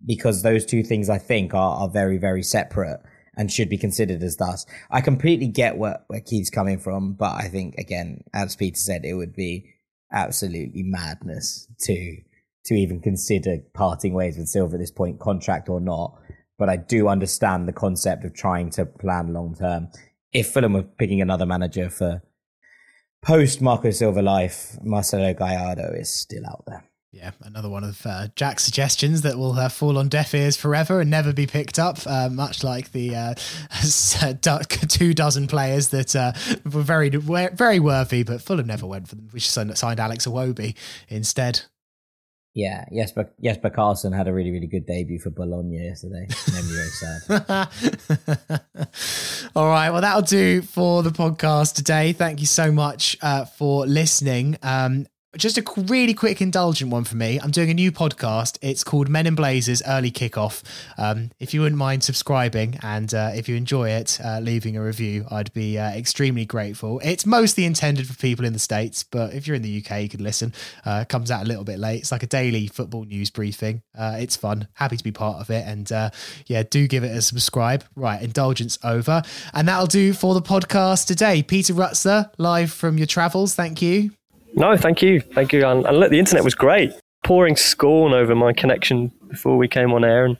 because 0.04 0.42
those 0.42 0.66
two 0.66 0.82
things 0.82 1.08
I 1.08 1.18
think 1.18 1.54
are, 1.54 1.82
are 1.82 1.88
very, 1.88 2.18
very 2.18 2.42
separate 2.42 2.98
and 3.36 3.50
should 3.50 3.68
be 3.68 3.78
considered 3.78 4.22
as 4.22 4.36
thus. 4.36 4.66
I 4.90 5.00
completely 5.00 5.48
get 5.48 5.76
where, 5.76 6.00
where 6.08 6.20
Keith's 6.20 6.50
coming 6.50 6.78
from, 6.78 7.12
but 7.14 7.32
I 7.32 7.48
think 7.48 7.76
again, 7.76 8.24
as 8.32 8.56
Peter 8.56 8.76
said, 8.76 9.04
it 9.04 9.14
would 9.14 9.34
be 9.34 9.74
absolutely 10.12 10.82
madness 10.82 11.68
to 11.82 12.16
to 12.66 12.74
even 12.74 12.98
consider 12.98 13.58
parting 13.74 14.14
ways 14.14 14.38
with 14.38 14.48
Silva 14.48 14.76
at 14.76 14.80
this 14.80 14.90
point, 14.90 15.20
contract 15.20 15.68
or 15.68 15.80
not. 15.80 16.18
But 16.58 16.70
I 16.70 16.76
do 16.76 17.08
understand 17.08 17.68
the 17.68 17.74
concept 17.74 18.24
of 18.24 18.32
trying 18.32 18.70
to 18.70 18.86
plan 18.86 19.34
long 19.34 19.54
term 19.54 19.90
if 20.34 20.52
Fulham 20.52 20.72
were 20.72 20.82
picking 20.82 21.22
another 21.22 21.46
manager 21.46 21.88
for 21.88 22.22
post 23.22 23.62
Marco 23.62 23.90
Silva 23.90 24.20
life, 24.20 24.76
Marcelo 24.82 25.32
Gallardo 25.32 25.94
is 25.94 26.12
still 26.12 26.44
out 26.46 26.64
there. 26.66 26.84
Yeah, 27.14 27.30
another 27.42 27.68
one 27.68 27.84
of 27.84 28.04
uh, 28.04 28.26
Jack's 28.34 28.64
suggestions 28.64 29.22
that 29.22 29.38
will 29.38 29.52
uh, 29.52 29.68
fall 29.68 29.98
on 29.98 30.08
deaf 30.08 30.34
ears 30.34 30.56
forever 30.56 31.00
and 31.00 31.08
never 31.08 31.32
be 31.32 31.46
picked 31.46 31.78
up, 31.78 31.98
uh, 32.06 32.28
much 32.28 32.64
like 32.64 32.90
the 32.90 33.14
uh, 33.14 33.34
two 34.88 35.14
dozen 35.14 35.46
players 35.46 35.88
that 35.90 36.16
uh, 36.16 36.32
were 36.64 36.82
very, 36.82 37.10
very 37.10 37.78
worthy, 37.78 38.24
but 38.24 38.42
Fulham 38.42 38.66
never 38.66 38.84
went 38.84 39.06
for 39.06 39.14
them. 39.14 39.28
We 39.32 39.38
signed 39.38 40.00
Alex 40.00 40.26
Iwobi 40.26 40.74
instead. 41.08 41.62
Yeah, 42.52 42.84
yes, 42.90 43.12
but 43.12 43.34
yes, 43.38 43.58
but 43.62 43.74
Karlsson 43.74 44.16
had 44.16 44.28
a 44.28 44.32
really 44.32 44.52
really 44.52 44.68
good 44.68 44.86
debut 44.86 45.18
for 45.18 45.30
Bologna 45.30 45.84
yesterday. 45.84 46.26
Made 46.52 46.64
me 46.64 46.72
very 46.72 46.88
sad. 46.88 47.68
All 49.56 49.68
right, 49.68 49.90
well 49.90 50.00
that'll 50.00 50.22
do 50.22 50.62
for 50.62 51.02
the 51.02 51.10
podcast 51.10 51.74
today. 51.74 52.12
Thank 52.12 52.40
you 52.40 52.46
so 52.46 52.70
much 52.70 53.16
uh, 53.22 53.44
for 53.44 53.86
listening. 53.86 54.56
Um, 54.62 55.06
just 55.36 55.58
a 55.58 55.64
really 55.76 56.14
quick 56.14 56.40
indulgent 56.40 56.90
one 56.90 57.04
for 57.04 57.16
me. 57.16 57.40
I'm 57.40 57.50
doing 57.50 57.70
a 57.70 57.74
new 57.74 57.90
podcast. 57.90 58.58
It's 58.62 58.84
called 58.84 59.08
Men 59.08 59.26
in 59.26 59.34
Blazers 59.34 59.82
Early 59.86 60.10
Kickoff. 60.10 60.62
Um, 60.96 61.30
if 61.40 61.52
you 61.52 61.60
wouldn't 61.60 61.78
mind 61.78 62.04
subscribing 62.04 62.78
and 62.82 63.12
uh, 63.12 63.30
if 63.34 63.48
you 63.48 63.56
enjoy 63.56 63.90
it, 63.90 64.18
uh, 64.24 64.40
leaving 64.40 64.76
a 64.76 64.82
review, 64.82 65.26
I'd 65.30 65.52
be 65.52 65.78
uh, 65.78 65.90
extremely 65.90 66.44
grateful. 66.44 67.00
It's 67.04 67.26
mostly 67.26 67.64
intended 67.64 68.06
for 68.06 68.14
people 68.14 68.44
in 68.44 68.52
the 68.52 68.58
States, 68.58 69.02
but 69.02 69.34
if 69.34 69.46
you're 69.46 69.56
in 69.56 69.62
the 69.62 69.84
UK, 69.84 70.02
you 70.02 70.08
could 70.08 70.20
listen. 70.20 70.52
Uh, 70.84 71.04
comes 71.04 71.30
out 71.30 71.44
a 71.44 71.46
little 71.46 71.64
bit 71.64 71.78
late. 71.78 72.00
It's 72.00 72.12
like 72.12 72.22
a 72.22 72.28
daily 72.28 72.66
football 72.66 73.04
news 73.04 73.30
briefing. 73.30 73.82
Uh, 73.96 74.16
it's 74.18 74.36
fun. 74.36 74.68
Happy 74.74 74.96
to 74.96 75.04
be 75.04 75.12
part 75.12 75.40
of 75.40 75.50
it. 75.50 75.66
And 75.66 75.90
uh, 75.90 76.10
yeah, 76.46 76.62
do 76.62 76.86
give 76.86 77.04
it 77.04 77.16
a 77.16 77.22
subscribe. 77.22 77.84
Right, 77.96 78.22
indulgence 78.22 78.78
over. 78.84 79.22
And 79.52 79.68
that'll 79.68 79.86
do 79.86 80.12
for 80.12 80.34
the 80.34 80.42
podcast 80.42 81.06
today. 81.06 81.42
Peter 81.42 81.74
Rutzler, 81.74 82.30
live 82.38 82.72
from 82.72 82.98
your 82.98 83.06
travels. 83.06 83.54
Thank 83.54 83.82
you. 83.82 84.12
No, 84.56 84.76
thank 84.76 85.02
you, 85.02 85.20
thank 85.20 85.52
you. 85.52 85.66
And, 85.66 85.84
and 85.86 85.98
look, 85.98 86.10
the 86.10 86.18
internet 86.18 86.44
was 86.44 86.54
great. 86.54 86.92
Pouring 87.24 87.56
scorn 87.56 88.12
over 88.12 88.34
my 88.34 88.52
connection 88.52 89.10
before 89.28 89.56
we 89.56 89.66
came 89.66 89.92
on 89.92 90.04
air, 90.04 90.24
and 90.24 90.36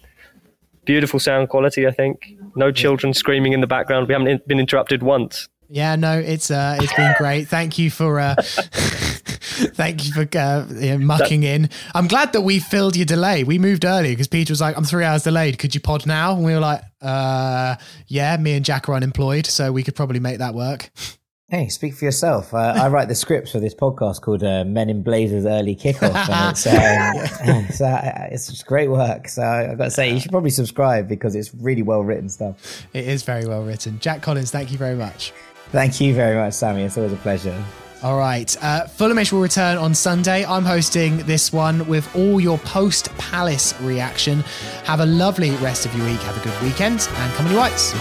beautiful 0.85 1.19
sound 1.19 1.49
quality. 1.49 1.87
I 1.87 1.91
think 1.91 2.35
no 2.55 2.71
children 2.71 3.15
screaming 3.15 3.53
in 3.53 3.61
the 3.61 3.67
background. 3.67 4.07
We 4.09 4.15
haven't 4.15 4.29
in, 4.29 4.41
been 4.47 4.61
interrupted 4.61 5.03
once. 5.03 5.49
Yeah, 5.69 5.97
no, 5.97 6.19
it's 6.19 6.51
uh, 6.51 6.79
it's 6.81 6.93
been 6.93 7.15
great. 7.19 7.49
Thank 7.49 7.79
you 7.79 7.91
for 7.91 8.21
uh, 8.21 8.35
thank 8.43 10.07
you 10.07 10.12
for 10.12 10.29
uh, 10.39 10.67
you 10.71 10.91
know, 10.91 10.99
mucking 10.99 11.43
in. 11.43 11.71
I'm 11.95 12.07
glad 12.07 12.33
that 12.35 12.43
we 12.43 12.61
filled 12.61 12.97
your 12.97 13.07
delay. 13.07 13.45
We 13.45 13.59
moved 13.59 13.85
early 13.85 14.11
because 14.11 14.29
Peter 14.29 14.53
was 14.53 14.61
like, 14.61 14.77
"I'm 14.77 14.85
three 14.85 15.05
hours 15.05 15.23
delayed. 15.23 15.59
Could 15.59 15.75
you 15.75 15.81
pod 15.81 16.07
now?" 16.07 16.35
And 16.37 16.45
we 16.45 16.53
were 16.53 16.61
like, 16.61 16.83
"Uh, 17.01 17.77
yeah." 18.07 18.37
Me 18.37 18.55
and 18.55 18.65
Jack 18.65 18.89
are 18.89 18.95
unemployed, 18.95 19.47
so 19.47 19.73
we 19.73 19.83
could 19.83 19.97
probably 19.97 20.21
make 20.21 20.39
that 20.39 20.55
work. 20.55 20.91
Hey, 21.55 21.68
speak 21.68 21.94
for 21.94 22.05
yourself. 22.05 22.52
Uh, 22.52 22.74
I 22.76 22.88
write 22.88 23.07
the 23.07 23.14
scripts 23.14 23.52
for 23.52 23.61
this 23.61 23.76
podcast 23.76 24.22
called 24.22 24.42
uh, 24.42 24.64
Men 24.64 24.90
in 24.90 25.05
Blazers 25.05 25.46
Early 25.46 25.76
Kickoff, 25.76 26.28
and 26.28 26.50
it's, 26.50 26.66
um, 26.66 27.64
it's, 27.68 27.80
uh, 27.80 28.28
it's 28.32 28.62
great 28.64 28.90
work. 28.90 29.28
So 29.28 29.40
I've 29.40 29.78
got 29.78 29.84
to 29.84 29.90
say, 29.92 30.12
you 30.12 30.18
should 30.18 30.32
probably 30.32 30.50
subscribe 30.50 31.07
because 31.07 31.36
it's 31.36 31.55
really 31.55 31.82
well 31.82 32.02
written 32.02 32.28
stuff. 32.28 32.88
It 32.92 33.07
is 33.07 33.22
very 33.22 33.46
well 33.46 33.62
written. 33.62 34.00
Jack 34.00 34.20
Collins, 34.20 34.50
thank 34.50 34.72
you 34.72 34.78
very 34.78 34.96
much. 34.96 35.32
Thank 35.70 36.00
you 36.00 36.12
very 36.12 36.34
much, 36.34 36.55
Sammy. 36.55 36.82
It's 36.82 36.96
always 36.96 37.12
a 37.12 37.16
pleasure. 37.18 37.64
All 38.02 38.18
right. 38.18 38.57
Uh, 38.61 38.86
Fulhamish 38.86 39.30
will 39.30 39.40
return 39.40 39.78
on 39.78 39.94
Sunday. 39.94 40.44
I'm 40.44 40.64
hosting 40.64 41.18
this 41.18 41.52
one 41.52 41.86
with 41.86 42.16
all 42.16 42.40
your 42.40 42.59
post 42.59 43.16
Palace 43.16 43.80
reaction. 43.80 44.40
Have 44.86 44.98
a 44.98 45.07
lovely 45.07 45.52
rest 45.52 45.86
of 45.86 45.94
your 45.96 46.05
week. 46.07 46.20
Have 46.22 46.36
a 46.36 46.42
good 46.42 46.62
weekend 46.64 47.09
and 47.09 47.32
come 47.34 47.46
on, 47.46 47.52
you 47.52 47.59
whites. 47.59 47.94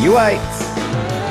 You 0.00 0.14
whites. 0.14 1.23